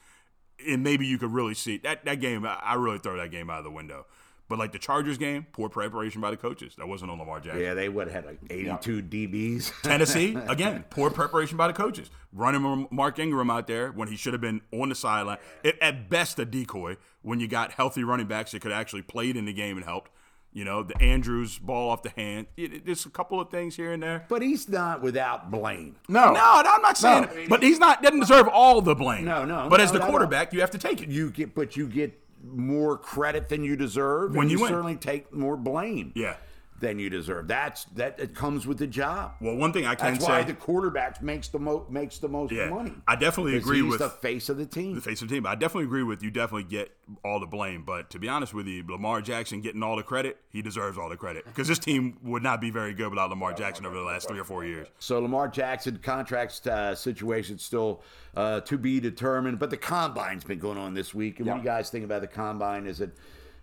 and 0.66 0.84
maybe 0.84 1.06
you 1.06 1.18
could 1.18 1.32
really 1.34 1.54
see 1.54 1.78
that 1.80 2.06
that 2.06 2.20
game. 2.22 2.46
I, 2.46 2.56
I 2.64 2.74
really 2.76 3.00
throw 3.00 3.18
that 3.18 3.32
game 3.32 3.50
out 3.50 3.60
of 3.60 3.64
the 3.66 3.72
window. 3.72 4.06
But 4.50 4.58
like 4.60 4.72
the 4.72 4.80
Chargers 4.80 5.18
game, 5.18 5.46
poor 5.52 5.68
preparation 5.68 6.22
by 6.22 6.32
the 6.32 6.38
coaches. 6.38 6.74
That 6.78 6.88
wasn't 6.88 7.12
on 7.12 7.20
Lamar 7.20 7.42
Jackson. 7.42 7.62
yeah, 7.62 7.74
they 7.74 7.90
would 7.90 8.08
have 8.08 8.24
had 8.24 8.26
like 8.26 8.40
82 8.50 9.04
DBs. 9.04 9.74
Tennessee, 9.84 10.38
again, 10.48 10.86
poor 10.90 11.10
preparation 11.12 11.58
by 11.58 11.68
the 11.68 11.74
coaches. 11.74 12.10
Running 12.32 12.88
Mark 12.90 13.20
Ingram 13.20 13.50
out 13.50 13.68
there 13.68 13.92
when 13.92 14.08
he 14.08 14.16
should 14.16 14.32
have 14.32 14.40
been 14.40 14.62
on 14.72 14.88
the 14.88 14.96
sideline. 14.96 15.38
At- 15.66 15.78
At 15.82 16.10
best, 16.10 16.40
a 16.40 16.46
decoy 16.46 16.96
when 17.24 17.42
you 17.42 17.50
got 17.50 17.74
healthy 17.74 18.06
running 18.06 18.28
backs 18.28 18.54
that 18.54 18.62
could 18.62 18.72
actually 18.72 19.02
played 19.02 19.36
in 19.36 19.44
the 19.44 19.52
game 19.54 19.76
and 19.76 19.86
helped. 19.86 20.12
You 20.54 20.66
know, 20.66 20.82
the 20.82 21.00
Andrews 21.02 21.60
ball 21.60 21.92
off 21.92 22.02
the 22.02 22.10
hand. 22.10 22.48
It, 22.58 22.74
it- 22.74 22.86
there's 22.86 23.06
a 23.06 23.10
couple 23.10 23.40
of 23.40 23.50
things 23.50 23.76
here 23.76 23.92
and 23.94 24.02
there. 24.02 24.26
but 24.28 24.42
he's 24.42 24.68
not 24.68 25.02
without 25.02 25.52
blame. 25.52 25.98
No, 26.10 26.32
No, 26.34 26.40
I'm 26.66 26.82
not 26.82 26.98
saying 26.98 27.26
it. 27.26 27.50
But 27.50 27.62
he's 27.62 27.78
not 27.80 28.02
doesn't 28.02 28.20
deserve 28.20 28.48
all 28.48 28.82
the 28.82 28.96
blame. 28.96 29.26
No, 29.26 29.46
no, 29.46 29.68
But 29.70 29.78
no, 29.78 29.84
as 29.84 29.92
the 29.92 30.00
no, 30.00 30.06
no. 30.06 30.12
quarterback, 30.12 30.54
you 30.54 30.62
have 30.62 30.72
to 30.72 30.78
take 30.80 31.02
it. 31.02 31.10
You 31.10 31.30
get, 31.30 31.54
but 31.54 31.76
you 31.78 31.88
get 31.88 32.20
more 32.44 32.98
credit 32.98 33.50
than 33.50 33.64
you 33.64 33.76
deserve. 33.76 34.32
When 34.32 34.44
and 34.44 34.52
you 34.52 34.60
you 34.60 34.68
certainly 34.68 34.96
take 34.96 35.32
more 35.34 35.58
blame. 35.58 36.12
Yeah. 36.16 36.38
Than 36.80 37.00
you 37.00 37.10
deserve. 37.10 37.48
That's 37.48 37.86
that. 37.96 38.20
It 38.20 38.36
comes 38.36 38.68
with 38.68 38.78
the 38.78 38.86
job. 38.86 39.32
Well, 39.42 39.56
one 39.56 39.74
thing 39.74 39.88
I 39.88 39.96
can 39.96 40.14
That's 40.14 40.26
say. 40.26 40.32
why 40.32 40.44
the 40.44 40.54
quarterback 40.54 41.24
makes 41.24 41.48
the 41.48 41.58
most 41.58 41.90
makes 41.90 42.20
the 42.20 42.28
most 42.28 42.52
Yeah. 42.52 42.70
money. 42.70 42.94
I 43.08 43.16
definitely 43.16 43.56
agree 43.58 43.82
he's 43.82 43.90
with- 43.90 44.00
the 44.00 44.10
face 44.10 44.48
of 44.48 44.58
the 44.58 44.66
team. 44.68 44.94
the 44.94 45.02
face 45.02 45.24
of 45.24 45.28
the 45.28 45.34
team. 45.34 45.48
I 45.48 45.56
definitely 45.56 45.86
agree 45.86 46.04
with 46.04 46.22
you. 46.22 46.30
Definitely 46.30 46.66
get 46.66 46.92
all 47.24 47.40
the 47.40 47.48
blame, 47.48 47.82
but 47.84 48.12
to 48.12 48.20
be 48.20 48.30
honest 48.30 48.54
with 48.54 48.68
you, 48.68 48.84
Lamar 48.88 49.22
Jackson 49.22 49.62
getting 49.62 49.82
all 49.82 49.96
the 49.96 50.04
credit, 50.04 50.38
he 50.50 50.62
deserves 50.62 51.00
all 51.00 51.10
the 51.10 51.18
credit 51.18 51.46
because 51.46 51.68
this 51.68 51.80
team 51.80 52.18
would 52.22 52.44
not 52.44 52.62
be 52.62 52.70
very 52.70 52.94
good 52.94 53.10
without 53.10 53.32
Lamar 53.32 53.54
Jackson 53.54 53.84
over 53.88 53.96
the 53.96 54.02
last 54.04 54.28
three 54.28 54.38
or 54.40 54.44
four 54.44 54.64
years. 54.64 54.88
So 55.00 55.20
Lamar 55.20 55.48
Jackson 55.48 55.98
contract 56.04 56.68
uh, 56.68 56.94
situation 56.94 57.58
still 57.58 58.04
uh, 58.36 58.60
to 58.62 58.78
be 58.78 59.00
determined, 59.00 59.58
but 59.58 59.72
the 59.72 59.78
combine's 59.78 60.44
been 60.44 60.60
going 60.60 60.78
on 60.78 60.94
this 60.94 61.12
week. 61.16 61.40
And 61.40 61.48
what 61.48 61.56
do 61.56 61.60
you 61.62 61.66
guys 61.66 61.90
think 61.90 62.06
about 62.06 62.22
the 62.22 62.28
combine? 62.28 62.86
Is 62.86 63.02
it, 63.02 63.18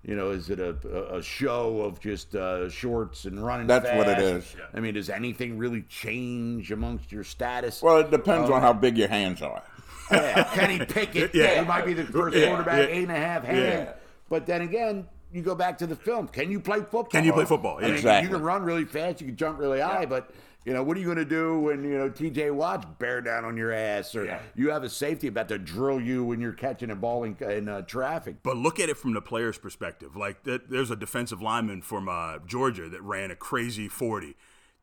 you 0.04 0.14
know, 0.16 0.30
is 0.30 0.50
it 0.50 0.60
a, 0.60 0.76
a- 1.14 1.22
show 1.22 1.80
of 1.80 1.98
just 2.00 2.34
uh, 2.34 2.68
shorts 2.68 3.24
and 3.24 3.44
running? 3.44 3.66
That's 3.66 3.90
what 3.96 4.08
it 4.08 4.18
is. 4.18 4.54
I 4.74 4.80
mean, 4.80 4.94
does 4.94 5.08
anything 5.10 5.56
really 5.58 5.82
change 5.82 6.70
amongst 6.70 7.10
your 7.10 7.24
status? 7.24 7.82
Well, 7.82 7.98
it 7.98 8.10
depends 8.10 8.50
on 8.50 8.60
how 8.60 8.72
big 8.72 8.98
your 8.98 9.08
hands 9.08 9.40
are. 9.42 9.62
yeah, 10.10 10.44
Kenny 10.54 10.84
Pickett, 10.84 11.34
Yeah. 11.34 11.44
yeah, 11.54 11.60
he 11.62 11.66
might 11.66 11.86
be 11.86 11.94
the 11.94 12.04
first 12.04 12.36
Yeah, 12.36 12.48
quarterback, 12.48 12.88
yeah. 12.88 12.94
eight 12.94 13.02
and 13.04 13.12
a 13.12 13.16
half 13.16 13.44
hand. 13.44 13.58
Yeah. 13.88 13.92
But 14.28 14.44
then 14.46 14.60
again, 14.62 15.06
you 15.32 15.40
go 15.42 15.54
back 15.54 15.78
to 15.78 15.86
the 15.86 15.96
film. 15.96 16.28
Can 16.28 16.50
you 16.50 16.60
play 16.60 16.78
football? 16.80 17.04
Can 17.04 17.24
you 17.24 17.32
play 17.32 17.44
football? 17.46 17.78
I 17.78 17.82
mean, 17.82 17.94
Exactly. 17.94 18.28
You 18.30 18.34
can 18.36 18.44
run 18.44 18.62
really 18.62 18.84
fast. 18.84 19.20
You 19.22 19.26
can 19.28 19.36
jump 19.36 19.58
really 19.58 19.80
high. 19.80 20.04
But 20.04 20.30
you 20.64 20.72
know, 20.72 20.82
what 20.82 20.96
are 20.96 21.00
you 21.00 21.06
going 21.06 21.18
to 21.18 21.24
do 21.24 21.58
when 21.60 21.84
you 21.84 21.98
know 21.98 22.08
T.J. 22.08 22.50
Watt's 22.50 22.86
bear 22.98 23.20
down 23.20 23.44
on 23.44 23.56
your 23.56 23.72
ass, 23.72 24.14
or 24.14 24.24
Yeah. 24.24 24.40
you 24.54 24.70
have 24.70 24.82
a 24.82 24.88
safety 24.88 25.26
about 25.28 25.48
to 25.48 25.58
drill 25.58 26.00
you 26.00 26.24
when 26.24 26.40
you're 26.40 26.52
catching 26.52 26.90
a 26.90 26.96
ball 26.96 27.24
in, 27.24 27.36
in 27.42 27.68
uh, 27.68 27.82
traffic? 27.82 28.36
But 28.42 28.56
look 28.56 28.80
at 28.80 28.88
it 28.88 28.96
from 28.96 29.12
the 29.14 29.20
player's 29.20 29.58
perspective. 29.58 30.16
Like 30.16 30.42
th- 30.44 30.62
there's 30.68 30.90
a 30.90 30.96
defensive 30.96 31.42
lineman 31.42 31.82
from 31.82 32.08
uh, 32.08 32.38
Georgia 32.46 32.88
that 32.88 33.02
ran 33.02 33.30
a 33.30 33.36
crazy 33.36 33.88
40. 33.88 34.36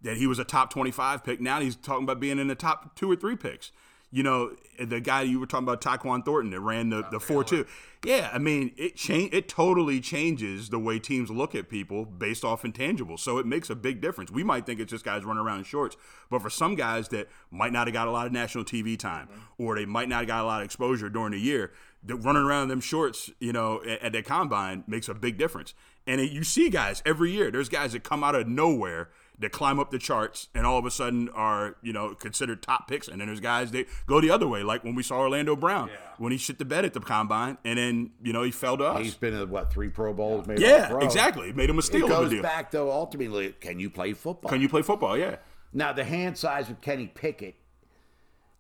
that 0.04 0.18
he 0.18 0.28
was 0.28 0.40
a 0.40 0.44
top 0.44 0.70
25 0.72 1.24
pick. 1.24 1.40
Now 1.42 1.60
he's 1.62 1.76
talking 1.76 2.04
about 2.04 2.20
being 2.20 2.40
in 2.40 2.48
the 2.48 2.56
top 2.56 2.96
two 2.96 3.10
or 3.12 3.16
three 3.16 3.36
picks. 3.36 3.72
You 4.12 4.24
know, 4.24 4.52
the 4.80 5.00
guy 5.00 5.22
you 5.22 5.40
were 5.40 5.46
talking 5.46 5.68
about, 5.68 5.82
Tyquan 5.82 6.26
Thornton, 6.26 6.52
that 6.52 6.60
ran 6.60 6.90
the, 6.90 7.06
oh, 7.06 7.10
the 7.12 7.20
4 7.20 7.44
2. 7.44 7.66
Yeah, 8.04 8.30
I 8.34 8.40
mean, 8.40 8.72
it 8.78 8.96
change, 8.96 9.34
it 9.34 9.48
totally 9.48 10.02
changes 10.02 10.70
the 10.70 10.80
way 10.80 10.98
teams 10.98 11.30
look 11.30 11.54
at 11.54 11.70
people 11.70 12.06
based 12.06 12.44
off 12.44 12.64
intangibles. 12.64 13.20
So 13.20 13.38
it 13.38 13.46
makes 13.46 13.70
a 13.70 13.76
big 13.76 14.02
difference. 14.02 14.32
We 14.32 14.44
might 14.44 14.66
think 14.66 14.80
it's 14.80 14.90
just 14.90 15.06
guys 15.06 15.24
running 15.24 15.44
around 15.44 15.60
in 15.60 15.64
shorts, 15.66 15.98
but 16.30 16.42
for 16.42 16.50
some 16.50 16.76
guys 16.76 17.10
that 17.10 17.30
might 17.52 17.72
not 17.72 17.88
have 17.88 17.94
got 17.94 18.08
a 18.08 18.12
lot 18.12 18.26
of 18.26 18.34
national 18.34 18.66
TV 18.66 18.98
time 18.98 19.28
mm-hmm. 19.28 19.64
or 19.64 19.76
they 19.76 19.86
might 19.86 20.10
not 20.10 20.20
have 20.20 20.28
got 20.28 20.44
a 20.44 20.48
lot 20.48 20.62
of 20.62 20.66
exposure 20.66 21.10
during 21.10 21.32
the 21.32 21.40
year, 21.40 21.72
that 22.04 22.16
running 22.16 22.42
around 22.42 22.64
in 22.64 22.70
them 22.70 22.82
shorts, 22.82 23.30
you 23.40 23.54
know, 23.54 23.82
at, 23.84 24.02
at 24.02 24.12
the 24.14 24.24
combine 24.24 24.84
makes 24.88 25.08
a 25.08 25.14
big 25.14 25.38
difference. 25.38 25.76
And 26.08 26.20
it, 26.20 26.32
you 26.32 26.44
see 26.44 26.70
guys 26.70 27.04
every 27.06 27.32
year. 27.32 27.52
There's 27.52 27.70
guys 27.70 27.94
that 27.94 28.04
come 28.04 28.24
out 28.24 28.34
of 28.34 28.48
nowhere 28.48 29.10
that 29.42 29.52
climb 29.52 29.80
up 29.80 29.92
the 29.92 30.00
charts 30.00 30.48
and 30.56 30.66
all 30.66 30.78
of 30.78 30.86
a 30.86 30.92
sudden 30.92 31.28
are 31.30 31.76
you 31.82 31.92
know 31.92 32.16
considered 32.16 32.62
top 32.64 32.88
picks, 32.88 33.08
and 33.08 33.20
then 33.20 33.28
there's 33.28 33.40
guys 33.40 33.72
that 33.72 33.88
go 34.08 34.22
the 34.22 34.30
other 34.32 34.48
way, 34.48 34.64
like 34.64 34.84
when 34.84 34.96
we 34.96 35.04
saw 35.04 35.18
Orlando 35.20 35.56
Brown 35.56 35.90
when 36.18 36.32
he 36.32 36.38
shit 36.38 36.60
the 36.60 36.66
bed 36.66 36.86
at 36.86 36.94
the 36.94 37.00
combine, 37.00 37.58
and 37.66 37.78
then 37.78 38.12
you 38.24 38.32
know 38.34 38.44
he 38.44 38.52
fell 38.52 38.78
to 38.78 38.86
us. 38.86 39.02
He's 39.04 39.16
been 39.16 39.34
in 39.34 39.50
what 39.50 39.72
three 39.74 39.90
Pro 39.90 40.14
Bowls? 40.14 40.48
Maybe 40.48 40.62
yeah, 40.62 40.88
Pro. 40.88 41.00
exactly. 41.00 41.50
It 41.50 41.56
made 41.58 41.70
him 41.70 41.76
a 41.78 41.80
It 41.80 41.84
steal 41.84 42.06
of 42.06 42.12
a 42.12 42.14
goes 42.14 42.30
deal. 42.30 42.42
back 42.42 42.72
though. 42.72 42.92
Ultimately, 42.92 43.54
can 43.60 43.80
you 43.80 43.90
play 43.90 44.14
football? 44.14 44.50
Can 44.50 44.62
you 44.62 44.70
play 44.70 44.82
football? 44.84 45.18
Yeah. 45.18 45.36
now 45.74 45.92
the 45.94 46.04
hand 46.04 46.38
size 46.38 46.68
with 46.70 46.80
Kenny 46.82 47.08
Pickett 47.08 47.56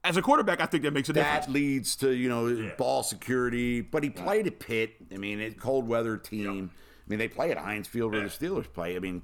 As 0.03 0.17
a 0.17 0.21
quarterback, 0.21 0.59
I 0.61 0.65
think 0.65 0.83
that 0.83 0.91
makes 0.93 1.09
a 1.09 1.13
difference. 1.13 1.45
that 1.45 1.51
leads 1.51 1.95
to 1.97 2.11
you 2.11 2.27
know 2.29 2.71
ball 2.77 3.03
security. 3.03 3.81
But 3.81 4.03
he 4.03 4.09
played 4.09 4.47
at 4.47 4.59
Pitt. 4.59 4.95
I 5.13 5.17
mean, 5.17 5.39
a 5.39 5.51
cold 5.51 5.87
weather 5.87 6.17
team. 6.17 6.71
I 7.05 7.09
mean, 7.09 7.19
they 7.19 7.27
play 7.27 7.51
at 7.51 7.57
Heinz 7.57 7.87
Field 7.87 8.13
where 8.13 8.21
the 8.21 8.29
Steelers 8.29 8.71
play. 8.71 8.95
I 8.95 8.99
mean, 8.99 9.21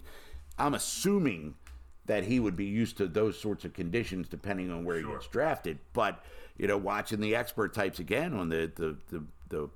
I'm 0.57 0.73
assuming 0.73 1.55
that 2.05 2.23
he 2.23 2.39
would 2.39 2.55
be 2.55 2.65
used 2.65 2.97
to 2.97 3.07
those 3.07 3.39
sorts 3.39 3.65
of 3.65 3.73
conditions 3.73 4.27
depending 4.29 4.71
on 4.71 4.85
where 4.85 4.97
he 4.97 5.03
gets 5.03 5.27
drafted. 5.27 5.79
But 5.93 6.23
you 6.57 6.67
know, 6.67 6.77
watching 6.77 7.19
the 7.19 7.35
expert 7.35 7.73
types 7.73 7.99
again 7.99 8.33
on 8.33 8.49
the 8.49 8.71
the 8.75 8.97
the, 9.09 9.23
the 9.49 9.69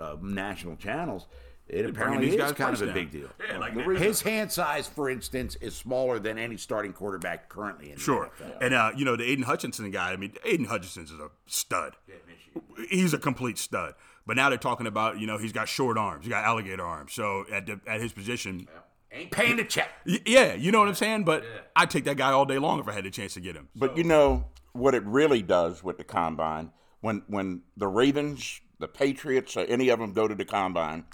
uh, 0.00 0.16
national 0.22 0.76
channels. 0.76 1.26
It 1.68 1.84
apparently 1.84 2.24
these 2.24 2.34
is 2.36 2.40
guys' 2.40 2.52
kind 2.52 2.74
of 2.74 2.80
a 2.80 2.92
big 2.94 3.10
deal. 3.10 3.28
Yeah, 3.46 3.58
like- 3.58 3.74
His 3.98 4.22
hand 4.22 4.50
size, 4.50 4.86
for 4.88 5.10
instance, 5.10 5.54
is 5.60 5.76
smaller 5.76 6.18
than 6.18 6.38
any 6.38 6.56
starting 6.56 6.94
quarterback 6.94 7.50
currently 7.50 7.90
in 7.90 7.96
the 7.96 8.00
Sure. 8.00 8.30
And 8.62 8.72
uh, 8.72 8.92
you 8.96 9.04
know 9.04 9.16
the 9.16 9.24
Aidan 9.30 9.44
Hutchinson 9.44 9.90
guy. 9.90 10.12
I 10.12 10.16
mean, 10.16 10.32
Aidan 10.46 10.64
Hutchinson 10.64 11.04
is 11.04 11.10
a 11.12 11.28
stud. 11.46 11.96
He's 12.88 13.12
a 13.12 13.18
complete 13.18 13.58
stud. 13.58 13.94
But 14.26 14.36
now 14.36 14.48
they're 14.48 14.56
talking 14.58 14.86
about 14.86 15.18
you 15.18 15.26
know 15.26 15.36
he's 15.36 15.52
got 15.52 15.68
short 15.68 15.98
arms, 15.98 16.24
he 16.24 16.30
got 16.30 16.44
alligator 16.44 16.84
arms. 16.84 17.12
So 17.12 17.44
at 17.52 17.66
the, 17.66 17.80
at 17.86 18.00
his 18.00 18.12
position, 18.12 18.66
Ain't 19.10 19.30
paying 19.30 19.56
the 19.56 19.64
check. 19.64 19.88
yeah, 20.04 20.54
you 20.54 20.70
know 20.70 20.80
what 20.80 20.88
I'm 20.88 20.94
saying. 20.94 21.24
But 21.24 21.44
I'd 21.74 21.90
take 21.90 22.04
that 22.04 22.16
guy 22.16 22.30
all 22.30 22.44
day 22.44 22.58
long 22.58 22.78
if 22.78 22.88
I 22.88 22.92
had 22.92 23.04
the 23.04 23.10
chance 23.10 23.34
to 23.34 23.40
get 23.40 23.56
him. 23.56 23.68
But 23.74 23.96
you 23.96 24.04
know 24.04 24.46
what 24.72 24.94
it 24.94 25.04
really 25.04 25.42
does 25.42 25.82
with 25.82 25.98
the 25.98 26.04
combine 26.04 26.72
when 27.00 27.22
when 27.26 27.62
the 27.76 27.88
Ravens, 27.88 28.60
the 28.78 28.88
Patriots, 28.88 29.56
or 29.56 29.60
any 29.60 29.88
of 29.88 29.98
them 29.98 30.12
go 30.12 30.28
to 30.28 30.34
the 30.34 30.44
combine, 30.44 31.04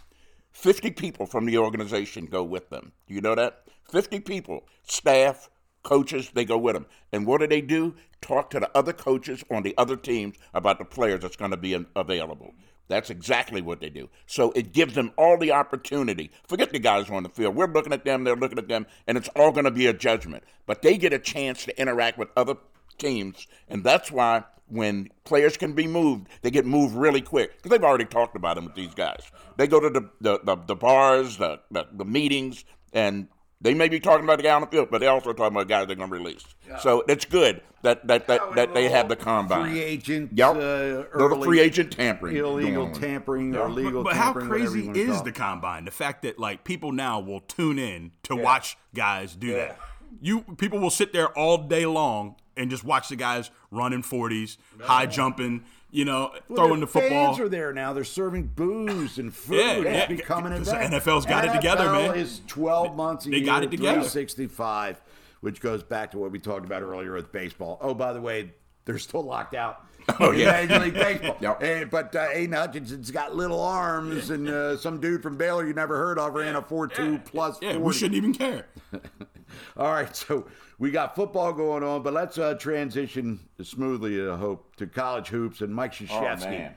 fifty 0.50 0.90
people 0.90 1.26
from 1.26 1.46
the 1.46 1.58
organization 1.58 2.26
go 2.26 2.42
with 2.42 2.70
them. 2.70 2.92
Do 3.06 3.14
you 3.14 3.20
know 3.20 3.34
that? 3.34 3.64
Fifty 3.88 4.18
people, 4.18 4.66
staff, 4.82 5.48
coaches, 5.84 6.30
they 6.34 6.44
go 6.44 6.58
with 6.58 6.74
them. 6.74 6.86
And 7.12 7.26
what 7.26 7.40
do 7.40 7.46
they 7.46 7.60
do? 7.60 7.94
Talk 8.20 8.50
to 8.50 8.60
the 8.60 8.70
other 8.76 8.92
coaches 8.92 9.44
on 9.50 9.62
the 9.62 9.74
other 9.78 9.96
teams 9.96 10.36
about 10.52 10.78
the 10.78 10.84
players 10.84 11.20
that's 11.20 11.36
going 11.36 11.52
to 11.52 11.56
be 11.56 11.78
available. 11.94 12.54
That's 12.88 13.10
exactly 13.10 13.62
what 13.62 13.80
they 13.80 13.88
do. 13.88 14.08
So 14.26 14.52
it 14.52 14.72
gives 14.72 14.94
them 14.94 15.12
all 15.16 15.38
the 15.38 15.52
opportunity. 15.52 16.30
Forget 16.46 16.70
the 16.70 16.78
guys 16.78 17.08
on 17.10 17.22
the 17.22 17.28
field. 17.28 17.54
We're 17.54 17.72
looking 17.72 17.92
at 17.92 18.04
them, 18.04 18.24
they're 18.24 18.36
looking 18.36 18.58
at 18.58 18.68
them, 18.68 18.86
and 19.06 19.16
it's 19.16 19.28
all 19.36 19.52
going 19.52 19.64
to 19.64 19.70
be 19.70 19.86
a 19.86 19.92
judgment. 19.92 20.44
But 20.66 20.82
they 20.82 20.98
get 20.98 21.12
a 21.12 21.18
chance 21.18 21.64
to 21.64 21.80
interact 21.80 22.18
with 22.18 22.28
other 22.36 22.56
teams, 22.98 23.46
and 23.68 23.82
that's 23.82 24.12
why 24.12 24.44
when 24.68 25.10
players 25.24 25.56
can 25.56 25.72
be 25.72 25.86
moved, 25.86 26.28
they 26.42 26.50
get 26.50 26.64
moved 26.66 26.94
really 26.94 27.20
quick 27.20 27.56
because 27.56 27.70
they've 27.70 27.84
already 27.84 28.04
talked 28.04 28.36
about 28.36 28.56
them 28.56 28.64
with 28.64 28.74
these 28.74 28.94
guys. 28.94 29.30
They 29.56 29.66
go 29.66 29.80
to 29.80 29.90
the 29.90 30.10
the, 30.20 30.40
the, 30.44 30.56
the 30.56 30.76
bars, 30.76 31.36
the, 31.36 31.60
the 31.70 31.86
the 31.92 32.04
meetings, 32.04 32.64
and 32.92 33.28
they 33.64 33.74
may 33.74 33.88
be 33.88 33.98
talking 33.98 34.22
about 34.24 34.36
the 34.36 34.44
guy 34.44 34.52
on 34.54 34.60
the 34.60 34.66
field, 34.68 34.88
but 34.90 34.98
they're 35.00 35.10
also 35.10 35.32
talking 35.32 35.56
about 35.56 35.66
guys 35.66 35.86
they're 35.88 35.96
going 35.96 36.10
to 36.10 36.14
release. 36.16 36.44
So 36.80 37.02
it's 37.08 37.24
good 37.24 37.60
that 37.82 38.06
that 38.06 38.26
that, 38.28 38.54
that 38.54 38.74
they 38.74 38.88
have 38.88 39.08
the 39.08 39.16
combine. 39.16 39.70
Free 39.70 39.80
agent, 39.82 40.30
Yep. 40.34 40.48
uh, 40.50 40.58
Little 40.58 41.04
early 41.14 41.44
free 41.46 41.60
agent 41.60 41.90
tampering. 41.92 42.36
illegal 42.36 42.84
going 42.84 42.94
on. 42.94 43.00
tampering 43.00 43.56
or 43.56 43.68
legal 43.70 44.02
But, 44.04 44.10
but 44.10 44.16
how 44.16 44.32
tampering, 44.32 44.48
whatever 44.50 44.70
crazy 44.92 45.00
is 45.00 45.10
call 45.16 45.22
the 45.24 45.32
combine? 45.32 45.84
The 45.84 45.90
fact 45.90 46.22
that 46.22 46.38
like 46.38 46.62
people 46.64 46.92
now 46.92 47.18
will 47.20 47.40
tune 47.40 47.78
in 47.78 48.12
to 48.24 48.36
watch 48.36 48.76
guys 48.94 49.34
do 49.34 49.52
that. 49.54 49.78
You 50.20 50.42
people 50.58 50.78
will 50.78 50.90
sit 50.90 51.12
there 51.12 51.28
all 51.36 51.58
day 51.58 51.86
long 51.86 52.36
and 52.56 52.70
just 52.70 52.84
watch 52.84 53.08
the 53.08 53.16
guys 53.16 53.50
running 53.70 54.02
forties, 54.02 54.58
high 54.80 55.06
jumping, 55.06 55.64
you 55.94 56.04
know, 56.04 56.32
Well, 56.48 56.56
throwing 56.66 56.80
the 56.80 56.86
the 56.86 56.92
football. 56.92 57.26
Fans 57.28 57.40
are 57.40 57.48
there 57.48 57.72
now. 57.72 57.92
They're 57.92 58.04
serving 58.04 58.48
booze 58.54 59.18
and 59.18 59.32
food. 59.34 59.56
Yeah, 59.56 59.72
it's 59.76 59.86
yeah. 59.86 60.06
becoming 60.08 60.52
a 60.52 60.58
Because 60.58 60.68
event. 60.72 60.90
the 60.90 60.98
NFL's 61.00 61.24
got 61.26 61.44
it 61.44 61.52
together, 61.54 61.84
NFL 61.84 62.08
man. 62.08 62.16
Is 62.18 62.40
twelve 62.46 62.96
months 62.96 63.26
a 63.26 63.30
They 63.30 63.36
year, 63.38 63.46
got 63.46 63.62
it 63.62 63.70
together. 63.70 64.00
365, 64.00 65.00
which 65.40 65.60
goes 65.60 65.82
back 65.82 66.10
to 66.10 66.18
what 66.18 66.32
we 66.32 66.38
talked 66.38 66.66
about 66.66 66.82
earlier 66.82 67.12
with 67.14 67.30
baseball. 67.30 67.78
Oh, 67.80 67.94
by 67.94 68.12
the 68.12 68.20
way, 68.20 68.52
they're 68.86 68.98
still 68.98 69.22
locked 69.22 69.54
out. 69.54 69.84
Oh, 70.20 70.30
yeah. 70.32 70.52
Major 70.52 70.78
League 70.80 70.94
Baseball. 70.94 71.36
Yep. 71.40 71.62
Eh, 71.62 71.84
but 71.84 72.14
uh, 72.14 72.28
Aidan 72.32 72.52
Hutchinson's 72.52 73.10
got 73.10 73.34
little 73.34 73.60
arms, 73.60 74.30
and 74.30 74.48
uh, 74.48 74.76
some 74.76 75.00
dude 75.00 75.22
from 75.22 75.36
Baylor 75.36 75.66
you 75.66 75.72
never 75.72 75.96
heard 75.96 76.18
of 76.18 76.34
ran 76.34 76.56
a 76.56 76.62
four-two 76.62 77.18
plus. 77.24 77.58
yeah, 77.62 77.72
40. 77.72 77.84
we 77.84 77.92
shouldn't 77.92 78.14
even 78.16 78.34
care. 78.34 78.66
All 79.76 79.90
right, 79.92 80.14
so 80.14 80.46
we 80.78 80.90
got 80.90 81.16
football 81.16 81.52
going 81.52 81.82
on, 81.82 82.02
but 82.02 82.12
let's 82.12 82.38
uh, 82.38 82.54
transition 82.54 83.40
smoothly, 83.62 84.20
I 84.28 84.36
hope, 84.36 84.76
to 84.76 84.86
college 84.86 85.28
hoops 85.28 85.60
and 85.62 85.74
Mike 85.74 85.92
Krzyzewski. 85.94 86.50
man. 86.50 86.74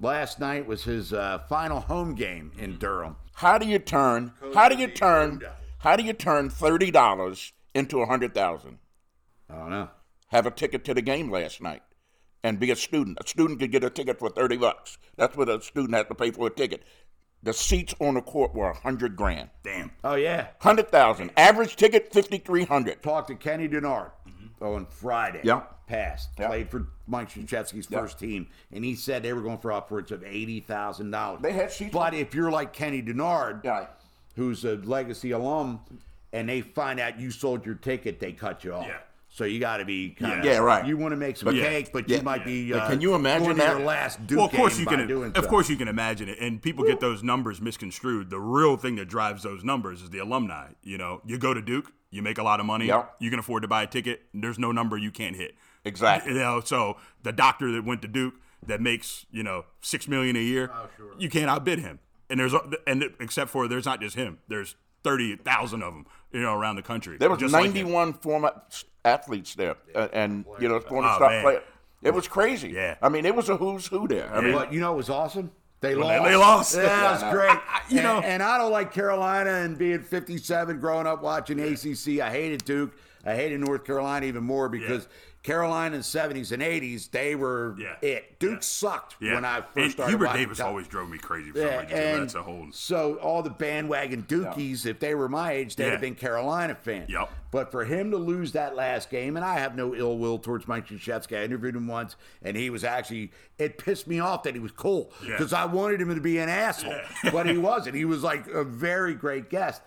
Last 0.00 0.40
night 0.40 0.66
was 0.66 0.82
his 0.84 1.12
uh, 1.12 1.40
final 1.48 1.80
home 1.80 2.14
game 2.14 2.50
in 2.58 2.78
Durham. 2.78 3.16
How 3.34 3.58
do 3.58 3.66
you 3.66 3.78
turn? 3.78 4.32
How 4.54 4.68
do 4.68 4.76
you 4.76 4.88
turn? 4.88 5.42
How 5.78 5.96
do 5.96 6.02
you 6.02 6.12
turn 6.12 6.50
thirty 6.50 6.90
dollars 6.90 7.52
into 7.74 8.00
a 8.00 8.06
hundred 8.06 8.34
thousand? 8.34 8.78
I 9.50 9.54
don't 9.56 9.70
know. 9.70 9.88
Have 10.28 10.46
a 10.46 10.50
ticket 10.50 10.84
to 10.86 10.94
the 10.94 11.02
game 11.02 11.30
last 11.30 11.60
night, 11.60 11.82
and 12.44 12.60
be 12.60 12.70
a 12.70 12.76
student. 12.76 13.18
A 13.20 13.26
student 13.26 13.58
could 13.58 13.72
get 13.72 13.82
a 13.82 13.90
ticket 13.90 14.20
for 14.20 14.28
thirty 14.28 14.56
bucks. 14.56 14.98
That's 15.16 15.36
what 15.36 15.48
a 15.48 15.60
student 15.60 15.94
has 15.94 16.06
to 16.06 16.14
pay 16.14 16.30
for 16.30 16.46
a 16.46 16.50
ticket. 16.50 16.84
The 17.42 17.52
seats 17.52 17.94
on 18.00 18.14
the 18.14 18.22
court 18.22 18.54
were 18.54 18.70
a 18.70 18.74
hundred 18.76 19.16
grand. 19.16 19.50
Damn. 19.64 19.90
Oh 20.04 20.14
yeah, 20.14 20.48
Hundred 20.60 20.90
thousand. 20.90 21.30
Average 21.36 21.74
ticket 21.76 22.12
fifty 22.12 22.38
three 22.38 22.64
hundred. 22.64 23.02
talked 23.02 23.28
to 23.28 23.34
Kenny 23.34 23.68
Dennard 23.68 24.12
mm-hmm. 24.28 24.64
on 24.64 24.86
Friday. 24.86 25.40
Yeah. 25.42 25.62
passed. 25.86 26.30
Yeah. 26.38 26.48
Played 26.48 26.70
for 26.70 26.86
Mike 27.06 27.28
Krzyzewski's 27.30 27.86
first 27.86 28.18
team, 28.18 28.46
and 28.72 28.84
he 28.84 28.94
said 28.94 29.22
they 29.22 29.32
were 29.34 29.42
going 29.42 29.58
for 29.58 29.72
upwards 29.72 30.12
of 30.12 30.22
eighty 30.24 30.60
thousand 30.60 31.10
dollars. 31.10 31.40
They 31.42 31.52
had 31.52 31.72
seats 31.72 31.92
But 31.92 32.14
if 32.14 32.34
you're 32.34 32.50
like 32.50 32.72
Kenny 32.72 33.02
Dennard, 33.02 33.64
Yeah. 33.64 33.86
who's 34.36 34.64
a 34.64 34.76
legacy 34.76 35.32
alum, 35.32 35.80
and 36.32 36.48
they 36.48 36.60
find 36.62 36.98
out 37.00 37.18
you 37.20 37.30
sold 37.30 37.66
your 37.66 37.74
ticket, 37.74 38.20
they 38.20 38.32
cut 38.32 38.64
you 38.64 38.72
off. 38.74 38.86
Yeah. 38.86 39.00
So 39.34 39.42
you 39.44 39.58
got 39.58 39.78
to 39.78 39.84
be 39.84 40.10
kind 40.10 40.38
of 40.38 40.44
Yeah, 40.44 40.58
right. 40.58 40.86
You 40.86 40.96
want 40.96 41.10
to 41.10 41.16
make 41.16 41.36
some 41.36 41.52
Yeah. 41.56 41.64
cake, 41.64 41.90
but 41.92 42.08
Yeah. 42.08 42.18
you 42.18 42.22
might 42.22 42.44
be. 42.44 42.70
But 42.70 42.82
Uh, 42.82 42.88
can 42.90 43.00
you 43.00 43.16
imagine 43.16 43.46
going 43.46 43.56
that? 43.56 43.76
Your 43.78 43.84
last 43.84 44.24
Duke 44.28 44.36
well, 44.36 44.46
of 44.46 44.52
course 44.52 44.74
game 44.76 44.82
you 44.88 44.96
can. 44.96 45.08
doing 45.08 45.32
Of 45.34 45.42
so. 45.42 45.50
course 45.50 45.68
you 45.68 45.74
can 45.76 45.88
imagine 45.88 46.28
it, 46.28 46.38
and 46.38 46.62
people 46.62 46.84
get 46.84 47.00
those 47.00 47.24
numbers 47.24 47.60
misconstrued. 47.60 48.30
The 48.30 48.38
real 48.38 48.76
thing 48.76 48.94
that 48.94 49.06
drives 49.06 49.42
those 49.42 49.64
numbers 49.64 50.02
is 50.02 50.10
the 50.10 50.18
alumni. 50.20 50.68
You 50.84 50.98
know, 50.98 51.20
you 51.26 51.36
go 51.36 51.52
to 51.52 51.60
Duke, 51.60 51.90
you 52.12 52.22
make 52.22 52.38
a 52.38 52.44
lot 52.44 52.60
of 52.60 52.66
money, 52.66 52.86
Yep. 52.86 53.16
you 53.18 53.28
can 53.28 53.40
afford 53.40 53.62
to 53.62 53.68
buy 53.68 53.82
a 53.82 53.86
ticket. 53.88 54.22
There's 54.32 54.56
no 54.60 54.70
number 54.70 54.96
you 54.96 55.10
can't 55.10 55.34
hit. 55.34 55.56
Exactly. 55.84 56.32
You 56.32 56.38
know, 56.38 56.60
so 56.64 56.96
the 57.24 57.32
doctor 57.32 57.72
that 57.72 57.84
went 57.84 58.02
to 58.02 58.08
Duke 58.08 58.34
that 58.64 58.80
makes 58.80 59.26
you 59.32 59.42
know 59.42 59.64
six 59.80 60.06
million 60.06 60.36
a 60.36 60.42
year, 60.42 60.70
oh, 60.72 60.86
sure. 60.96 61.06
you 61.18 61.28
can't 61.28 61.50
outbid 61.50 61.80
him. 61.80 61.98
And 62.30 62.38
there's 62.38 62.54
and 62.86 63.02
except 63.18 63.50
for 63.50 63.66
there's 63.66 63.84
not 63.84 64.00
just 64.00 64.14
him. 64.14 64.38
There's 64.46 64.76
thirty 65.04 65.36
thousand 65.36 65.82
of 65.82 65.92
them, 65.94 66.06
you 66.32 66.40
know, 66.40 66.54
around 66.54 66.76
the 66.76 66.82
country. 66.82 67.16
There 67.18 67.30
was 67.30 67.38
just 67.38 67.52
like 67.52 67.66
91 67.66 68.14
former 68.14 68.52
athletes 69.04 69.54
there, 69.54 69.76
uh, 69.94 70.08
and 70.12 70.44
you 70.58 70.68
know, 70.68 70.80
former 70.80 71.08
Oh, 71.10 71.16
star 71.16 71.30
man. 71.30 71.58
It 72.02 72.12
was 72.12 72.26
crazy. 72.28 72.70
Yeah. 72.70 72.96
I 73.00 73.08
mean, 73.08 73.24
it 73.24 73.34
was 73.34 73.48
a 73.48 73.56
who's 73.56 73.86
who 73.86 74.06
there. 74.08 74.30
I 74.34 74.40
mean, 74.42 74.52
But 74.52 74.72
you 74.72 74.80
know 74.80 74.92
it 74.92 74.96
was 74.96 75.08
awesome? 75.10 75.50
They 75.80 75.94
Well, 75.94 76.06
lost. 76.08 76.22
they- 76.24 76.30
they 76.30 76.36
lost. 76.36 76.74
Yeah, 76.76 77.08
it 77.08 77.22
was 77.24 77.32
great. 77.34 77.58
You 77.90 77.98
and, 77.98 78.02
know- 78.06 78.20
and 78.20 78.42
I 78.42 78.58
don't 78.58 78.72
like 78.72 78.92
Carolina 78.92 79.50
and 79.50 79.76
being 79.78 80.00
57, 80.00 80.80
growing 80.80 81.06
up 81.06 81.22
watching 81.22 81.58
ACC. 81.60 82.20
I 82.20 82.30
hated 82.30 82.64
Duke. 82.64 82.92
I 83.24 83.34
hated 83.34 83.60
North 83.60 83.84
Carolina 83.84 84.26
even 84.26 84.44
more 84.44 84.68
because 84.68 85.08
Carolina 85.44 85.94
in 85.94 86.00
the 86.00 86.04
70s 86.04 86.52
and 86.52 86.62
80s, 86.62 87.10
they 87.10 87.34
were 87.34 87.76
Yeah. 87.78 87.96
it. 88.00 88.38
Duke 88.40 88.62
sucked 88.62 89.16
Yeah. 89.20 89.34
when 89.34 89.44
I 89.44 89.60
first 89.60 89.76
and 89.76 89.92
started 89.92 90.10
Hubert 90.12 90.32
Davis 90.32 90.58
always 90.58 90.88
drove 90.88 91.10
me 91.10 91.18
crazy 91.18 91.50
for 91.52 91.58
some 91.58 91.66
Yeah, 91.68 91.80
reason. 91.82 91.96
and 91.98 92.22
That's 92.22 92.34
a 92.34 92.42
whole. 92.42 92.68
so 92.72 93.16
all 93.16 93.42
the 93.42 93.50
bandwagon 93.50 94.22
Dukies, 94.22 94.86
if 94.86 94.98
they 95.00 95.14
were 95.14 95.28
my 95.28 95.52
age, 95.52 95.76
they'd 95.76 95.84
Yeah. 95.84 95.90
have 95.92 96.00
been 96.00 96.14
Carolina 96.14 96.74
fans. 96.74 97.10
Yep. 97.10 97.30
But 97.50 97.70
for 97.70 97.84
him 97.84 98.10
to 98.10 98.16
lose 98.16 98.52
that 98.52 98.74
last 98.74 99.10
game, 99.10 99.36
and 99.36 99.44
I 99.44 99.58
have 99.58 99.76
no 99.76 99.94
ill 99.94 100.16
will 100.18 100.38
towards 100.38 100.66
Mike 100.66 100.88
Krzyzewski. 100.88 101.38
I 101.38 101.44
interviewed 101.44 101.76
him 101.76 101.86
once, 101.88 102.16
and 102.42 102.56
he 102.56 102.70
was 102.70 102.82
actually 102.82 103.30
it 103.58 103.76
pissed 103.76 104.06
me 104.08 104.18
off 104.18 104.44
that 104.44 104.54
he 104.54 104.60
was 104.60 104.72
cool 104.72 105.12
Yeah. 105.22 105.32
because 105.36 105.52
I 105.52 105.66
wanted 105.66 106.00
him 106.00 106.12
to 106.14 106.20
be 106.22 106.38
an 106.38 106.48
asshole, 106.48 106.98
but 107.30 107.46
he 107.46 107.58
wasn't. 107.58 107.94
He 107.96 108.06
was 108.06 108.22
like 108.22 108.46
a 108.48 108.64
very 108.64 109.12
great 109.14 109.50
guest. 109.50 109.82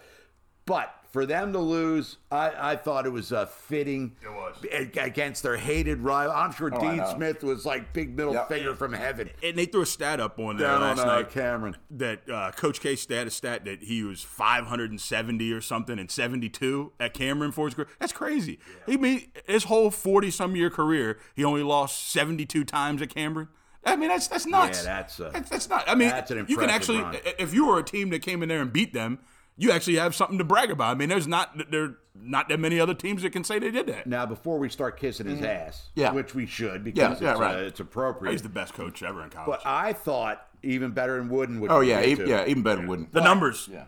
But 0.68 0.94
for 1.18 1.26
them 1.26 1.52
to 1.52 1.58
lose, 1.58 2.18
I, 2.30 2.74
I 2.74 2.76
thought 2.76 3.08
it 3.08 3.12
was 3.12 3.34
uh, 3.34 3.48
fitting. 3.48 4.16
It 4.22 4.30
was. 4.30 4.94
against 4.98 5.42
their 5.42 5.58
hated 5.58 5.98
rival. 5.98 6.32
I'm 6.36 6.52
sure 6.52 6.70
Oh, 6.72 6.80
Dean. 6.80 7.04
Smith 7.08 7.44
was 7.44 7.66
like 7.66 7.92
big 7.92 8.16
middle 8.16 8.34
Yep. 8.34 8.50
finger 8.50 8.76
from 8.76 8.94
heaven 8.94 9.32
And 9.42 9.58
they 9.58 9.66
threw 9.66 9.82
a 9.82 9.86
stat 9.88 10.20
up 10.20 10.38
on 10.38 10.58
there 10.58 10.68
down 10.68 10.84
on 10.84 10.98
last 10.98 11.08
uh, 11.08 11.16
night. 11.16 11.32
Cameron. 11.32 11.76
that 11.90 12.30
uh, 12.30 12.52
Coach 12.52 12.82
K 12.82 12.96
stat 12.96 13.26
a 13.26 13.32
stat 13.32 13.66
that 13.66 13.82
he 13.82 14.04
was 14.04 14.22
570 14.22 15.52
or 15.52 15.60
something 15.60 15.98
and 15.98 16.12
72 16.12 16.92
at 17.00 17.16
Cameron 17.16 17.52
for 17.52 17.66
his 17.66 17.74
career. 17.74 17.88
That's 17.98 18.14
crazy. 18.14 18.60
He 18.86 18.96
made 18.96 19.32
his 19.48 19.64
whole 19.64 19.90
40 19.90 20.30
some 20.30 20.56
year 20.56 20.70
career. 20.70 21.18
He 21.36 21.44
only 21.44 21.64
lost 21.64 22.12
72 22.12 22.64
times 22.64 23.02
at 23.02 23.10
Cameron. 23.10 23.48
I 23.84 23.96
mean, 23.96 24.10
that's 24.10 24.28
that's 24.28 24.46
nuts. 24.46 24.84
Yeah, 24.84 24.98
that's, 24.98 25.20
uh, 25.20 25.32
that's, 25.34 25.50
that's 25.50 25.70
not. 25.70 25.90
I 25.90 25.96
mean, 25.96 26.10
that's 26.10 26.30
an 26.30 26.46
you 26.48 26.58
can 26.58 26.70
actually, 26.70 27.02
run. 27.02 27.16
if 27.40 27.54
you 27.56 27.66
were 27.66 27.80
a 27.80 27.84
team 27.84 28.10
that 28.10 28.22
came 28.22 28.44
in 28.44 28.50
there 28.50 28.62
and 28.62 28.72
beat 28.72 28.94
them, 28.94 29.20
you 29.58 29.72
actually 29.72 29.96
have 29.98 30.14
something 30.16 30.38
to 30.38 30.44
brag 30.44 30.70
about. 30.72 30.92
I 30.92 30.96
mean, 30.96 31.10
there's 31.10 31.28
not 31.28 31.70
there 31.72 31.96
not 32.20 32.50
that 32.50 32.60
many 32.60 32.80
other 32.80 32.94
teams 32.96 33.22
that 33.22 33.32
can 33.32 33.44
say 33.44 33.60
they 33.60 33.70
did 33.72 33.86
that. 33.88 34.08
Now, 34.08 34.26
before 34.26 34.58
we 34.58 34.70
start 34.70 35.00
kissing 35.00 35.28
his 35.28 35.42
ass, 35.42 35.90
Mm-hmm. 35.92 36.00
Yeah. 36.00 36.12
which 36.14 36.34
we 36.36 36.46
should 36.46 36.84
because 36.84 36.98
Yeah, 36.98 37.12
it's, 37.12 37.22
yeah, 37.22 37.34
right. 37.34 37.56
uh, 37.56 37.60
it's 37.60 37.80
appropriate. 37.80 38.32
He's 38.32 38.42
the 38.42 38.50
best 38.50 38.74
coach 38.74 39.04
ever 39.04 39.24
in 39.24 39.30
college. 39.30 39.48
but 39.48 39.62
I 39.70 39.94
thought 39.94 40.46
even 40.64 40.92
better 40.92 41.18
than 41.18 41.30
Wooden 41.30 41.60
would. 41.60 41.72
Oh 41.72 41.82
yeah, 41.82 42.00
get 42.02 42.10
even, 42.10 42.26
to. 42.26 42.32
yeah, 42.32 42.46
even 42.48 42.64
better 42.64 42.86
wouldn't. 42.86 43.14
the 43.14 43.22
numbers. 43.22 43.70
Yeah. 43.72 43.86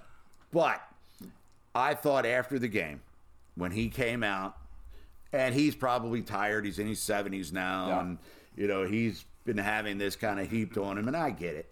But 0.52 0.82
I 1.76 1.94
thought 1.94 2.26
after 2.26 2.58
the 2.60 2.68
game, 2.68 3.02
when 3.56 3.72
he 3.72 3.90
came 3.90 4.24
out, 4.24 4.56
and 5.34 5.54
he's 5.54 5.76
probably 5.76 6.22
tired. 6.24 6.66
He's 6.66 6.80
in 6.80 6.88
his 6.88 7.00
seventies 7.00 7.52
now, 7.54 7.88
Yeah. 7.88 8.00
and 8.02 8.18
you 8.56 8.68
know 8.68 8.86
he's 8.86 9.26
been 9.46 9.58
having 9.58 9.98
this 9.98 10.16
kind 10.16 10.40
of 10.40 10.50
heaped 10.50 10.78
on 10.78 10.98
him, 10.98 11.08
and 11.08 11.16
I 11.18 11.30
get 11.32 11.56
it. 11.56 11.72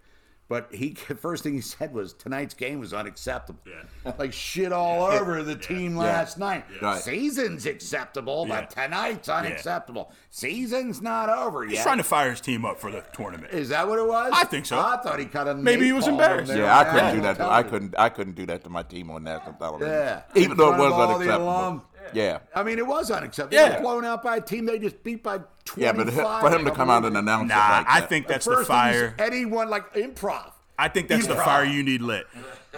But 0.49 0.73
he 0.73 0.93
first 1.21 1.43
thing 1.43 1.53
he 1.53 1.61
said 1.61 1.93
was 1.93 2.13
tonight's 2.13 2.53
game 2.53 2.79
was 2.79 2.93
unacceptable. 2.93 3.59
Yeah. 3.65 4.13
Like 4.17 4.31
shit 4.31 4.71
all 4.71 5.05
over 5.05 5.43
the 5.43 5.55
team 5.55 5.95
last 5.97 6.37
night. 6.39 6.65
Right. 6.81 6.99
Season's 7.01 7.65
acceptable, 7.65 8.45
but 8.45 8.69
tonight's 8.69 9.27
unacceptable. 9.27 10.11
Season's 10.29 11.01
not 11.01 11.29
over 11.29 11.63
He's 11.63 11.73
yet. 11.73 11.77
He's 11.79 11.83
trying 11.83 11.97
to 11.97 12.03
fire 12.03 12.31
his 12.31 12.39
team 12.39 12.63
up 12.63 12.79
for 12.79 12.89
the 12.89 13.03
tournament. 13.13 13.53
Is 13.53 13.69
that 13.69 13.87
what 13.87 13.99
it 13.99 14.07
was? 14.07 14.31
I 14.33 14.45
think 14.45 14.65
so. 14.65 14.79
I 14.79 14.97
thought 14.97 15.19
he 15.19 15.25
kind 15.25 15.49
of 15.49 15.57
Maybe 15.57 15.85
he 15.85 15.91
was 15.91 16.07
embarrassed. 16.07 16.53
Yeah, 16.53 16.77
I 16.77 16.85
couldn't 16.85 17.15
do 17.15 17.21
that. 17.21 17.37
To, 17.37 17.51
I 17.51 17.63
couldn't. 17.63 17.95
I 17.99 18.09
couldn't 18.09 18.35
do 18.35 18.45
that 18.45 18.63
to 18.63 18.69
my 18.69 18.83
team 18.83 19.11
on 19.11 19.23
national 19.23 19.53
television. 19.53 19.93
Yeah. 19.93 20.21
even 20.35 20.57
though 20.57 20.73
it 20.73 20.77
was 20.77 20.93
of 20.93 20.99
all 20.99 21.07
the 21.19 21.25
unacceptable. 21.25 21.83
Alum. 22.13 22.17
Yeah, 22.25 22.39
I 22.55 22.63
mean, 22.63 22.77
it 22.79 22.85
was 22.87 23.11
unacceptable. 23.11 23.55
Yeah. 23.61 23.69
They 23.69 23.75
were 23.77 23.81
blown 23.81 24.05
out 24.05 24.23
by 24.23 24.37
a 24.37 24.41
team 24.41 24.65
they 24.65 24.79
just 24.79 25.03
beat 25.03 25.23
by 25.23 25.39
25. 25.65 25.77
yeah, 25.77 25.91
but 26.13 26.41
for 26.41 26.55
him 26.55 26.65
to 26.65 26.71
come 26.71 26.89
out 26.89 27.05
and 27.05 27.15
announce 27.17 27.49
Nah, 27.49 27.55
it 27.55 27.71
like 27.79 27.87
I 27.89 27.99
that- 28.01 28.09
think 28.09 28.27
that's 28.27 28.45
First 28.45 28.59
the 28.61 28.65
fire. 28.65 29.09
thing 29.17 29.31
he- 29.31 29.37
anyone 29.37 29.69
like 29.69 29.93
improv. 29.93 30.51
I 30.79 30.87
think 30.89 31.07
that's 31.07 31.25
the 31.27 31.35
fire 31.35 31.63
you 31.65 31.81
need 31.83 32.01
lit. 32.01 32.27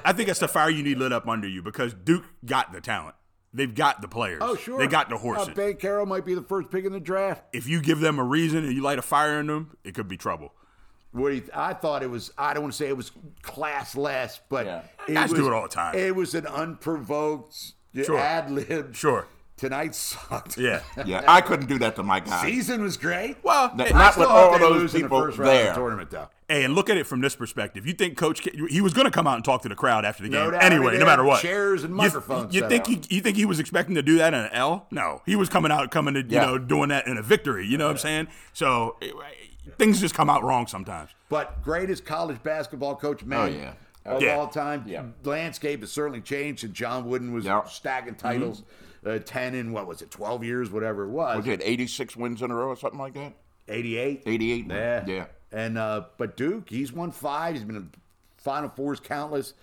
I 0.06 0.14
think 0.14 0.28
that's 0.28 0.40
the 0.40 0.48
fire 0.48 0.70
you 0.70 0.84
need 0.84 0.98
lit 0.98 1.12
up 1.12 1.28
under 1.28 1.48
you 1.48 1.62
because 1.62 1.94
Duke 1.94 2.24
got 2.46 2.72
the 2.72 2.80
talent. 2.82 3.16
They've 3.54 3.74
got 3.74 4.02
the 4.02 4.08
players. 4.08 4.40
Oh, 4.42 4.56
sure. 4.56 4.78
They 4.78 4.88
got 4.88 5.10
the 5.10 5.16
Uh, 5.16 5.20
horses. 5.20 5.50
Banchero 5.56 6.08
might 6.08 6.24
be 6.24 6.36
the 6.36 6.44
first 6.44 6.70
pick 6.72 6.86
in 6.86 6.94
the 6.94 7.00
draft. 7.00 7.44
if 7.52 7.68
you 7.68 7.82
give 7.82 8.00
them 8.00 8.20
a 8.20 8.24
reason 8.24 8.64
and 8.64 8.72
you 8.74 8.82
light 8.82 9.00
a 9.00 9.02
fire 9.02 9.40
in 9.40 9.48
them, 9.48 9.76
it 9.84 9.96
could 9.96 10.08
be 10.08 10.16
trouble. 10.18 10.54
What 11.12 11.30
do 11.30 11.36
you, 11.38 11.44
I 11.56 11.74
thought 11.74 12.04
it 12.04 12.10
was, 12.12 12.32
I 12.38 12.54
don't 12.54 12.62
want 12.62 12.74
to 12.74 12.78
say 12.78 12.88
it 12.88 12.96
was 12.96 13.12
classless, 13.42 14.40
but 14.48 14.66
Yeah. 14.68 14.82
it 15.08 15.14
Guys 15.16 15.32
was, 15.32 15.40
do 15.40 15.48
it 15.48 15.54
all 15.54 15.64
the 15.64 15.68
time. 15.68 15.96
It 15.96 16.16
was 16.16 16.36
an 16.36 16.46
unprovoked 16.46 17.74
Sure. 17.96 18.18
ad 18.20 18.52
lib. 18.52 18.96
Sure. 18.96 19.28
Tonight 19.58 19.94
sucked. 19.94 20.58
Yeah. 20.58 20.82
yeah, 21.06 21.24
I 21.28 21.42
couldn't 21.42 21.66
do 21.68 21.78
that 21.80 21.98
to 21.98 22.04
my 22.04 22.22
guy. 22.22 22.44
Season 22.46 22.82
was 22.82 22.96
great. 22.96 23.36
Well, 23.44 23.76
Not- 23.76 23.88
hey, 23.88 23.94
not 23.94 24.14
Still 24.14 24.24
with 24.24 24.32
all 24.32 24.58
those 24.58 24.72
lose 24.84 24.96
in 24.96 25.02
the 25.02 25.06
people 25.08 25.20
first 25.22 25.38
round 25.38 25.52
of 25.52 25.58
the 25.58 25.64
there. 25.66 25.74
tournament, 25.74 26.12
though. 26.12 26.30
hey, 26.48 26.64
and 26.64 26.76
look 26.76 26.90
at 26.90 26.96
it 26.96 27.06
from 27.06 27.20
this 27.20 27.36
perspective. 27.36 27.86
You 27.86 27.92
think 27.92 28.16
Coach 28.16 28.42
K, 28.42 28.52
he 28.70 28.80
was 28.80 28.94
going 28.94 29.04
to 29.04 29.12
come 29.12 29.28
out 29.28 29.36
and 29.36 29.44
talk 29.44 29.62
to 29.64 29.70
the 29.70 29.76
crowd 29.76 30.06
after 30.06 30.24
the 30.24 30.30
No 30.30 30.44
game 30.44 30.52
doubt. 30.54 30.64
anyway, 30.64 30.98
no 30.98 31.06
matter 31.06 31.26
what. 31.26 31.42
chairs 31.42 31.84
and 31.84 31.92
You- 31.92 31.98
microphones 31.98 32.56
You, 32.56 32.62
set 32.62 32.70
think 32.70 32.84
up. 32.84 32.88
he, 33.10 33.16
you 33.18 33.22
think 33.22 33.36
he 33.36 33.44
was 33.44 33.60
expecting 33.60 33.96
to 33.96 34.02
do 34.02 34.18
that 34.20 34.34
in 34.34 34.40
an 34.40 34.50
L? 34.54 34.88
No, 34.92 35.22
he 35.26 35.36
was 35.36 35.50
coming 35.50 35.74
out, 35.74 35.92
coming 35.92 36.14
to 36.14 36.22
you 36.22 36.28
Yeah. 36.30 36.46
know 36.46 36.58
doing 36.58 36.88
that 36.90 37.06
in 37.08 37.18
a 37.18 37.22
victory. 37.22 37.68
You 37.68 37.78
know 37.78 37.88
what 37.88 37.92
I'm 37.92 37.98
saying? 37.98 38.28
So 38.54 38.96
eh, 39.02 39.12
things 39.78 40.00
just 40.00 40.16
come 40.16 40.30
out 40.30 40.42
wrong 40.42 40.68
sometimes. 40.68 41.10
But 41.28 41.62
greatest 41.64 42.06
college 42.06 42.42
basketball 42.44 42.96
coach 42.96 43.26
man 43.26 43.40
Oh, 43.40 43.46
yeah. 43.46 43.74
Of 44.10 44.22
Yeah. 44.22 44.38
all 44.38 44.48
time. 44.48 44.84
Yeah. 44.88 45.06
Landscape 45.24 45.82
has 45.82 45.92
certainly 45.92 46.22
changed, 46.22 46.64
and 46.64 46.74
John 46.74 47.06
Wooden 47.06 47.32
was 47.34 47.46
Yeah. 47.46 47.64
stacking 47.66 48.16
titles, 48.16 48.64
uh, 49.06 49.20
ten 49.20 49.56
in 49.56 49.72
what 49.72 49.88
was 49.88 50.02
it, 50.02 50.12
twelve 50.12 50.44
years, 50.44 50.70
whatever 50.72 51.04
it 51.06 51.10
was. 51.10 51.38
Was 51.38 51.48
it 51.48 51.62
86 51.64 52.16
wins 52.16 52.42
in 52.42 52.52
a 52.52 52.56
row 52.56 52.68
or 52.70 52.76
something 52.76 53.00
like 53.00 53.14
that? 53.14 53.34
Eighty-eight. 53.68 54.24
88? 54.26 54.66
Yeah. 54.68 55.06
Yeah. 55.08 55.26
And 55.52 55.78
uh, 55.78 56.06
but 56.18 56.36
Duke, 56.38 56.70
he's 56.70 56.92
won 56.92 57.12
five. 57.12 57.56
He's 57.56 57.64
been 57.64 57.76
in 57.76 57.90
Final 58.38 58.70
Fours 58.70 59.00
countless. 59.00 59.54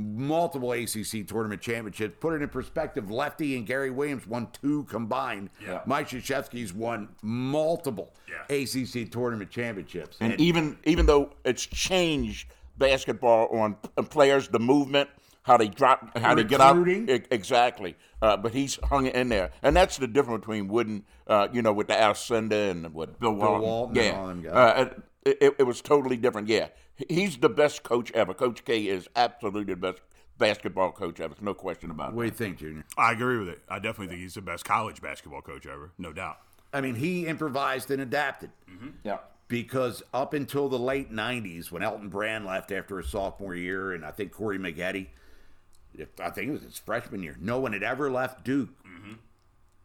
Multiple 0.00 0.70
ACC 0.72 1.26
tournament 1.26 1.60
championships. 1.60 2.14
Put 2.20 2.32
it 2.34 2.40
in 2.40 2.48
perspective, 2.50 3.10
Lefty 3.10 3.56
and 3.56 3.66
Gary 3.66 3.90
Williams 3.90 4.28
won 4.28 4.46
two 4.62 4.84
combined. 4.84 5.50
Yeah. 5.60 5.80
Mike 5.86 6.08
Krzyzewski's 6.08 6.72
won 6.72 7.08
multiple 7.20 8.14
Yeah. 8.28 8.44
ACC 8.56 9.04
tournament 9.10 9.50
championships. 9.50 10.16
And 10.20 10.40
even 10.40 10.78
even 10.84 11.06
though 11.06 11.32
it's 11.44 11.66
changed 11.66 12.48
basketball 12.78 13.48
on 13.48 13.74
players, 14.08 14.48
the 14.48 14.58
movement, 14.58 15.08
how 15.42 15.56
they 15.56 15.68
drop, 15.68 16.16
how 16.18 16.34
they 16.34 16.44
get 16.44 16.60
out, 16.60 16.86
exactly. 16.86 17.96
Uh, 18.20 18.36
but 18.36 18.52
he's 18.52 18.78
hung 18.84 19.06
in 19.06 19.28
there, 19.28 19.50
and 19.62 19.74
that's 19.74 19.96
the 19.96 20.06
difference 20.06 20.40
between 20.40 20.68
Wooden, 20.68 21.04
uh, 21.26 21.48
you 21.52 21.62
know, 21.62 21.72
with 21.72 21.88
the 21.88 21.94
Alcindor 21.94 22.70
and 22.70 22.92
what 22.92 23.18
Bill 23.18 23.32
Walton. 23.32 23.62
Walton 23.62 23.96
yeah, 23.96 24.20
all 24.20 24.26
them. 24.28 24.46
Uh, 24.52 24.84
it, 25.24 25.38
it, 25.40 25.54
it 25.60 25.62
was 25.64 25.80
totally 25.80 26.16
different. 26.16 26.48
Yeah, 26.48 26.68
he's 27.08 27.38
the 27.38 27.48
best 27.48 27.82
coach 27.82 28.12
ever. 28.12 28.34
Coach 28.34 28.64
K 28.64 28.88
is 28.88 29.08
absolutely 29.16 29.74
the 29.74 29.80
best 29.80 30.00
basketball 30.38 30.92
coach 30.92 31.18
ever. 31.20 31.34
There's 31.34 31.42
no 31.42 31.54
question 31.54 31.90
about 31.90 32.10
it. 32.10 32.14
what 32.14 32.22
do 32.22 32.28
you 32.28 32.34
think, 32.34 32.58
Junior? 32.58 32.84
I 32.96 33.12
agree 33.12 33.38
with 33.38 33.48
it. 33.48 33.60
I 33.68 33.78
definitely 33.78 34.08
think 34.08 34.20
he's 34.20 34.34
the 34.34 34.42
best 34.42 34.64
college 34.64 35.00
basketball 35.00 35.42
coach 35.42 35.66
ever, 35.66 35.92
no 35.98 36.12
doubt. 36.12 36.38
I 36.72 36.80
mean, 36.80 36.94
he 36.94 37.26
improvised 37.26 37.90
and 37.90 38.02
adapted. 38.02 38.50
Yeah. 39.02 39.18
Because 39.48 40.02
up 40.12 40.34
until 40.34 40.68
the 40.68 40.78
late 40.78 41.10
90s 41.10 41.70
when 41.72 41.82
Elton 41.82 42.08
Brand 42.10 42.44
left 42.44 42.70
after 42.70 42.98
his 42.98 43.08
sophomore 43.08 43.54
year 43.54 43.92
and 43.92 44.04
I 44.04 44.10
think 44.10 44.30
Corey 44.32 44.58
Maggette, 44.58 45.06
I 46.22 46.30
think 46.30 46.48
it 46.48 46.52
was 46.52 46.62
his 46.62 46.78
freshman 46.78 47.22
year, 47.22 47.34
no 47.40 47.58
one 47.58 47.72
had 47.72 47.82
ever 47.82 48.10
left 48.10 48.44
Duke 48.44 48.68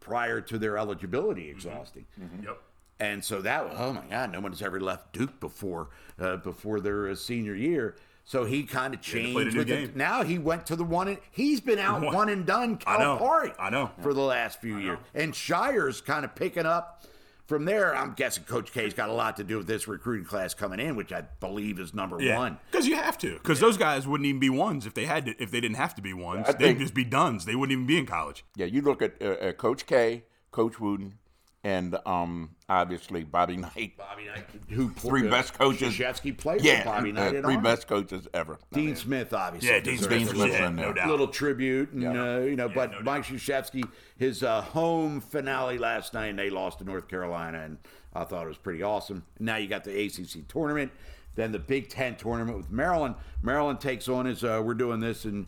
prior 0.00 0.40
to 0.42 0.58
their 0.58 0.76
eligibility 0.76 1.48
exhausting. 1.48 2.04
Yep. 2.44 2.60
And 3.00 3.24
so 3.24 3.40
that 3.42 3.64
was, 3.68 3.74
oh 3.78 3.92
my 3.92 4.04
God, 4.08 4.32
no 4.32 4.40
one 4.40 4.52
has 4.52 4.62
ever 4.62 4.80
left 4.80 5.12
Duke 5.12 5.40
before 5.40 5.88
uh, 6.18 6.36
before 6.36 6.80
their 6.80 7.08
uh, 7.08 7.14
senior 7.14 7.54
year. 7.54 7.96
So 8.26 8.44
he 8.44 8.62
kind 8.62 8.94
of 8.94 9.00
the 9.00 9.04
changed. 9.04 9.96
Now 9.96 10.22
he 10.22 10.38
went 10.38 10.66
to 10.66 10.76
the 10.76 10.84
one. 10.84 11.08
And, 11.08 11.18
he's 11.30 11.60
been 11.60 11.78
out 11.78 12.00
One- 12.02 12.14
one 12.14 12.28
and 12.28 12.46
done 12.46 12.78
I 12.86 12.98
know. 12.98 13.18
Calipari 13.18 13.54
I 13.58 13.70
know. 13.70 13.90
for 14.02 14.14
the 14.14 14.20
last 14.22 14.60
few 14.60 14.78
years. 14.78 14.98
And 15.14 15.32
Scheyer's 15.34 16.00
kind 16.00 16.24
of 16.24 16.34
picking 16.34 16.66
up 16.66 17.04
from 17.46 17.64
there. 17.64 17.94
I'm 17.96 18.12
guessing 18.14 18.44
Coach 18.44 18.72
K's 18.72 18.94
got 18.94 19.08
a 19.08 19.12
lot 19.12 19.36
to 19.36 19.44
do 19.44 19.58
with 19.58 19.66
this 19.66 19.86
recruiting 19.88 20.24
class 20.26 20.54
coming 20.54 20.80
in, 20.80 20.96
which 20.96 21.12
I 21.12 21.22
believe 21.40 21.78
is 21.78 21.94
number 21.94 22.20
Yeah, 22.20 22.38
one. 22.38 22.58
because 22.70 22.86
you 22.86 22.96
have 22.96 23.18
to. 23.18 23.34
Because 23.34 23.60
those 23.60 23.76
guys 23.76 24.06
wouldn't 24.06 24.26
even 24.26 24.40
be 24.40 24.50
ones 24.50 24.86
if 24.86 24.94
they 24.94 25.06
had 25.06 25.26
to. 25.26 25.42
If 25.42 25.50
they 25.50 25.60
didn't 25.60 25.76
have 25.76 25.94
to 25.96 26.02
be 26.02 26.12
ones, 26.14 26.46
I 26.48 26.52
they'd 26.52 26.58
think- 26.58 26.78
just 26.80 26.94
be 26.94 27.04
duns. 27.04 27.44
They 27.44 27.54
wouldn't 27.54 27.72
even 27.72 27.86
be 27.86 27.98
in 27.98 28.06
college. 28.06 28.44
Yeah, 28.56 28.66
you 28.66 28.82
look 28.82 29.02
at 29.02 29.14
uh, 29.20 29.24
uh, 29.26 29.52
Coach 29.52 29.86
K, 29.86 30.24
Coach 30.50 30.80
Wooden, 30.80 31.18
and 31.64 31.96
um, 32.06 32.50
obviously 32.68 33.24
Bobby 33.24 33.56
Knight. 33.56 33.94
Bobby 33.96 34.26
Knight, 34.26 34.44
who 34.68 34.90
Three 34.90 35.28
best 35.28 35.54
coaches. 35.54 35.94
Krzyzewski 35.94 36.36
played 36.36 36.62
Yeah, 36.62 36.80
for 36.80 36.84
Bobby 36.90 37.10
uh, 37.10 37.14
Knight. 37.14 37.34
at 37.36 37.42
three 37.44 37.54
Army. 37.56 37.62
best 37.64 37.86
coaches 37.88 38.28
ever. 38.34 38.58
Dean 38.72 38.94
Smith, 38.96 39.32
obviously. 39.32 39.70
Yeah, 39.70 39.80
Dean 39.80 39.96
deserves 39.96 40.14
Smith, 40.30 40.34
a 40.34 40.36
little- 40.38 40.54
yeah, 40.54 40.68
no 40.68 40.92
doubt. 40.92 41.08
little 41.08 41.28
tribute, 41.28 41.90
and 41.92 42.02
Yeah. 42.02 42.34
uh, 42.34 42.38
you 42.40 42.56
know, 42.56 42.68
but 42.68 42.92
no 42.92 43.00
Mike 43.00 43.24
Krzyzewski, 43.24 43.82
his 44.16 44.42
uh, 44.42 44.60
home 44.62 45.20
finale 45.20 45.78
last 45.78 46.12
night, 46.14 46.26
and 46.26 46.38
they 46.38 46.50
lost 46.50 46.78
to 46.80 46.84
North 46.84 47.08
Carolina, 47.08 47.60
and 47.62 47.78
I 48.14 48.24
thought 48.24 48.44
it 48.44 48.48
was 48.48 48.58
pretty 48.58 48.82
awesome. 48.82 49.24
Now 49.40 49.56
you 49.56 49.66
got 49.66 49.84
the 49.84 49.90
ACC 50.06 50.46
tournament, 50.46 50.92
then 51.34 51.50
the 51.50 51.58
Big 51.58 51.88
Ten 51.88 52.14
tournament 52.14 52.56
with 52.58 52.70
Maryland. 52.70 53.14
Maryland 53.42 53.80
takes 53.80 54.06
on 54.08 54.26
his. 54.26 54.44
Uh, 54.44 54.62
we're 54.64 54.74
doing 54.74 55.00
this, 55.00 55.24
and 55.24 55.46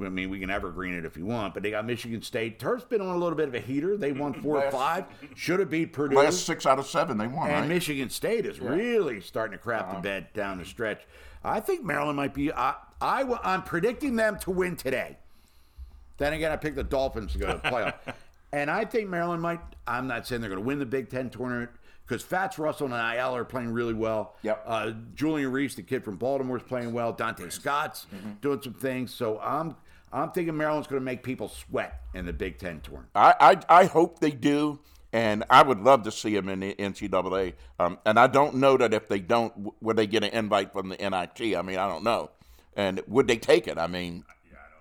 I 0.00 0.08
mean 0.08 0.30
we 0.30 0.38
can 0.38 0.50
evergreen 0.50 0.94
it 0.94 1.04
if 1.04 1.16
you 1.16 1.26
want, 1.26 1.54
but 1.54 1.62
they 1.62 1.70
got 1.70 1.84
Michigan 1.84 2.22
State. 2.22 2.58
Terps 2.58 2.88
been 2.88 3.00
on 3.00 3.14
a 3.14 3.18
little 3.18 3.36
bit 3.36 3.48
of 3.48 3.54
a 3.54 3.60
heater. 3.60 3.96
They 3.96 4.12
won 4.12 4.32
four 4.32 4.64
or 4.64 4.70
five. 4.70 5.04
Should 5.36 5.60
have 5.60 5.70
beat 5.70 5.92
Purdue. 5.92 6.16
Last 6.16 6.46
six 6.46 6.64
out 6.64 6.78
of 6.78 6.86
seven, 6.86 7.18
they 7.18 7.26
won, 7.26 7.50
And 7.50 7.60
right? 7.60 7.68
Michigan 7.68 8.08
State 8.08 8.46
is 8.46 8.60
really 8.60 9.20
starting 9.20 9.52
to 9.52 9.62
crap 9.62 9.94
the 9.94 10.00
bed 10.00 10.32
down 10.32 10.58
the 10.58 10.64
stretch. 10.64 11.02
I 11.44 11.60
think 11.60 11.84
Maryland 11.84 12.16
might 12.16 12.34
be. 12.34 12.52
I, 12.52 12.74
I, 13.00 13.22
am 13.54 13.62
predicting 13.62 14.16
them 14.16 14.38
to 14.40 14.50
win 14.50 14.76
today. 14.76 15.18
Then 16.18 16.32
again, 16.32 16.52
I 16.52 16.56
picked 16.56 16.76
the 16.76 16.84
Dolphins 16.84 17.32
to 17.32 17.38
go 17.38 17.46
to 17.48 17.54
the 17.54 17.68
playoff. 17.68 17.94
and 18.52 18.70
I 18.70 18.84
think 18.84 19.08
Maryland 19.08 19.42
might. 19.42 19.60
I'm 19.86 20.06
not 20.06 20.26
saying 20.26 20.40
they're 20.40 20.50
going 20.50 20.62
to 20.62 20.66
win 20.66 20.78
the 20.78 20.86
Big 20.86 21.10
Ten 21.10 21.30
tournament 21.30 21.70
because 22.06 22.22
Fatts 22.22 22.58
Russell 22.58 22.86
and 22.86 22.94
Ayala 22.94 23.40
are 23.40 23.44
playing 23.44 23.72
really 23.72 23.94
well. 23.94 24.36
Yep. 24.42 24.64
Uh, 24.66 24.92
Julian 25.14 25.50
Reese, 25.50 25.74
the 25.74 25.82
kid 25.82 26.04
from 26.04 26.16
Baltimore, 26.16 26.58
is 26.58 26.62
playing 26.62 26.92
well. 26.92 27.12
Donta 27.12 27.50
Scott's 27.50 28.06
doing 28.40 28.60
some 28.62 28.74
things. 28.74 29.12
So 29.12 29.40
I'm. 29.40 29.76
I'm 30.12 30.30
thinking 30.30 30.56
Maryland's 30.56 30.86
going 30.88 31.00
to 31.00 31.04
make 31.04 31.22
people 31.22 31.48
sweat 31.48 32.02
in 32.14 32.26
the 32.26 32.32
Big 32.32 32.58
Ten 32.58 32.80
tournament. 32.80 33.10
I, 33.14 33.34
I, 33.68 33.80
I 33.82 33.84
hope 33.86 34.18
they 34.18 34.30
do, 34.30 34.80
and 35.12 35.44
I 35.50 35.62
would 35.62 35.80
love 35.80 36.02
to 36.04 36.10
see 36.12 36.34
them 36.34 36.48
in 36.48 36.60
the 36.60 36.74
NCAA. 36.74 37.54
Um, 37.78 37.98
and 38.04 38.18
I 38.18 38.26
don't 38.26 38.56
know 38.56 38.76
that 38.76 38.92
if 38.92 39.08
they 39.08 39.20
don't, 39.20 39.52
w- 39.54 39.72
would 39.80 39.96
they 39.96 40.06
get 40.06 40.22
an 40.24 40.30
invite 40.30 40.72
from 40.72 40.88
the 40.90 40.96
NIT? 40.96 41.56
I 41.56 41.62
mean, 41.62 41.78
I 41.78 41.88
don't 41.88 42.04
know. 42.04 42.30
And 42.76 43.00
would 43.06 43.26
they 43.28 43.36
take 43.36 43.68
it? 43.68 43.78
I 43.78 43.86
mean, 43.86 44.24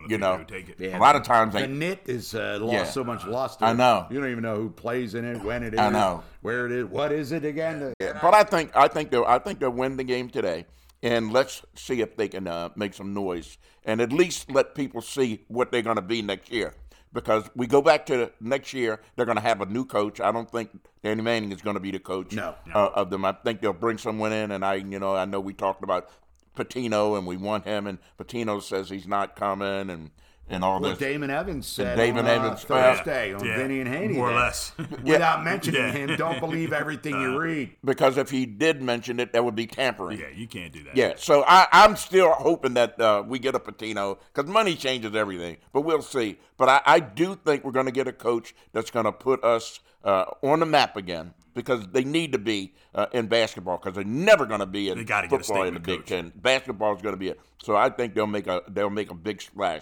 You 0.07 0.17
know, 0.17 0.43
take 0.47 0.67
it. 0.67 0.77
Yeah, 0.79 0.97
a 0.97 0.99
lot 0.99 1.15
of 1.15 1.21
times 1.23 1.53
the 1.53 1.59
they 1.59 1.67
NIT 1.67 1.99
is 2.07 2.33
uh, 2.33 2.57
lost 2.59 2.73
Yeah. 2.73 2.83
so 2.85 3.03
much 3.03 3.23
luster. 3.25 3.65
I 3.65 3.73
know. 3.73 4.07
You 4.09 4.19
don't 4.19 4.31
even 4.31 4.41
know 4.43 4.55
who 4.55 4.69
plays 4.69 5.13
in 5.13 5.23
it, 5.25 5.41
when 5.43 5.61
it 5.63 5.75
is, 5.75 5.79
I 5.79 5.89
know. 5.89 6.23
where 6.41 6.65
it 6.65 6.71
is, 6.71 6.85
what 6.85 7.11
is 7.11 7.31
it 7.31 7.45
again? 7.45 7.93
But 7.99 8.33
I 8.33 8.43
think 8.43 8.75
I 8.75 8.87
think 8.87 9.11
they'll 9.11 9.25
I 9.25 9.37
think 9.39 9.59
they'll 9.59 9.69
win 9.69 9.97
the 9.97 10.03
game 10.03 10.27
today, 10.29 10.65
and 11.03 11.31
let's 11.33 11.61
see 11.75 12.01
if 12.01 12.15
they 12.15 12.27
can 12.27 12.47
uh, 12.47 12.69
make 12.75 12.93
some 12.93 13.13
noise 13.13 13.57
and 13.83 14.01
at 14.01 14.11
least 14.13 14.51
let 14.51 14.75
people 14.75 15.01
see 15.01 15.43
what 15.47 15.71
they're 15.71 15.81
going 15.81 15.95
to 15.95 16.01
be 16.01 16.21
next 16.21 16.51
year. 16.51 16.73
Because 17.13 17.49
we 17.55 17.67
go 17.67 17.81
back 17.81 18.05
to 18.05 18.31
next 18.39 18.71
year, 18.73 19.01
they're 19.15 19.25
going 19.25 19.35
to 19.37 19.41
have 19.43 19.59
a 19.59 19.65
new 19.65 19.83
coach. 19.83 20.21
I 20.21 20.31
don't 20.31 20.49
think 20.49 20.69
Danny 21.03 21.21
Manning 21.21 21.51
is 21.51 21.61
going 21.61 21.73
to 21.73 21.81
be 21.81 21.91
the 21.91 21.99
coach 21.99 22.31
No. 22.33 22.55
uh, 22.73 22.89
of 22.95 23.09
them. 23.09 23.25
I 23.25 23.33
think 23.33 23.59
they'll 23.59 23.73
bring 23.73 23.97
someone 23.97 24.31
in, 24.31 24.51
and 24.51 24.63
I, 24.63 24.75
you 24.75 24.97
know, 24.97 25.13
I 25.15 25.25
know 25.25 25.41
we 25.41 25.53
talked 25.53 25.83
about 25.83 26.09
Pitino 26.55 27.17
and 27.17 27.27
we 27.27 27.35
want 27.35 27.65
him, 27.65 27.85
and 27.87 27.97
Pitino 28.17 28.61
says 28.61 28.89
he's 28.89 29.07
not 29.07 29.35
coming, 29.35 29.89
and 29.89 30.11
and 30.49 30.63
all 30.65 30.79
Well, 30.81 30.89
this. 30.91 30.99
Damon 30.99 31.29
Evans 31.29 31.65
said 31.65 31.95
Damon 31.97 32.25
on, 32.25 32.31
uh, 32.31 32.33
Evans, 32.45 32.63
uh, 32.65 32.67
Thursday 32.67 33.33
on 33.33 33.45
Yeah, 33.45 33.57
Vinny 33.57 33.79
and 33.79 33.87
Haynie. 33.87 34.15
more 34.15 34.31
or 34.31 34.35
less. 34.35 34.73
Without 35.03 35.43
mentioning 35.43 35.81
Yeah. 35.81 35.91
him, 35.91 36.15
don't 36.17 36.39
believe 36.39 36.73
everything 36.73 37.19
you 37.19 37.39
read. 37.41 37.75
because 37.85 38.17
if 38.17 38.29
he 38.31 38.45
did 38.45 38.81
mention 38.81 39.19
it, 39.19 39.31
that 39.33 39.45
would 39.45 39.55
be 39.55 39.67
tampering. 39.67 40.19
yeah, 40.19 40.25
you 40.35 40.47
can't 40.47 40.73
do 40.73 40.83
that. 40.83 40.95
Yeah, 40.97 41.13
so 41.15 41.43
I, 41.47 41.67
I'm 41.71 41.95
still 41.95 42.31
hoping 42.33 42.73
that 42.73 42.99
uh, 42.99 43.23
we 43.25 43.39
get 43.39 43.55
a 43.55 43.59
Pitino 43.59 44.17
because 44.33 44.49
money 44.51 44.75
changes 44.75 45.15
everything, 45.15 45.57
but 45.71 45.81
we'll 45.81 46.01
see. 46.01 46.37
But 46.57 46.67
I, 46.69 46.81
I 46.85 46.99
do 46.99 47.35
think 47.35 47.63
we're 47.63 47.71
going 47.71 47.85
to 47.85 47.91
get 47.91 48.07
a 48.07 48.13
coach 48.13 48.53
that's 48.73 48.91
going 48.91 49.05
to 49.05 49.11
put 49.13 49.43
us 49.43 49.79
uh, 50.03 50.25
on 50.43 50.59
the 50.59 50.65
map 50.65 50.97
again 50.97 51.33
because 51.53 51.85
they 51.91 52.03
need 52.03 52.31
to 52.33 52.37
be 52.37 52.73
uh, 52.95 53.05
in 53.13 53.27
basketball 53.27 53.77
because 53.77 53.93
they're 53.95 54.03
never 54.03 54.45
going 54.45 54.59
to 54.61 54.65
be 54.65 54.89
in 54.89 54.97
They 54.97 55.03
gotta 55.03 55.27
get 55.27 55.41
a 55.41 55.43
football 55.43 55.63
in 55.65 55.73
the 55.75 55.79
Big 55.79 55.99
coach. 55.99 56.07
Ten. 56.07 56.31
Basketball 56.35 56.95
is 56.95 57.01
going 57.01 57.13
to 57.13 57.17
be 57.19 57.27
it. 57.29 57.39
So 57.63 57.75
I 57.75 57.89
think 57.89 58.15
they'll 58.15 58.25
make 58.27 58.47
a 58.47 58.61
they'll 58.67 58.89
make 58.89 59.11
a 59.11 59.15
big 59.15 59.41
splash. 59.41 59.81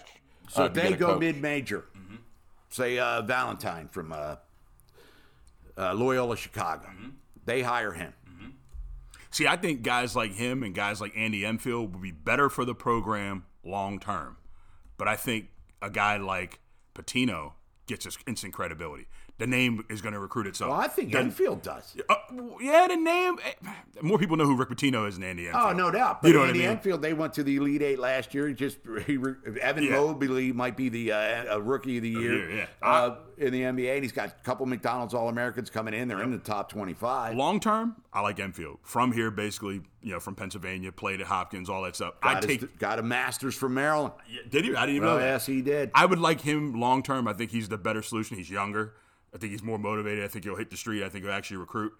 So 0.50 0.64
uh, 0.64 0.66
if 0.66 0.72
they 0.74 0.92
go 0.94 1.16
mid-major, 1.16 1.84
say 2.70 2.98
uh, 2.98 3.22
Valentine 3.22 3.88
from 3.88 4.12
uh, 4.12 4.36
uh, 5.78 5.94
Loyola 5.94 6.36
Chicago, 6.36 6.88
they 7.44 7.62
hire 7.62 7.92
him. 7.92 8.12
See, 9.30 9.46
I 9.46 9.56
think 9.56 9.82
guys 9.82 10.16
like 10.16 10.32
him 10.32 10.64
and 10.64 10.74
guys 10.74 11.00
like 11.00 11.12
Andy 11.16 11.46
Enfield 11.46 11.92
would 11.92 12.02
be 12.02 12.10
better 12.10 12.48
for 12.48 12.64
the 12.64 12.74
program 12.74 13.44
long 13.62 14.00
term. 14.00 14.38
But 14.98 15.06
I 15.06 15.14
think 15.14 15.50
a 15.80 15.88
guy 15.88 16.16
like 16.16 16.58
Pitino 16.96 17.52
gets 17.86 18.06
us 18.06 18.18
instant 18.26 18.52
credibility. 18.52 19.06
The 19.40 19.46
name 19.46 19.84
is 19.88 20.00
going 20.02 20.12
to 20.14 20.20
recruit 20.20 20.46
itself. 20.46 20.70
Well, 20.70 20.80
I 20.80 20.86
think 20.86 21.10
The- 21.12 21.18
Enfield 21.18 21.62
does. 21.62 21.96
Uh, 22.08 22.14
yeah, 22.60 22.86
the 22.88 22.96
name. 22.96 23.38
eh, 23.44 23.70
More 24.02 24.18
people 24.18 24.36
know 24.36 24.44
who 24.44 24.54
Rick 24.54 24.68
Pitino 24.68 25.08
is 25.08 25.14
than 25.16 25.24
Andy 25.24 25.48
Enfield. 25.48 25.64
Oh, 25.66 25.72
no 25.72 25.90
doubt. 25.90 26.20
But 26.22 26.28
You 26.28 26.34
know 26.34 26.40
what 26.40 26.50
I 26.50 26.52
mean? 26.52 26.62
Enfield, 26.62 27.02
they 27.02 27.14
went 27.14 27.32
to 27.34 27.42
the 27.42 27.56
Elite 27.56 27.82
Eight 27.82 27.98
last 27.98 28.34
year. 28.34 28.52
Just 28.52 28.78
he, 29.06 29.18
Evan 29.60 29.82
Yeah. 29.84 29.92
Mobley 30.00 30.52
might 30.52 30.76
be 30.76 30.88
the 30.90 31.12
uh, 31.12 31.58
rookie 31.58 31.96
of 31.96 32.02
the 32.02 32.10
year 32.10 32.20
year, 32.48 32.50
yeah. 32.58 32.66
uh, 32.82 33.16
in 33.38 33.52
the 33.52 33.62
NBA. 33.62 33.94
And 33.94 34.02
he's 34.04 34.12
got 34.12 34.28
a 34.28 34.32
couple 34.44 34.66
McDonald's 34.66 35.14
All 35.14 35.28
Americans 35.30 35.70
coming 35.70 35.94
in. 35.94 36.06
They're 36.06 36.22
in 36.22 36.30
the 36.32 36.38
top 36.38 36.68
twenty-five. 36.70 37.34
Long 37.34 37.60
term, 37.60 37.96
I 38.12 38.20
like 38.20 38.38
Enfield. 38.38 38.78
From 38.82 39.12
here, 39.12 39.30
basically, 39.30 39.80
you 40.02 40.12
know, 40.12 40.20
from 40.20 40.34
Pennsylvania, 40.34 40.92
played 40.92 41.22
at 41.22 41.26
Hopkins, 41.28 41.70
all 41.70 41.82
that 41.84 41.96
stuff. 41.96 42.12
I 42.22 42.34
Got, 42.34 42.42
take. 42.42 42.60
his, 42.60 42.68
got 42.78 42.98
a 42.98 43.02
master's 43.02 43.54
from 43.54 43.72
Maryland. 43.72 44.12
Did 44.50 44.66
he? 44.66 44.74
I 44.76 44.84
didn't 44.84 44.96
even 44.96 45.08
Oh 45.08 45.12
know 45.14 45.18
that. 45.18 45.24
yes, 45.24 45.46
he 45.46 45.62
did. 45.62 45.90
I 45.94 46.04
would 46.04 46.18
like 46.18 46.42
him 46.42 46.78
long 46.78 47.02
term. 47.02 47.26
I 47.26 47.32
think 47.32 47.50
he's 47.52 47.70
the 47.70 47.78
better 47.78 48.02
solution. 48.02 48.36
He's 48.36 48.50
younger. 48.50 48.92
I 49.34 49.38
think 49.38 49.52
he's 49.52 49.62
more 49.62 49.78
motivated. 49.78 50.24
I 50.24 50.28
think 50.28 50.44
he'll 50.44 50.56
hit 50.56 50.70
the 50.70 50.76
street. 50.76 51.02
I 51.04 51.08
think 51.08 51.24
he'll 51.24 51.32
actually 51.32 51.58
recruit. 51.58 51.92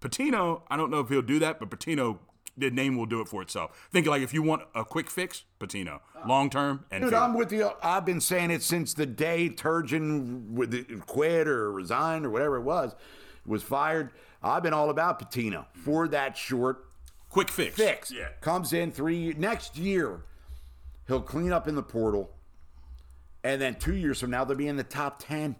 Pitino, 0.00 0.62
I 0.70 0.76
don't 0.76 0.90
know 0.90 1.00
if 1.00 1.08
he'll 1.08 1.22
do 1.22 1.38
that, 1.40 1.58
but 1.58 1.70
Pitino, 1.70 2.18
the 2.56 2.70
name 2.70 2.96
will 2.96 3.06
do 3.06 3.20
it 3.20 3.28
for 3.28 3.42
itself. 3.42 3.88
Think 3.92 4.06
like 4.06 4.22
if 4.22 4.32
you 4.32 4.42
want 4.42 4.62
a 4.74 4.84
quick 4.84 5.10
fix, 5.10 5.44
Pitino. 5.60 6.00
Long 6.26 6.50
term, 6.50 6.84
and 6.90 7.04
Dude, 7.04 7.14
I'm 7.14 7.34
with 7.34 7.52
you. 7.52 7.70
I've 7.82 8.04
been 8.04 8.20
saying 8.20 8.50
it 8.50 8.62
since 8.62 8.94
the 8.94 9.06
day 9.06 9.48
Turgeon 9.48 10.50
with 10.50 11.06
quit 11.06 11.46
or 11.46 11.70
resigned 11.72 12.26
or 12.26 12.30
whatever 12.30 12.56
it 12.56 12.62
was, 12.62 12.94
was 13.46 13.62
fired. 13.62 14.10
I've 14.42 14.62
been 14.62 14.74
all 14.74 14.90
about 14.90 15.20
Pitino 15.20 15.66
for 15.72 16.08
that 16.08 16.36
short 16.36 16.86
quick 17.28 17.50
fix. 17.50 17.76
fix. 17.76 18.10
Yeah. 18.10 18.28
Comes 18.40 18.72
in 18.72 18.92
three 18.92 19.34
next 19.36 19.76
year. 19.76 20.22
He'll 21.06 21.20
clean 21.20 21.52
up 21.52 21.66
in 21.66 21.74
the 21.74 21.82
portal, 21.82 22.30
and 23.42 23.60
then 23.60 23.76
two 23.76 23.96
years 23.96 24.20
from 24.20 24.30
now 24.30 24.44
they'll 24.44 24.56
be 24.56 24.68
in 24.68 24.76
the 24.76 24.84
top 24.84 25.22
10 25.22 25.56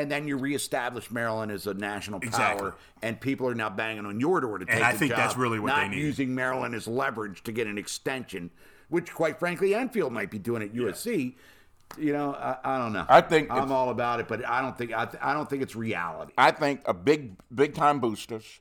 And 0.00 0.10
then 0.10 0.28
you 0.28 0.36
reestablish 0.36 1.10
Maryland 1.10 1.50
as 1.52 1.66
a 1.66 1.74
national 1.74 2.20
power, 2.20 2.28
Exactly. 2.28 2.70
and 3.02 3.20
people 3.20 3.48
are 3.48 3.54
now 3.54 3.68
banging 3.70 4.06
on 4.06 4.20
your 4.20 4.40
door 4.40 4.58
to 4.58 4.64
take 4.64 4.74
And 4.76 4.84
I 4.84 4.92
the 4.92 4.98
think 4.98 5.10
job, 5.10 5.18
that's 5.18 5.36
really 5.36 5.58
what 5.58 5.68
not 5.68 5.80
they 5.80 5.88
need. 5.88 5.98
using 6.02 6.34
Maryland 6.34 6.74
as 6.74 6.86
leverage 6.86 7.42
to 7.44 7.52
get 7.52 7.66
an 7.66 7.78
extension, 7.78 8.50
which, 8.88 9.12
quite 9.12 9.38
frankly, 9.38 9.74
Enfield 9.74 10.12
might 10.12 10.30
be 10.30 10.38
doing 10.38 10.62
at 10.62 10.72
USC. 10.72 11.34
You 11.98 12.12
know, 12.12 12.34
I, 12.34 12.56
I 12.64 12.78
don't 12.78 12.92
know. 12.92 13.06
I 13.08 13.20
think 13.22 13.50
I'm 13.50 13.72
all 13.72 13.88
about 13.90 14.20
it, 14.20 14.28
but 14.28 14.46
I 14.46 14.60
don't 14.60 14.76
think 14.76 14.92
I, 14.92 15.06
th- 15.06 15.22
I 15.22 15.32
don't 15.32 15.48
think 15.48 15.62
it's 15.62 15.74
reality. 15.74 16.32
I 16.36 16.50
think 16.50 16.82
a 16.86 16.92
big 16.92 17.36
big 17.54 17.74
time 17.74 17.98
boosters 17.98 18.60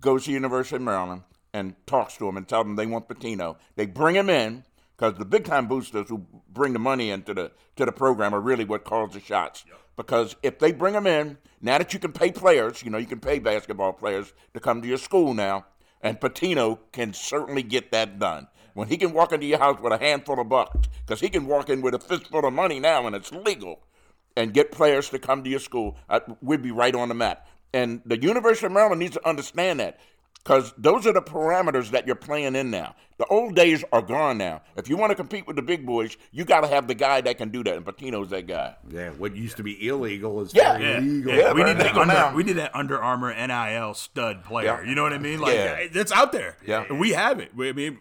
goes 0.00 0.24
to 0.26 0.32
University 0.32 0.76
of 0.76 0.82
Maryland 0.82 1.22
and 1.52 1.74
talks 1.86 2.16
to 2.18 2.26
them 2.26 2.36
and 2.36 2.46
tell 2.46 2.62
them 2.62 2.76
they 2.76 2.86
want 2.86 3.08
Pitino. 3.08 3.56
They 3.74 3.86
bring 3.86 4.14
him 4.14 4.30
in 4.30 4.64
because 4.96 5.18
the 5.18 5.24
big 5.24 5.44
time 5.44 5.66
boosters 5.66 6.08
who 6.08 6.24
bring 6.52 6.72
the 6.72 6.78
money 6.78 7.10
into 7.10 7.34
the 7.34 7.50
to 7.76 7.84
the 7.84 7.92
program 7.92 8.34
are 8.34 8.40
really 8.40 8.64
what 8.64 8.84
calls 8.84 9.14
the 9.14 9.20
shots. 9.20 9.64
Because 9.96 10.34
if 10.42 10.58
they 10.58 10.72
bring 10.72 10.94
them 10.94 11.06
in, 11.06 11.38
now 11.60 11.78
that 11.78 11.92
you 11.92 12.00
can 12.00 12.12
pay 12.12 12.32
players, 12.32 12.82
you 12.82 12.90
know 12.90 12.98
you 12.98 13.06
can 13.06 13.20
pay 13.20 13.38
basketball 13.38 13.92
players 13.92 14.32
to 14.52 14.60
come 14.60 14.82
to 14.82 14.88
your 14.88 14.98
school 14.98 15.34
now, 15.34 15.66
and 16.00 16.20
Pitino 16.20 16.78
can 16.92 17.12
certainly 17.12 17.62
get 17.62 17.92
that 17.92 18.18
done. 18.18 18.48
When 18.74 18.88
he 18.88 18.96
can 18.96 19.12
walk 19.12 19.32
into 19.32 19.46
your 19.46 19.60
house 19.60 19.80
with 19.80 19.92
a 19.92 19.98
handful 19.98 20.40
of 20.40 20.48
bucks, 20.48 20.88
because 21.06 21.20
he 21.20 21.28
can 21.28 21.46
walk 21.46 21.70
in 21.70 21.80
with 21.80 21.94
a 21.94 21.98
fistful 22.00 22.44
of 22.44 22.52
money 22.52 22.80
now 22.80 23.06
and 23.06 23.14
it's 23.14 23.30
legal 23.30 23.84
and 24.36 24.52
get 24.52 24.72
players 24.72 25.08
to 25.10 25.18
come 25.20 25.44
to 25.44 25.50
your 25.50 25.60
school, 25.60 25.96
uh, 26.08 26.18
we'd 26.42 26.62
be 26.62 26.72
right 26.72 26.94
on 26.94 27.08
the 27.08 27.14
map. 27.14 27.46
And 27.72 28.02
the 28.04 28.20
University 28.20 28.66
of 28.66 28.72
Maryland 28.72 28.98
needs 28.98 29.14
to 29.14 29.28
understand 29.28 29.78
that 29.78 30.00
because 30.44 30.74
those 30.76 31.06
are 31.06 31.12
the 31.12 31.22
parameters 31.22 31.90
that 31.92 32.06
you're 32.06 32.14
playing 32.14 32.54
in 32.54 32.70
now. 32.70 32.94
The 33.16 33.24
old 33.26 33.54
days 33.54 33.82
are 33.92 34.02
gone 34.02 34.36
now. 34.36 34.60
If 34.76 34.88
you 34.90 34.96
want 34.98 35.10
to 35.10 35.14
compete 35.14 35.46
with 35.46 35.56
the 35.56 35.62
big 35.62 35.86
boys, 35.86 36.16
you 36.32 36.44
got 36.44 36.60
to 36.60 36.66
have 36.68 36.86
the 36.86 36.94
guy 36.94 37.22
that 37.22 37.38
can 37.38 37.48
do 37.48 37.64
that, 37.64 37.76
and 37.76 37.84
Pitino's 37.86 38.28
that 38.30 38.46
guy. 38.46 38.74
Yeah, 38.90 39.10
what 39.10 39.34
used 39.34 39.56
to 39.56 39.62
be 39.62 39.88
illegal 39.88 40.40
is 40.42 40.52
Yeah. 40.54 40.76
very 40.76 40.92
Yeah, 40.92 40.98
legal. 41.00 41.34
yeah, 41.34 41.52
we 41.52 41.62
very 41.62 41.72
need 41.74 41.80
that 41.80 41.86
legal 41.86 42.02
under, 42.02 42.14
now. 42.14 42.34
we 42.34 42.42
need 42.42 42.52
that 42.54 42.76
Under 42.76 43.02
Armour 43.02 43.32
NIL 43.34 43.94
stud 43.94 44.44
player. 44.44 44.80
Yeah. 44.82 44.88
You 44.88 44.94
know 44.94 45.02
what 45.02 45.12
I 45.14 45.18
mean? 45.18 45.40
Like 45.40 45.54
Yeah. 45.54 45.76
it's 45.80 46.12
out 46.12 46.32
there. 46.32 46.56
Yeah. 46.66 46.92
we 46.92 47.10
have 47.12 47.40
it. 47.40 47.54
We, 47.56 47.70
I 47.70 47.72
mean, 47.72 47.98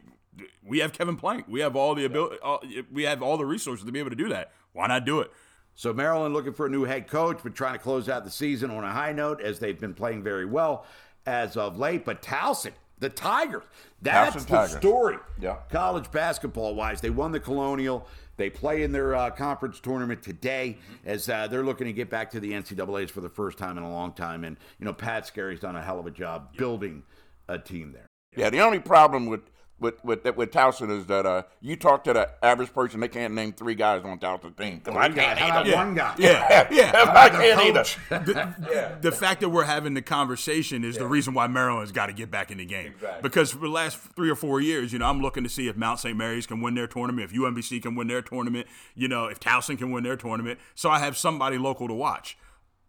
we 0.66 0.80
have 0.80 0.92
Kevin 0.94 1.16
Plank. 1.16 1.46
We 1.48 1.62
have 1.62 1.76
all 1.78 1.96
the 1.96 2.04
ability. 2.06 2.38
All, 2.44 2.62
we 2.92 3.04
have 3.04 3.22
all 3.24 3.38
the 3.38 3.46
resources 3.46 3.86
to 3.86 3.92
be 3.92 4.00
able 4.00 4.10
to 4.10 4.16
do 4.18 4.30
that. 4.30 4.52
Why 4.74 4.88
not 4.88 5.06
do 5.06 5.22
it? 5.22 5.32
So 5.76 5.94
Maryland 5.94 6.34
looking 6.34 6.54
for 6.54 6.66
a 6.66 6.70
new 6.70 6.84
head 6.84 7.08
coach, 7.08 7.40
but 7.44 7.56
trying 7.56 7.74
to 7.74 7.80
close 7.80 8.08
out 8.10 8.24
the 8.26 8.30
season 8.32 8.70
on 8.70 8.84
a 8.84 8.92
high 8.92 9.12
note 9.12 9.42
as 9.42 9.60
they've 9.60 9.80
been 9.80 9.94
playing 9.94 10.24
very 10.24 10.46
well 10.46 10.86
as 11.26 11.58
of 11.58 11.78
late. 11.78 12.06
But 12.06 12.22
Towson, 12.22 12.72
the 13.00 13.10
Tigers, 13.10 13.64
that's 14.02 14.36
Towson 14.36 14.46
the 14.48 14.56
Tigers. 14.56 14.78
story. 14.78 15.18
Yeah. 15.40 15.58
College 15.70 16.12
basketball 16.12 16.76
wise, 16.76 17.02
they 17.02 17.10
won 17.10 17.32
the 17.32 17.40
Colonial. 17.40 18.08
They 18.36 18.50
play 18.50 18.82
in 18.82 18.92
their 18.92 19.16
uh, 19.16 19.30
conference 19.30 19.80
tournament 19.80 20.24
today 20.24 20.78
as 21.06 21.30
uh, 21.30 21.48
they're 21.48 21.64
looking 21.64 21.86
to 21.86 21.94
get 21.94 22.10
back 22.10 22.32
to 22.32 22.40
the 22.40 22.52
NCAA's 22.52 23.12
for 23.12 23.22
the 23.22 23.30
first 23.30 23.60
time 23.60 23.78
in 23.78 23.84
a 23.84 23.92
long 23.92 24.12
time. 24.14 24.44
And 24.44 24.58
you 24.80 24.86
know, 24.86 24.94
Pat 24.94 25.28
Skerry's 25.28 25.60
done 25.60 25.76
a 25.76 25.82
hell 25.84 26.00
of 26.00 26.08
a 26.08 26.12
job 26.12 26.58
building 26.58 27.04
a 27.48 27.60
team 27.60 27.92
there. 27.92 28.08
Yeah, 28.36 28.50
the 28.50 28.62
only 28.62 28.80
problem 28.80 29.28
with 29.28 29.42
with 29.80 30.04
with, 30.06 30.24
with 30.38 30.52
Towson 30.52 30.90
is 30.90 31.06
that 31.08 31.26
uh, 31.26 31.44
you 31.60 31.76
talk 31.76 32.04
to 32.06 32.14
the 32.14 32.30
average 32.44 32.74
person, 32.74 33.00
they 33.00 33.08
can't 33.08 33.34
name 33.34 33.52
three 33.54 33.76
guys 33.76 34.04
on 34.06 34.18
Towson's 34.20 34.56
team. 34.56 34.80
'Cause 34.80 34.96
I 34.96 35.10
can't 35.10 35.38
How 35.38 35.50
about 35.50 35.68
either. 35.68 35.76
one 35.76 35.94
guy? 35.96 36.16
Yeah, 36.18 36.68
yeah. 36.72 36.92
yeah. 36.94 37.14
I 37.16 37.30
can't 37.30 37.62
either. 37.62 37.84
the, 38.26 38.98
the 39.02 39.12
fact 39.12 39.42
that 39.42 39.50
we're 39.50 39.64
having 39.66 39.94
the 39.94 40.02
conversation 40.02 40.84
is 40.84 40.98
the 40.98 41.08
reason 41.08 41.34
why 41.34 41.48
Maryland's 41.48 41.92
got 41.92 42.06
to 42.08 42.14
get 42.14 42.32
back 42.32 42.52
in 42.52 42.60
the 42.60 42.66
game. 42.66 42.94
Because 43.22 43.52
for 43.52 43.60
the 43.60 43.68
last 43.70 43.98
three 44.16 44.30
or 44.30 44.36
four 44.36 44.62
years, 44.62 44.94
you 44.94 45.00
know, 45.00 45.06
I'm 45.08 45.22
looking 45.22 45.44
to 45.44 45.50
see 45.50 45.68
if 45.68 45.76
Mount 45.76 46.00
St. 46.00 46.16
Mary's 46.18 46.48
can 46.48 46.62
win 46.62 46.76
their 46.76 46.88
tournament, 46.88 47.32
if 47.32 47.38
UMBC 47.38 47.82
can 47.82 47.96
win 47.96 48.08
their 48.08 48.22
tournament, 48.22 48.68
you 48.96 49.08
know, 49.08 49.26
if 49.26 49.40
Towson 49.40 49.78
can 49.78 49.92
win 49.92 50.04
their 50.04 50.16
tournament. 50.16 50.60
So 50.76 50.90
I 50.90 51.00
have 51.00 51.18
somebody 51.18 51.58
local 51.58 51.88
to 51.88 51.94
watch. 51.94 52.38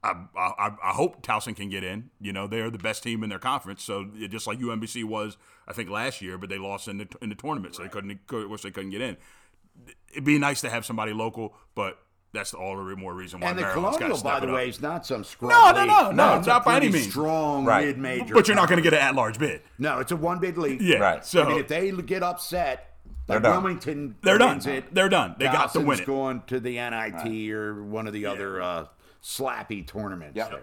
I, 0.04 0.26
I, 0.38 0.72
I 0.82 0.90
hope 0.92 1.22
Towson 1.22 1.56
can 1.56 1.70
get 1.70 1.82
in. 1.82 2.10
You 2.20 2.32
know, 2.32 2.46
they 2.46 2.60
are 2.60 2.70
the 2.70 2.78
best 2.78 3.02
team 3.02 3.22
in 3.24 3.30
their 3.30 3.38
conference. 3.38 3.82
So 3.82 4.04
just 4.28 4.46
like 4.46 4.58
UMBC 4.58 5.04
was, 5.04 5.36
I 5.66 5.72
think 5.72 5.88
last 5.88 6.20
year, 6.20 6.36
but 6.36 6.48
they 6.50 6.58
lost 6.58 6.88
in 6.88 6.98
the 6.98 7.08
in 7.22 7.30
the 7.30 7.34
tournament, 7.34 7.74
so 7.76 7.82
they 7.82 7.88
couldn't. 7.88 8.20
Wish 8.50 8.62
they 8.62 8.70
couldn't 8.70 8.90
get 8.90 9.00
in. 9.00 9.16
It'd 10.12 10.24
be 10.24 10.38
nice 10.38 10.60
to 10.60 10.70
have 10.70 10.84
somebody 10.84 11.12
local, 11.12 11.54
but 11.74 11.98
that's 12.32 12.52
all 12.54 12.76
the 12.76 12.96
more 12.96 13.14
reason 13.14 13.40
why 13.40 13.48
And 13.50 13.58
the 13.58 13.62
Maryland's 13.62 13.96
got 13.98 14.06
Colonial, 14.08 14.18
to 14.18 14.24
by 14.24 14.30
step 14.36 14.42
the 14.42 14.48
up. 14.48 14.54
way, 14.54 14.68
is 14.68 14.80
not 14.82 15.06
some 15.06 15.24
scrub 15.24 15.50
No, 15.50 15.70
no, 15.72 15.78
league. 15.80 15.88
no, 15.88 16.10
no, 16.32 16.38
it's 16.38 16.46
a 16.46 16.50
not 16.50 16.64
by 16.64 16.76
any 16.76 16.88
means. 16.90 17.08
Strong 17.10 17.64
Right. 17.64 17.86
mid-major. 17.86 18.34
But 18.34 18.46
you're 18.48 18.56
not 18.56 18.68
going 18.68 18.76
to 18.76 18.82
get 18.82 18.92
an 18.92 18.98
at-large 19.00 19.38
bid. 19.38 19.62
No, 19.78 20.00
it's 20.00 20.10
a 20.12 20.16
one 20.16 20.38
bid 20.40 20.58
league. 20.58 20.80
Yeah. 20.82 20.98
Right. 20.98 21.24
So 21.24 21.42
I 21.44 21.48
mean, 21.48 21.58
if 21.60 21.68
they 21.68 21.90
get 21.92 22.22
upset, 22.24 22.96
They're 23.26 23.36
like 23.36 23.44
done. 23.44 23.62
Wilmington, 23.62 24.16
They're 24.22 24.38
done. 24.38 24.60
It, 24.68 24.92
They're 24.94 25.08
done. 25.08 25.36
They 25.38 25.44
got 25.46 25.72
to 25.72 25.78
Dawson's 25.78 25.86
win 25.86 25.98
it. 26.00 26.06
going 26.06 26.42
to 26.48 26.60
the 26.60 26.74
NIT 26.74 27.50
or 27.52 27.82
one 27.84 28.06
of 28.08 28.12
the 28.12 28.26
other 28.26 28.60
uh, 28.60 28.86
slappy 29.24 29.86
tournaments. 29.86 30.36
Yep. 30.36 30.50
there. 30.50 30.60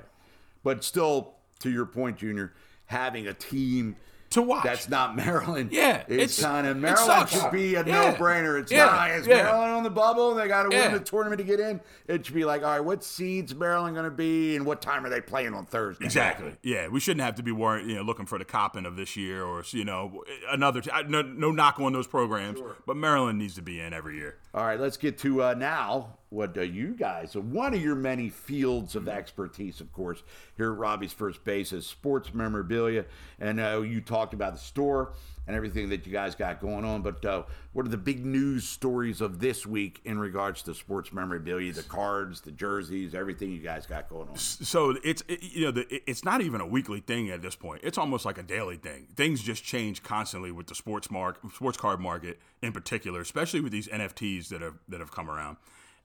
But 0.64 0.84
still, 0.84 1.34
to 1.60 1.70
your 1.72 1.86
point, 1.88 2.18
Junior, 2.18 2.54
having 2.86 3.28
a 3.28 3.34
team 3.34 3.96
To 4.32 4.42
watch. 4.42 4.64
That's 4.64 4.88
not 4.88 5.14
Maryland. 5.16 5.72
Yeah, 5.74 6.04
it's, 6.08 6.40
it's- 6.40 6.42
kind 6.42 6.66
of 6.66 6.78
Maryland 6.78 7.28
should 7.28 7.52
be 7.52 7.76
a 7.76 7.84
Yeah. 7.86 8.12
no-brainer. 8.12 8.62
It's 8.62 8.72
Yeah, 8.72 8.86
not. 8.86 9.12
Is 9.12 9.28
yeah. 9.28 9.44
Maryland 9.44 9.74
on 9.74 9.84
the 9.84 9.90
bubble? 9.90 10.32
and 10.32 10.40
They 10.40 10.48
got 10.48 10.64
to 10.64 10.70
win 10.70 10.78
Yeah. 10.78 10.88
the 10.98 11.00
tournament 11.04 11.40
to 11.40 11.44
get 11.44 11.60
in. 11.60 11.82
It 12.08 12.26
should 12.26 12.36
be 12.36 12.46
like, 12.46 12.64
all 12.64 12.70
right, 12.70 12.80
what 12.80 13.04
seeds 13.04 13.54
Maryland 13.54 13.94
going 13.96 14.06
to 14.06 14.10
be, 14.16 14.56
and 14.56 14.66
what 14.66 14.82
time 14.82 15.06
are 15.06 15.10
they 15.10 15.20
playing 15.20 15.54
on 15.54 15.66
Thursday? 15.66 16.06
Exactly. 16.06 16.56
Yeah, 16.64 16.88
we 16.88 17.02
shouldn't 17.02 17.26
have 17.26 17.36
to 17.36 17.44
be 17.44 17.52
worried, 17.52 17.88
you 17.88 17.96
know, 17.96 18.04
looking 18.04 18.26
for 18.26 18.38
the 18.38 18.46
Coppin 18.46 18.86
of 18.86 18.96
this 18.96 19.18
year 19.18 19.44
or 19.44 19.64
you 19.72 19.84
know 19.84 20.24
another. 20.50 20.80
T- 20.80 20.92
I- 20.92 21.02
no, 21.02 21.22
no 21.24 21.52
knock 21.52 21.80
on 21.82 21.92
those 21.92 22.08
programs, 22.08 22.60
but 22.86 22.96
Maryland 22.96 23.38
needs 23.38 23.56
to 23.56 23.62
be 23.62 23.82
in 23.82 23.92
every 23.92 24.16
year. 24.16 24.38
All 24.54 24.64
right, 24.64 24.80
let's 24.80 24.96
get 24.96 25.18
to 25.20 25.44
uh, 25.44 25.54
now 25.56 26.16
what 26.32 26.54
do 26.54 26.64
you 26.64 26.96
guys, 26.96 27.36
one 27.36 27.74
of 27.74 27.82
your 27.82 27.94
many 27.96 28.30
fields 28.30 28.94
Mm-hmm. 28.96 29.08
of 29.08 29.10
expertise, 29.10 29.82
of 29.82 29.92
course, 29.92 30.24
here 30.58 30.72
at 30.72 30.78
Robbie's 30.78 31.12
First 31.14 31.44
Base 31.44 31.72
is 31.74 31.86
sports 31.86 32.34
memorabilia. 32.34 33.06
And 33.40 33.60
uh, 33.60 33.82
you 33.82 34.00
talked 34.02 34.34
about 34.34 34.54
the 34.54 34.60
store 34.60 35.12
and 35.46 35.56
everything 35.56 35.90
that 35.90 36.06
you 36.06 36.12
guys 36.14 36.34
got 36.36 36.62
going 36.62 36.86
on. 36.86 37.02
But 37.02 37.24
uh, 37.26 37.44
what 37.74 37.86
are 37.86 37.90
the 37.90 37.98
big 37.98 38.26
news 38.26 38.66
stories 38.68 39.20
of 39.20 39.40
this 39.40 39.66
week 39.66 40.00
in 40.06 40.20
regards 40.20 40.62
to 40.64 40.74
sports 40.74 41.12
memorabilia, 41.12 41.74
the 41.74 41.84
cards, 41.84 42.42
the 42.42 42.52
jerseys, 42.52 43.14
everything 43.14 43.52
you 43.52 43.60
guys 43.60 43.86
got 43.86 44.08
going 44.10 44.30
on? 44.30 44.38
So 44.38 44.96
it's 45.04 45.24
it, 45.28 45.44
you 45.44 45.66
know 45.66 45.72
the, 45.72 46.02
it's 46.10 46.24
not 46.24 46.40
even 46.42 46.62
a 46.62 46.66
weekly 46.68 47.02
thing 47.02 47.30
at 47.30 47.42
this 47.42 47.56
point. 47.56 47.82
It's 47.84 47.98
almost 47.98 48.24
like 48.26 48.38
a 48.38 48.44
daily 48.44 48.78
thing. 48.78 49.08
Things 49.16 49.42
just 49.42 49.64
change 49.66 50.02
constantly 50.02 50.52
with 50.52 50.68
the 50.68 50.76
sports 50.76 51.12
mark, 51.12 51.40
sports 51.54 51.78
card 51.78 52.00
market 52.00 52.40
in 52.62 52.72
particular, 52.72 53.20
especially 53.20 53.60
with 53.60 53.74
these 53.74 53.88
NFTs 53.90 54.48
that 54.50 54.62
have 54.62 54.76
that 54.88 55.00
have 55.02 55.12
come 55.12 55.30
around. 55.30 55.58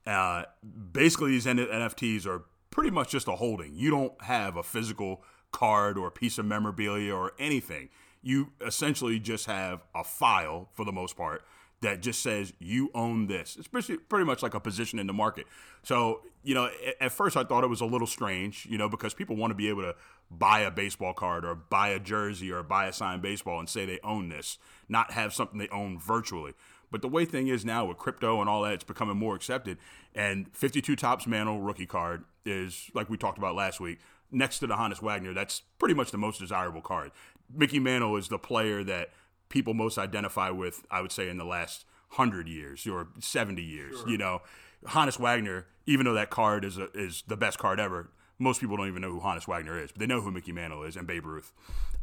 Uh, 0.07 0.43
basically, 0.93 1.31
these 1.31 1.45
NFTs 1.45 2.25
are 2.25 2.45
pretty 2.71 2.91
much 2.91 3.09
just 3.09 3.27
a 3.27 3.33
holding. 3.33 3.75
You 3.75 3.91
don't 3.91 4.21
have 4.21 4.55
a 4.55 4.63
physical 4.63 5.21
card 5.51 5.97
or 5.97 6.07
a 6.07 6.11
piece 6.11 6.37
of 6.37 6.45
memorabilia 6.45 7.13
or 7.13 7.33
anything. 7.37 7.89
You 8.21 8.51
essentially 8.65 9.19
just 9.19 9.45
have 9.47 9.83
a 9.93 10.03
file 10.03 10.69
for 10.73 10.85
the 10.85 10.91
most 10.91 11.17
part 11.17 11.43
that 11.81 12.01
just 12.01 12.21
says 12.21 12.53
you 12.59 12.89
own 12.95 13.27
this. 13.27 13.55
It's 13.57 13.67
pretty, 13.67 14.25
much 14.25 14.41
like 14.41 14.53
a 14.53 14.59
position 14.59 14.97
in 14.97 15.07
the 15.07 15.13
market. 15.13 15.45
So, 15.83 16.21
you 16.43 16.55
know, 16.55 16.69
at 16.99 17.11
first 17.11 17.37
I 17.37 17.43
thought 17.43 17.63
it 17.63 17.67
was 17.67 17.81
a 17.81 17.85
little 17.85 18.07
strange, 18.07 18.65
you 18.69 18.77
know, 18.77 18.89
because 18.89 19.13
people 19.13 19.35
want 19.35 19.51
to 19.51 19.55
be 19.55 19.69
able 19.69 19.83
to 19.83 19.95
buy 20.31 20.61
a 20.61 20.71
baseball 20.71 21.13
card 21.13 21.45
or 21.45 21.53
buy 21.53 21.89
a 21.89 21.99
jersey 21.99 22.51
or 22.51 22.63
buy 22.63 22.87
a 22.87 22.93
signed 22.93 23.21
baseball 23.21 23.59
and 23.59 23.69
say 23.69 23.85
they 23.85 23.99
own 24.03 24.29
this, 24.29 24.57
not 24.89 25.11
have 25.11 25.33
something 25.33 25.59
they 25.59 25.69
own 25.69 25.99
virtually. 25.99 26.53
But 26.89 27.01
the 27.01 27.07
way 27.07 27.25
thing 27.25 27.47
is 27.47 27.65
now 27.65 27.85
with 27.85 27.97
crypto 27.97 28.39
and 28.39 28.49
all 28.49 28.63
that, 28.63 28.73
it's 28.73 28.83
becoming 28.83 29.17
more 29.17 29.35
accepted. 29.35 29.77
And 30.15 30.47
52 30.53 30.95
Topps 30.95 31.27
Mantle 31.27 31.59
rookie 31.59 31.85
card 31.85 32.23
is, 32.45 32.89
like 32.93 33.09
we 33.09 33.17
talked 33.17 33.37
about 33.37 33.55
last 33.55 33.79
week, 33.79 33.99
next 34.31 34.59
to 34.59 34.67
the 34.67 34.75
Honus 34.75 35.01
Wagner, 35.01 35.33
that's 35.33 35.61
pretty 35.79 35.93
much 35.95 36.11
the 36.11 36.17
most 36.17 36.39
desirable 36.39 36.81
card. 36.81 37.11
Mickey 37.53 37.79
Mantle 37.79 38.15
is 38.17 38.29
the 38.29 38.39
player 38.39 38.83
that 38.83 39.09
people 39.49 39.73
most 39.73 39.97
identify 39.97 40.49
with, 40.49 40.83
I 40.91 41.01
would 41.01 41.11
say, 41.11 41.29
in 41.29 41.37
the 41.37 41.45
last 41.45 41.85
100 42.15 42.47
years 42.47 42.85
or 42.87 43.09
70 43.19 43.61
years. 43.61 43.95
You 44.07 44.17
know, 44.17 44.41
Honus 44.85 45.19
Wagner, 45.19 45.65
even 45.85 46.05
though 46.05 46.13
that 46.13 46.29
card 46.29 46.63
is, 46.63 46.77
a, 46.77 46.89
is 46.93 47.23
the 47.27 47.37
best 47.37 47.57
card 47.57 47.79
ever, 47.79 48.09
most 48.39 48.59
people 48.61 48.77
don't 48.77 48.87
even 48.87 49.01
know 49.01 49.11
who 49.11 49.19
Honus 49.19 49.47
Wagner 49.47 49.81
is, 49.81 49.91
but 49.91 49.99
they 49.99 50.05
know 50.05 50.21
who 50.21 50.31
Mickey 50.31 50.51
Mantle 50.51 50.83
is 50.83 50.95
and 50.95 51.07
Babe 51.07 51.25
Ruth. 51.25 51.51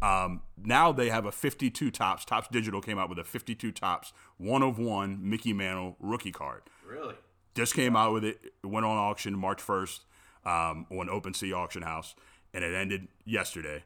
Um, 0.02 0.42
now 0.62 0.92
they 0.92 1.08
have 1.08 1.26
a 1.26 1.32
52 1.32 1.90
Topps. 1.90 2.24
Topps 2.24 2.48
Digital 2.48 2.80
came 2.80 2.98
out 2.98 3.08
with 3.08 3.18
a 3.18 3.24
52 3.24 3.72
Topps, 3.72 4.12
one 4.36 4.62
of 4.62 4.78
one 4.78 5.18
Mickey 5.28 5.52
Mantle 5.52 5.96
rookie 6.00 6.32
card. 6.32 6.62
Really? 6.86 7.14
Just 7.54 7.74
came 7.74 7.94
out 7.94 8.12
with 8.12 8.24
it. 8.24 8.38
It 8.62 8.66
went 8.66 8.84
on 8.84 8.96
auction 8.96 9.38
March 9.38 9.62
1st 9.62 10.00
um, 10.44 10.86
on 10.90 11.08
OpenSea 11.08 11.56
Auction 11.56 11.82
House, 11.82 12.14
and 12.52 12.64
it 12.64 12.74
ended 12.74 13.08
yesterday, 13.24 13.84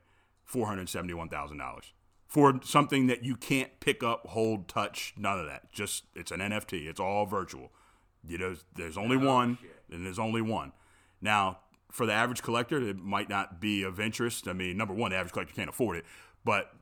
$471,000 0.51 1.93
for 2.29 2.61
something 2.63 3.07
that 3.07 3.25
you 3.25 3.35
can't 3.35 3.81
pick 3.81 4.03
up, 4.03 4.27
hold, 4.29 4.69
touch, 4.69 5.15
none 5.17 5.41
of 5.41 5.47
that. 5.47 5.73
Just 5.73 6.05
it's 6.15 6.31
an 6.31 6.41
NFT. 6.41 6.87
It's 6.87 7.01
all 7.01 7.25
virtual. 7.25 7.73
You 8.27 8.37
know, 8.37 8.57
there's 8.77 8.99
only 8.99 9.17
one, 9.17 9.57
and 9.91 10.05
there's 10.05 10.19
only 10.19 10.43
one. 10.43 10.73
Now, 11.23 11.61
for 11.91 12.07
the 12.07 12.13
average 12.13 12.43
collector, 12.43 12.81
it 12.81 12.99
might 12.99 13.29
not 13.29 13.61
be 13.61 13.83
of 13.83 13.99
interest. 14.01 14.47
I 14.49 14.53
mean, 14.53 14.77
number 14.77 14.95
one, 14.95 15.11
the 15.11 15.17
average 15.17 15.33
collector 15.33 15.55
can't 15.55 15.71
afford 15.71 15.97
it, 15.97 16.05
but 16.45 16.73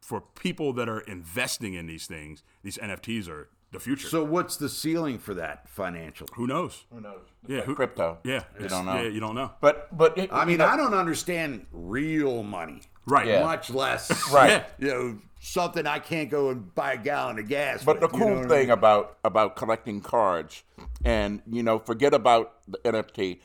for 0.00 0.20
people 0.20 0.72
that 0.74 0.88
are 0.88 1.00
investing 1.00 1.74
in 1.74 1.86
these 1.86 2.06
things, 2.06 2.42
these 2.62 2.76
NFTs 2.78 3.28
are 3.28 3.48
the 3.70 3.80
future. 3.80 4.08
So 4.08 4.22
what's 4.24 4.56
the 4.56 4.68
ceiling 4.68 5.18
for 5.18 5.32
that 5.34 5.68
financially? 5.68 6.28
who 6.34 6.46
knows? 6.46 6.84
Who 6.92 7.00
knows? 7.00 7.22
Yeah, 7.46 7.62
who- 7.62 7.74
crypto. 7.74 8.18
Yeah, 8.24 8.44
you 8.60 8.68
don't 8.68 8.84
know. 8.84 8.96
Yeah, 9.00 9.08
you 9.08 9.20
don't 9.20 9.34
know. 9.34 9.52
But 9.60 9.96
but 9.96 10.18
it, 10.18 10.30
I 10.32 10.44
mean, 10.44 10.52
you 10.52 10.58
know, 10.58 10.66
I 10.66 10.76
don't 10.76 10.92
understand 10.94 11.66
real 11.72 12.42
money. 12.42 12.82
Right. 13.06 13.26
Yeah. 13.26 13.42
Much 13.44 13.70
less, 13.70 14.30
Right. 14.32 14.64
You 14.78 14.86
know, 14.88 15.18
something 15.40 15.86
I 15.88 15.98
can't 15.98 16.30
go 16.30 16.50
and 16.50 16.72
buy 16.74 16.92
a 16.92 16.96
gallon 16.98 17.38
of 17.38 17.48
gas. 17.48 17.82
But 17.82 17.98
the 18.00 18.06
with, 18.06 18.14
you 18.14 18.20
know 18.20 18.26
cool 18.26 18.44
I 18.44 18.48
thing 18.48 18.60
mean? 18.68 18.70
about 18.70 19.18
about 19.24 19.56
collecting 19.56 20.00
cards, 20.00 20.62
and 21.04 21.42
you 21.50 21.62
know, 21.62 21.78
forget 21.78 22.12
about 22.14 22.54
the 22.68 22.78
NFT. 22.84 23.40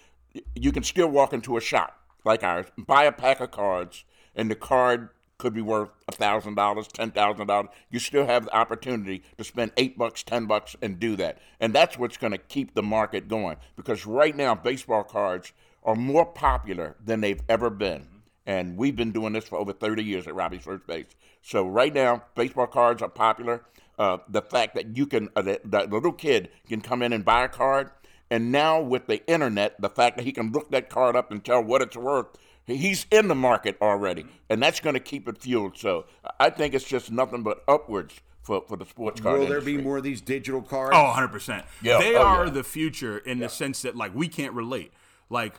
You 0.56 0.72
can 0.72 0.84
still 0.84 1.08
walk 1.08 1.34
into 1.34 1.58
a 1.58 1.62
shop 1.62 2.00
like 2.24 2.44
ours, 2.44 2.68
buy 2.78 3.06
a 3.06 3.12
pack 3.12 3.40
of 3.40 3.52
cards, 3.52 4.04
and 4.36 4.52
the 4.52 4.56
card 4.56 5.10
could 5.38 5.54
be 5.54 5.62
worth 5.62 5.90
thousand 6.12 6.56
dollars, 6.56 6.88
ten 6.88 7.12
thousand 7.12 7.48
dollars. 7.48 7.70
You 7.90 8.00
still 8.00 8.26
have 8.26 8.46
the 8.46 8.56
opportunity 8.56 9.24
to 9.38 9.44
spend 9.44 9.72
eight 9.78 9.98
bucks, 9.98 10.24
ten 10.24 10.46
bucks, 10.46 10.76
and 10.82 11.00
do 11.00 11.16
that. 11.18 11.40
And 11.60 11.74
that's 11.74 11.98
what's 11.98 12.18
going 12.18 12.32
to 12.32 12.38
keep 12.38 12.74
the 12.74 12.84
market 12.84 13.28
going. 13.28 13.58
Because 13.76 14.06
right 14.06 14.36
now, 14.36 14.56
baseball 14.56 15.04
cards 15.04 15.54
are 15.84 15.96
more 15.96 16.26
popular 16.26 16.96
than 17.04 17.22
they've 17.22 17.42
ever 17.48 17.70
been. 17.70 18.08
And 18.46 18.78
we've 18.78 18.96
been 18.96 19.12
doing 19.12 19.34
this 19.34 19.46
for 19.46 19.58
over 19.58 19.74
30 19.74 20.04
years 20.04 20.28
at 20.28 20.34
Robbie's 20.34 20.64
First 20.64 20.88
Base. 20.88 21.06
So 21.42 21.68
right 21.68 21.94
now, 21.94 22.24
baseball 22.36 22.68
cards 22.68 23.02
are 23.02 23.10
popular. 23.10 23.64
Uh, 24.00 24.18
the 24.30 24.42
fact 24.42 24.76
that 24.76 24.96
you 24.96 25.06
can, 25.06 25.30
uh, 25.36 25.56
little 25.90 26.14
kid 26.14 26.50
can 26.68 26.82
come 26.82 27.02
in 27.02 27.14
and 27.14 27.26
buy 27.26 27.44
a 27.44 27.50
card, 27.50 27.92
and 28.30 28.52
now 28.52 28.82
with 28.82 29.08
the 29.08 29.26
internet, 29.28 29.80
the 29.80 29.90
fact 29.90 30.18
that 30.18 30.24
he 30.24 30.32
can 30.32 30.52
look 30.52 30.72
that 30.72 30.90
card 30.90 31.16
up 31.16 31.32
and 31.32 31.44
tell 31.44 31.64
what 31.64 31.82
it's 31.82 31.96
worth, 31.96 32.28
he's 32.66 33.06
in 33.12 33.28
the 33.28 33.36
market 33.36 33.78
already, 33.82 34.24
mm-hmm. 34.24 34.32
and 34.50 34.62
that's 34.62 34.80
going 34.80 34.96
to 34.96 35.00
keep 35.00 35.28
it 35.28 35.38
fueled. 35.38 35.78
So 35.78 36.06
I 36.40 36.50
think 36.50 36.74
it's 36.74 36.86
just 36.86 37.12
nothing 37.12 37.44
but 37.44 37.64
upwards 37.68 38.20
for, 38.42 38.64
for 38.68 38.78
the 38.78 38.86
sports 38.86 39.20
card 39.22 39.40
Will 39.40 39.48
there 39.48 39.62
be 39.62 39.78
more 39.78 39.98
of 39.98 40.04
these 40.04 40.22
digital 40.22 40.62
cards? 40.62 40.96
Oh, 40.96 41.14
100%. 41.16 41.64
Yeah, 41.82 42.00
They 42.00 42.16
oh, 42.16 42.24
are 42.24 42.46
yeah. 42.46 42.52
the 42.52 42.64
future 42.64 43.18
in 43.18 43.40
the 43.40 43.50
sense 43.50 43.82
that, 43.82 43.96
like, 43.96 44.16
we 44.16 44.28
can't 44.28 44.54
relate. 44.54 44.92
Like, 45.30 45.56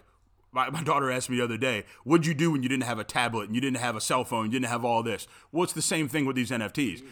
my, 0.52 0.70
my 0.70 0.82
daughter 0.82 1.10
asked 1.10 1.28
me 1.28 1.36
the 1.36 1.44
other 1.44 1.58
day, 1.58 1.84
what'd 2.04 2.26
you 2.26 2.34
do 2.34 2.50
when 2.50 2.62
you 2.62 2.68
didn't 2.68 2.84
have 2.84 2.98
a 2.98 3.04
tablet 3.04 3.46
and 3.46 3.54
you 3.54 3.60
didn't 3.60 3.76
have 3.78 3.96
a 3.96 4.00
cell 4.00 4.24
phone, 4.24 4.46
you 4.46 4.52
didn't 4.52 4.70
have 4.70 4.84
all 4.84 5.02
this? 5.02 5.28
Well, 5.52 5.64
it's 5.64 5.74
the 5.74 5.82
same 5.82 6.08
thing 6.08 6.24
with 6.24 6.36
these 6.36 6.50
NFTs. 6.50 7.02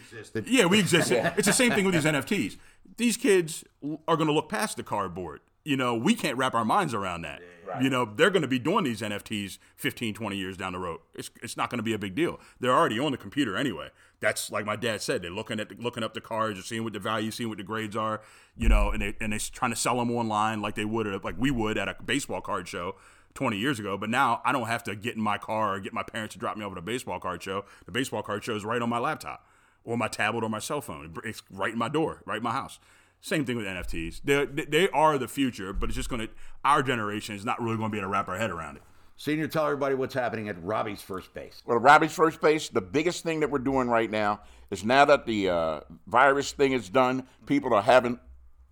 Yeah, 0.47 0.67
we 0.67 0.81
existed. 0.81 1.33
It's 1.37 1.47
the 1.47 1.53
same 1.53 1.73
thing 1.73 1.85
with 1.85 1.95
these 1.95 2.05
NFTs. 2.05 2.57
These 2.97 3.17
kids 3.17 3.65
are 4.07 4.17
going 4.17 4.29
to 4.29 4.33
look 4.33 4.49
past 4.49 4.77
the 4.77 4.83
cardboard. 4.83 5.41
You 5.65 5.77
know, 5.77 5.95
we 5.97 6.15
can't 6.15 6.37
wrap 6.37 6.55
our 6.55 6.65
minds 6.65 6.95
around 6.95 7.23
that. 7.23 7.41
You 7.83 7.91
know, 7.91 8.05
they're 8.05 8.31
going 8.31 8.43
to 8.43 8.49
be 8.49 8.61
doing 8.61 8.85
these 8.85 9.01
NFTs 9.01 9.59
15, 9.77 10.15
20 10.15 10.37
years 10.37 10.57
down 10.57 10.73
the 10.73 10.79
road. 10.79 11.01
It's, 11.15 11.31
it's 11.43 11.57
not 11.57 11.69
going 11.69 11.79
to 11.79 11.83
be 11.83 11.93
a 11.93 11.99
big 11.99 12.15
deal. 12.15 12.39
They're 12.61 12.73
already 12.73 12.99
on 13.01 13.11
the 13.11 13.19
computer 13.19 13.57
anyway. 13.57 13.89
That's 14.21 14.53
like 14.53 14.65
my 14.65 14.77
dad 14.77 15.03
said. 15.03 15.23
They're 15.23 15.31
looking 15.31 15.59
at 15.59 15.69
the, 15.69 15.77
looking 15.79 16.05
up 16.05 16.15
the 16.15 16.21
cards, 16.21 16.65
seeing 16.65 16.85
what 16.85 16.93
the 16.93 17.01
value, 17.01 17.31
seeing 17.31 17.49
what 17.49 17.59
the 17.59 17.65
grades 17.65 17.97
are. 17.97 18.23
You 18.57 18.69
know, 18.69 18.91
and 18.91 19.03
they 19.03 19.15
and 19.21 19.33
they're 19.33 19.41
trying 19.41 19.73
to 19.73 19.77
sell 19.77 19.99
them 19.99 20.11
online 20.11 20.63
like 20.63 20.77
they 20.77 20.85
would 20.85 21.07
at, 21.07 21.25
like 21.25 21.35
we 21.39 21.51
would 21.51 21.77
at 21.77 21.89
a 21.89 21.97
baseball 22.03 22.41
card 22.41 22.69
show 22.69 22.95
20 23.35 23.59
years 23.59 23.79
ago. 23.79 23.99
But 23.99 24.09
now 24.09 24.41
I 24.45 24.53
don't 24.53 24.69
have 24.69 24.85
to 24.85 24.95
get 24.95 25.17
in 25.17 25.21
my 25.21 25.37
car 25.37 25.75
or 25.75 25.81
get 25.81 25.93
my 25.93 26.05
parents 26.05 26.35
to 26.35 26.39
drop 26.39 26.57
me 26.57 26.65
off 26.65 26.73
at 26.73 26.79
a 26.79 26.83
baseball 26.83 27.19
card 27.19 27.43
show. 27.43 27.65
The 27.85 27.93
baseball 27.93 28.23
card 28.23 28.45
show 28.45 28.55
is 28.55 28.65
right 28.65 28.81
on 28.81 28.89
my 28.89 28.99
laptop 28.99 29.45
or 29.87 29.97
my 29.97 30.09
tablet 30.09 30.45
or 30.45 30.51
my 30.51 30.59
cell 30.59 30.83
phone. 30.83 31.15
It's 31.25 31.43
right 31.51 31.73
in 31.73 31.79
my 31.79 31.89
door, 31.89 32.21
right 32.27 32.39
in 32.39 32.43
my 32.43 32.53
house. 32.53 32.79
Same 33.23 33.47
thing 33.47 33.57
with 33.57 33.65
NFTs. 33.65 34.21
They 34.25 34.45
they 34.45 34.89
are 34.91 35.17
the 35.17 35.29
future, 35.29 35.73
but 35.73 35.89
it's 35.89 35.97
just 35.97 36.11
going 36.11 36.27
to 36.27 36.29
our 36.65 36.83
generation 36.83 37.35
is 37.35 37.45
not 37.45 37.61
really 37.63 37.79
going 37.79 37.91
to 37.91 37.93
be 37.93 37.99
able 37.99 38.09
to 38.09 38.13
wrap 38.13 38.29
our 38.29 38.37
head 38.37 38.51
around 38.51 38.77
it. 38.77 38.83
Senior, 39.19 39.49
tell 39.49 39.65
everybody 39.65 39.95
what's 39.95 40.13
happening 40.13 40.51
at 40.51 40.63
Robbie's 40.63 41.01
First 41.01 41.33
Base. 41.33 41.63
Well, 41.65 41.79
Robbie's 41.79 42.13
first 42.13 42.39
base, 42.39 42.69
the 42.69 42.83
biggest 42.83 43.25
thing 43.25 43.41
that 43.41 43.51
we're 43.51 43.61
doing 43.61 43.89
right 43.89 44.11
now 44.11 44.43
is 44.71 44.85
now 44.85 45.07
that 45.07 45.25
the 45.25 45.49
uh, 45.49 45.81
virus 46.07 46.53
thing 46.53 46.73
is 46.73 46.91
done, 46.91 47.27
people 47.47 47.73
are 47.73 47.81
having 47.81 48.21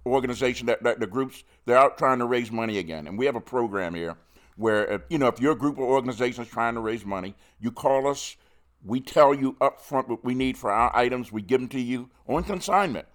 organization 0.04 0.66
that, 0.66 0.82
that 0.82 1.00
the 1.00 1.06
groups 1.06 1.44
they're 1.64 1.78
out 1.78 1.96
trying 1.96 2.18
to 2.18 2.26
raise 2.26 2.52
money 2.52 2.76
again, 2.76 3.06
and 3.06 3.18
we 3.18 3.24
have 3.24 3.36
a 3.36 3.40
program 3.40 3.94
here 3.94 4.16
where 4.56 4.84
if, 4.86 5.02
you 5.08 5.18
know 5.18 5.28
if 5.28 5.40
your 5.40 5.54
group 5.54 5.78
or 5.78 5.84
organization 5.84 6.44
is 6.44 6.50
trying 6.50 6.74
to 6.74 6.80
raise 6.80 7.06
money, 7.06 7.34
you 7.60 7.72
call 7.72 8.06
us. 8.06 8.36
We 8.84 9.00
tell 9.00 9.34
you 9.34 9.56
up 9.60 9.80
front 9.80 10.08
what 10.08 10.24
we 10.24 10.34
need 10.34 10.58
for 10.58 10.70
our 10.70 10.94
items. 10.94 11.32
We 11.32 11.42
give 11.42 11.60
them 11.60 11.68
to 11.70 11.80
you 11.80 12.10
on 12.26 12.44
consignment, 12.44 13.06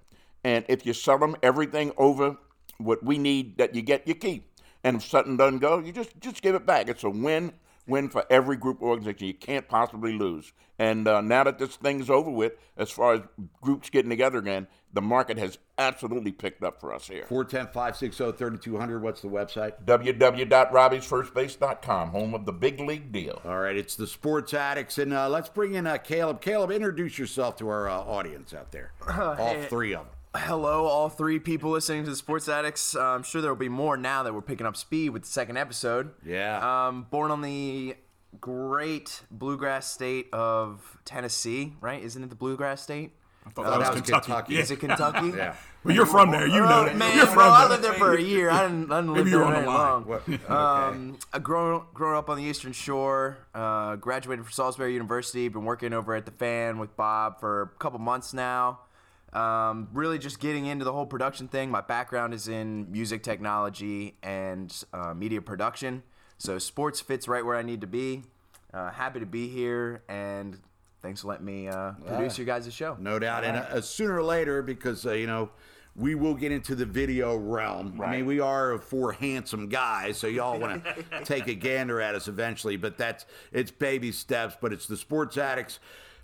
and 0.43 0.65
if 0.67 0.85
you 0.85 0.93
sell 0.93 1.19
them 1.19 1.35
everything 1.43 1.91
over 1.97 2.37
what 2.77 3.03
we 3.03 3.17
need 3.17 3.57
that 3.57 3.75
you 3.75 3.81
get, 3.81 4.07
you 4.07 4.15
keep. 4.15 4.45
And 4.83 4.97
if 4.97 5.03
something 5.03 5.37
doesn't 5.37 5.59
go, 5.59 5.79
you 5.79 5.91
just 5.91 6.19
just 6.19 6.41
give 6.41 6.55
it 6.55 6.65
back. 6.65 6.89
It's 6.89 7.03
a 7.03 7.09
win 7.09 7.53
win 7.89 8.09
for 8.09 8.25
every 8.29 8.57
group 8.57 8.81
organization. 8.81 9.27
You 9.27 9.33
can't 9.33 9.67
possibly 9.67 10.13
lose. 10.13 10.53
And 10.77 11.07
uh, 11.07 11.21
now 11.21 11.43
that 11.43 11.57
this 11.59 11.75
thing's 11.75 12.09
over 12.09 12.31
with, 12.31 12.53
as 12.77 12.89
far 12.89 13.15
as 13.15 13.21
groups 13.61 13.89
getting 13.89 14.09
together 14.09 14.37
again, 14.37 14.67
the 14.93 15.01
market 15.01 15.37
has 15.37 15.57
absolutely 15.77 16.31
picked 16.31 16.63
up 16.63 16.79
for 16.79 16.93
us 16.93 17.05
here. 17.07 17.25
410 17.27 17.73
560 17.73 18.31
3200. 18.31 19.01
What's 19.01 19.19
the 19.21 19.27
website? 19.27 19.73
www.robbiesfirstbase.com, 19.85 22.09
home 22.09 22.33
of 22.33 22.45
the 22.45 22.53
big 22.53 22.79
league 22.79 23.11
deal. 23.11 23.41
All 23.43 23.59
right, 23.59 23.75
it's 23.75 23.97
the 23.97 24.07
Sports 24.07 24.53
Addicts. 24.53 24.97
And 24.97 25.13
uh, 25.13 25.27
let's 25.27 25.49
bring 25.49 25.73
in 25.73 25.85
uh, 25.85 25.97
Caleb. 25.97 26.39
Caleb, 26.41 26.71
introduce 26.71 27.19
yourself 27.19 27.57
to 27.57 27.67
our 27.67 27.89
uh, 27.89 27.97
audience 27.97 28.53
out 28.53 28.71
there. 28.71 28.93
All 29.07 29.35
hey. 29.35 29.67
three 29.69 29.93
of 29.93 30.05
them. 30.05 30.13
Hello, 30.43 30.85
all 30.85 31.09
three 31.09 31.37
people 31.37 31.69
listening 31.71 32.03
to 32.05 32.09
the 32.09 32.15
Sports 32.15 32.47
Addicts. 32.47 32.95
Uh, 32.95 33.01
I'm 33.03 33.23
sure 33.23 33.41
there 33.41 33.51
will 33.51 33.59
be 33.59 33.69
more 33.69 33.97
now 33.97 34.23
that 34.23 34.33
we're 34.33 34.41
picking 34.41 34.65
up 34.65 34.75
speed 34.77 35.09
with 35.09 35.23
the 35.23 35.27
second 35.27 35.57
episode. 35.57 36.11
Yeah. 36.25 36.87
Um, 36.87 37.05
born 37.11 37.29
on 37.29 37.41
the 37.41 37.95
great 38.39 39.21
bluegrass 39.29 39.91
state 39.91 40.27
of 40.33 40.97
Tennessee, 41.05 41.73
right? 41.81 42.01
Isn't 42.01 42.23
it 42.23 42.29
the 42.29 42.35
bluegrass 42.35 42.81
state? 42.81 43.11
I 43.45 43.49
thought 43.51 43.65
Oh, 43.65 43.71
that 43.71 43.79
was 43.79 43.87
that 43.87 43.93
was 43.93 44.01
Kentucky. 44.01 44.25
Kentucky. 44.27 44.53
Yeah. 44.53 44.59
Is 44.61 44.71
it 44.71 44.79
Kentucky? 44.79 45.37
yeah. 45.37 45.55
Well, 45.83 45.95
you're 45.95 46.05
from 46.05 46.31
there. 46.31 46.47
You 46.47 46.61
know 46.61 46.81
Oh, 46.81 46.85
that. 46.85 46.95
man, 46.95 47.15
you're 47.15 47.25
no, 47.25 47.31
from 47.31 47.51
I 47.51 47.67
lived 47.67 47.83
there 47.83 47.93
for 47.93 48.13
a 48.15 48.21
year. 48.21 48.49
I 48.49 48.63
didn't, 48.63 48.91
I 48.91 49.01
didn't 49.01 49.13
live 49.13 49.25
Maybe 49.25 49.29
there 49.31 49.39
you're 49.39 49.45
on 49.45 49.53
very 49.53 49.65
the 49.65 49.71
long. 49.71 50.05
What- 50.05 50.23
okay. 50.29 50.45
Um, 50.45 51.19
I 51.33 51.39
grown 51.39 51.83
grown 51.93 52.15
up 52.15 52.29
on 52.29 52.37
the 52.37 52.43
Eastern 52.43 52.73
Shore. 52.73 53.37
Uh, 53.53 53.97
graduated 53.97 54.45
from 54.45 54.51
Salisbury 54.53 54.93
University. 54.93 55.47
Been 55.49 55.65
working 55.65 55.93
over 55.93 56.15
at 56.15 56.25
the 56.25 56.31
Fan 56.31 56.79
with 56.79 56.95
Bob 56.95 57.39
for 57.39 57.61
a 57.61 57.67
couple 57.79 57.99
months 57.99 58.33
now. 58.33 58.79
Um, 59.33 59.89
really 59.93 60.17
just 60.17 60.39
getting 60.39 60.65
into 60.65 60.85
the 60.85 60.91
whole 60.91 61.05
production 61.05 61.47
thing. 61.47 61.69
My 61.69 61.81
background 61.81 62.33
is 62.33 62.47
in 62.47 62.91
music 62.91 63.21
technology 63.21 64.15
and 64.23 64.75
uh, 64.91 65.13
media 65.13 65.41
production, 65.41 66.03
so 66.37 66.57
sports 66.57 66.99
fits 66.99 67.27
right 67.27 67.45
where 67.45 67.55
I 67.55 67.61
need 67.61 67.81
to 67.81 67.87
be. 67.87 68.23
Uh, 68.73 68.91
happy 68.91 69.19
to 69.19 69.25
be 69.25 69.47
here, 69.47 70.03
and 70.09 70.57
thanks 71.01 71.21
for 71.21 71.27
letting 71.27 71.45
me 71.45 71.67
uh, 71.67 71.91
produce 72.05 72.37
your 72.37 72.45
guys' 72.45 72.71
show. 72.73 72.97
No 72.99 73.19
doubt. 73.19 73.43
And 73.43 73.57
uh, 73.57 73.81
sooner 73.81 74.15
or 74.15 74.23
later, 74.23 74.61
because, 74.61 75.05
uh, 75.05 75.13
you 75.13 75.27
know, 75.27 75.49
we 75.95 76.15
will 76.15 76.35
get 76.35 76.51
into 76.51 76.75
the 76.75 76.85
video 76.85 77.35
realm. 77.35 77.99
I 78.01 78.11
mean, 78.17 78.25
we 78.25 78.39
are 78.39 78.77
four 78.77 79.11
handsome 79.11 79.67
guys, 79.69 80.17
so 80.17 80.27
y'all 80.27 80.59
want 80.59 80.83
to 80.85 80.95
take 81.23 81.47
a 81.47 81.55
gander 81.55 81.99
at 81.99 82.15
us 82.15 82.27
eventually. 82.27 82.77
But 82.77 82.97
that's 82.97 83.25
it's 83.51 83.71
baby 83.71 84.11
steps. 84.11 84.55
But 84.61 84.71
it's 84.71 84.87
the 84.87 84.95
sports 84.95 85.37
addicts, 85.37 85.79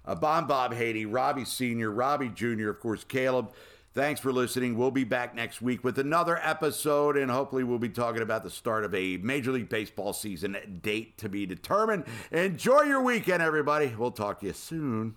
uh, 0.06 0.16
Bon 0.16 0.48
Bob 0.48 0.74
Haynie, 0.74 1.06
Robbie 1.06 1.46
Senior, 1.46 1.92
Robbie 1.92 2.30
Junior, 2.30 2.70
of 2.70 2.80
course, 2.80 3.04
Caleb. 3.04 3.52
Thanks 3.94 4.20
for 4.20 4.34
listening. 4.34 4.78
We'll 4.78 4.92
be 4.92 5.06
back 5.06 5.34
next 5.36 5.62
week 5.62 5.86
with 5.86 5.98
another 5.98 6.38
episode, 6.44 7.16
and 7.16 7.32
hopefully, 7.32 7.64
we'll 7.64 7.80
be 7.80 7.88
talking 7.88 8.22
about 8.22 8.44
the 8.44 8.50
start 8.50 8.84
of 8.84 8.94
a 8.94 9.16
Major 9.18 9.54
League 9.54 9.70
Baseball 9.70 10.12
season 10.12 10.80
date 10.82 11.18
to 11.20 11.30
be 11.30 11.46
determined. 11.46 12.04
Enjoy 12.32 12.82
your 12.82 13.02
weekend, 13.02 13.42
everybody. 13.42 13.96
We'll 13.98 14.12
talk 14.12 14.42
to 14.42 14.48
you 14.48 14.54
soon. 14.54 15.16